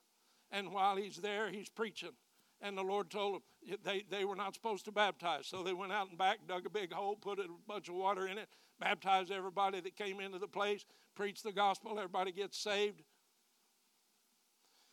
And 0.51 0.73
while 0.73 0.95
he's 0.97 1.17
there, 1.17 1.49
he's 1.49 1.69
preaching. 1.69 2.13
And 2.59 2.77
the 2.77 2.83
Lord 2.83 3.09
told 3.09 3.35
them 3.67 3.77
they, 3.83 4.03
they 4.09 4.25
were 4.25 4.35
not 4.35 4.55
supposed 4.55 4.85
to 4.85 4.91
baptize. 4.91 5.47
So 5.47 5.63
they 5.63 5.73
went 5.73 5.93
out 5.93 6.09
and 6.09 6.17
back, 6.17 6.39
dug 6.47 6.65
a 6.65 6.69
big 6.69 6.91
hole, 6.91 7.15
put 7.15 7.39
a 7.39 7.45
bunch 7.67 7.87
of 7.87 7.95
water 7.95 8.27
in 8.27 8.37
it, 8.37 8.49
baptized 8.79 9.31
everybody 9.31 9.79
that 9.81 9.95
came 9.95 10.19
into 10.19 10.39
the 10.39 10.47
place, 10.47 10.85
preach 11.15 11.41
the 11.41 11.51
gospel, 11.51 11.97
everybody 11.97 12.31
gets 12.31 12.57
saved. 12.57 13.01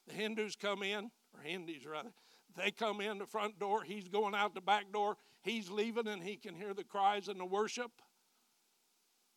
The 0.07 0.14
Hindus 0.14 0.57
come 0.57 0.83
in, 0.83 1.11
or 1.35 1.43
Hindus 1.43 1.87
rather, 1.87 2.11
they 2.57 2.70
come 2.70 3.01
in 3.01 3.18
the 3.18 3.26
front 3.26 3.59
door, 3.59 3.83
he's 3.83 4.09
going 4.09 4.35
out 4.35 4.55
the 4.55 4.61
back 4.61 4.93
door, 4.93 5.16
he's 5.43 5.70
leaving, 5.70 6.09
and 6.09 6.22
he 6.22 6.37
can 6.37 6.55
hear 6.55 6.74
the 6.74 6.85
cries 6.85 7.28
and 7.28 7.41
the 7.41 7.45
worship 7.45 7.91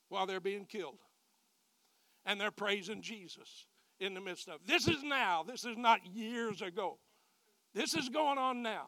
while 0.10 0.26
they're 0.26 0.40
being 0.40 0.66
killed 0.66 1.00
and 2.26 2.40
they're 2.42 2.52
praising 2.52 3.02
Jesus 3.02 3.68
in 4.00 4.14
the 4.14 4.22
midst 4.22 4.50
of. 4.50 4.60
This 4.66 4.88
is 4.88 5.04
now. 5.04 5.44
This 5.44 5.64
is 5.66 5.78
not 5.78 6.06
years 6.06 6.62
ago. 6.62 6.98
This 7.74 7.94
is 7.94 8.10
going 8.10 8.38
on 8.38 8.62
now. 8.62 8.88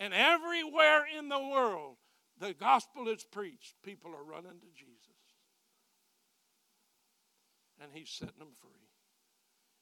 And 0.00 0.12
everywhere 0.12 1.04
in 1.18 1.28
the 1.28 1.38
world, 1.38 1.96
the 2.38 2.54
gospel 2.54 3.08
is 3.08 3.24
preached. 3.24 3.74
People 3.82 4.12
are 4.14 4.24
running 4.24 4.60
to 4.60 4.66
Jesus. 4.74 5.16
And 7.80 7.90
he's 7.92 8.10
setting 8.10 8.38
them 8.38 8.54
free. 8.60 8.70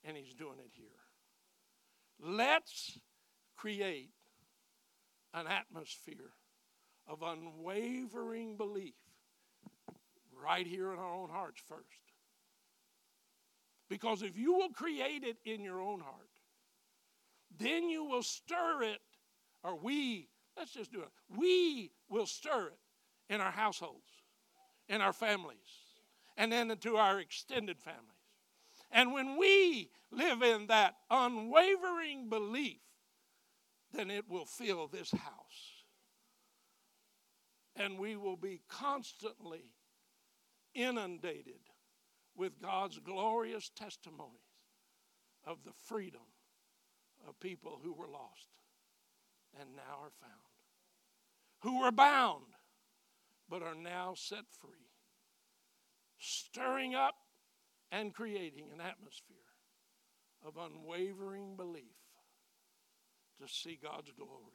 And 0.05 0.17
he's 0.17 0.35
doing 0.35 0.59
it 0.59 0.71
here. 0.73 0.87
Let's 2.21 2.99
create 3.57 4.11
an 5.33 5.47
atmosphere 5.47 6.33
of 7.09 7.23
unwavering 7.23 8.57
belief 8.57 8.95
right 10.43 10.67
here 10.67 10.93
in 10.93 10.99
our 10.99 11.15
own 11.15 11.31
hearts 11.31 11.61
first. 11.69 11.83
Because 13.89 14.23
if 14.23 14.37
you 14.37 14.55
will 14.55 14.71
create 14.71 15.25
it 15.25 15.37
in 15.45 15.63
your 15.63 15.81
own 15.81 16.01
heart, 16.01 16.31
then 17.59 17.89
you 17.89 18.05
will 18.05 18.23
stir 18.23 18.83
it, 18.83 19.01
or 19.63 19.77
we, 19.77 20.29
let's 20.57 20.73
just 20.73 20.93
do 20.93 21.01
it, 21.01 21.09
we 21.37 21.91
will 22.09 22.27
stir 22.27 22.69
it 22.69 23.33
in 23.33 23.41
our 23.41 23.51
households, 23.51 24.09
in 24.89 25.01
our 25.01 25.13
families, 25.13 25.57
and 26.37 26.53
then 26.53 26.71
into 26.71 26.97
our 26.97 27.21
extended 27.21 27.79
families. 27.81 28.11
And 28.91 29.13
when 29.13 29.37
we 29.37 29.91
live 30.11 30.43
in 30.43 30.69
that 30.69 30.95
unwavering 31.11 32.29
belief, 32.29 32.81
then 33.93 34.11
it 34.11 34.29
will 34.29 34.47
fill 34.47 34.87
this 34.89 35.11
house. 35.11 35.85
And 37.77 37.99
we 37.99 38.17
will 38.17 38.37
be 38.37 38.61
constantly 38.69 39.73
inundated 40.75 41.61
with 42.37 42.61
God's 42.61 42.99
glorious 42.99 43.71
testimonies 43.71 44.41
of 45.45 45.59
the 45.65 45.73
freedom 45.87 46.23
of 47.27 47.39
people 47.41 47.81
who 47.83 47.93
were 47.93 48.09
lost 48.09 48.49
and 49.61 49.75
now 49.77 50.01
are 50.03 50.13
found, 50.21 50.44
who 51.65 51.81
were 51.81 51.91
bound 51.91 52.45
but 53.49 53.63
are 53.63 53.75
now 53.75 54.13
set 54.15 54.45
free, 54.61 54.93
stirring 56.19 56.95
up 56.95 57.15
and 57.91 58.15
creating 58.15 58.67
an 58.73 58.83
atmosphere 58.83 59.37
of 60.47 60.59
unwavering 60.59 61.57
belief 61.57 61.97
to 63.41 63.49
see 63.49 63.79
God's 63.83 64.11
glory 64.13 64.53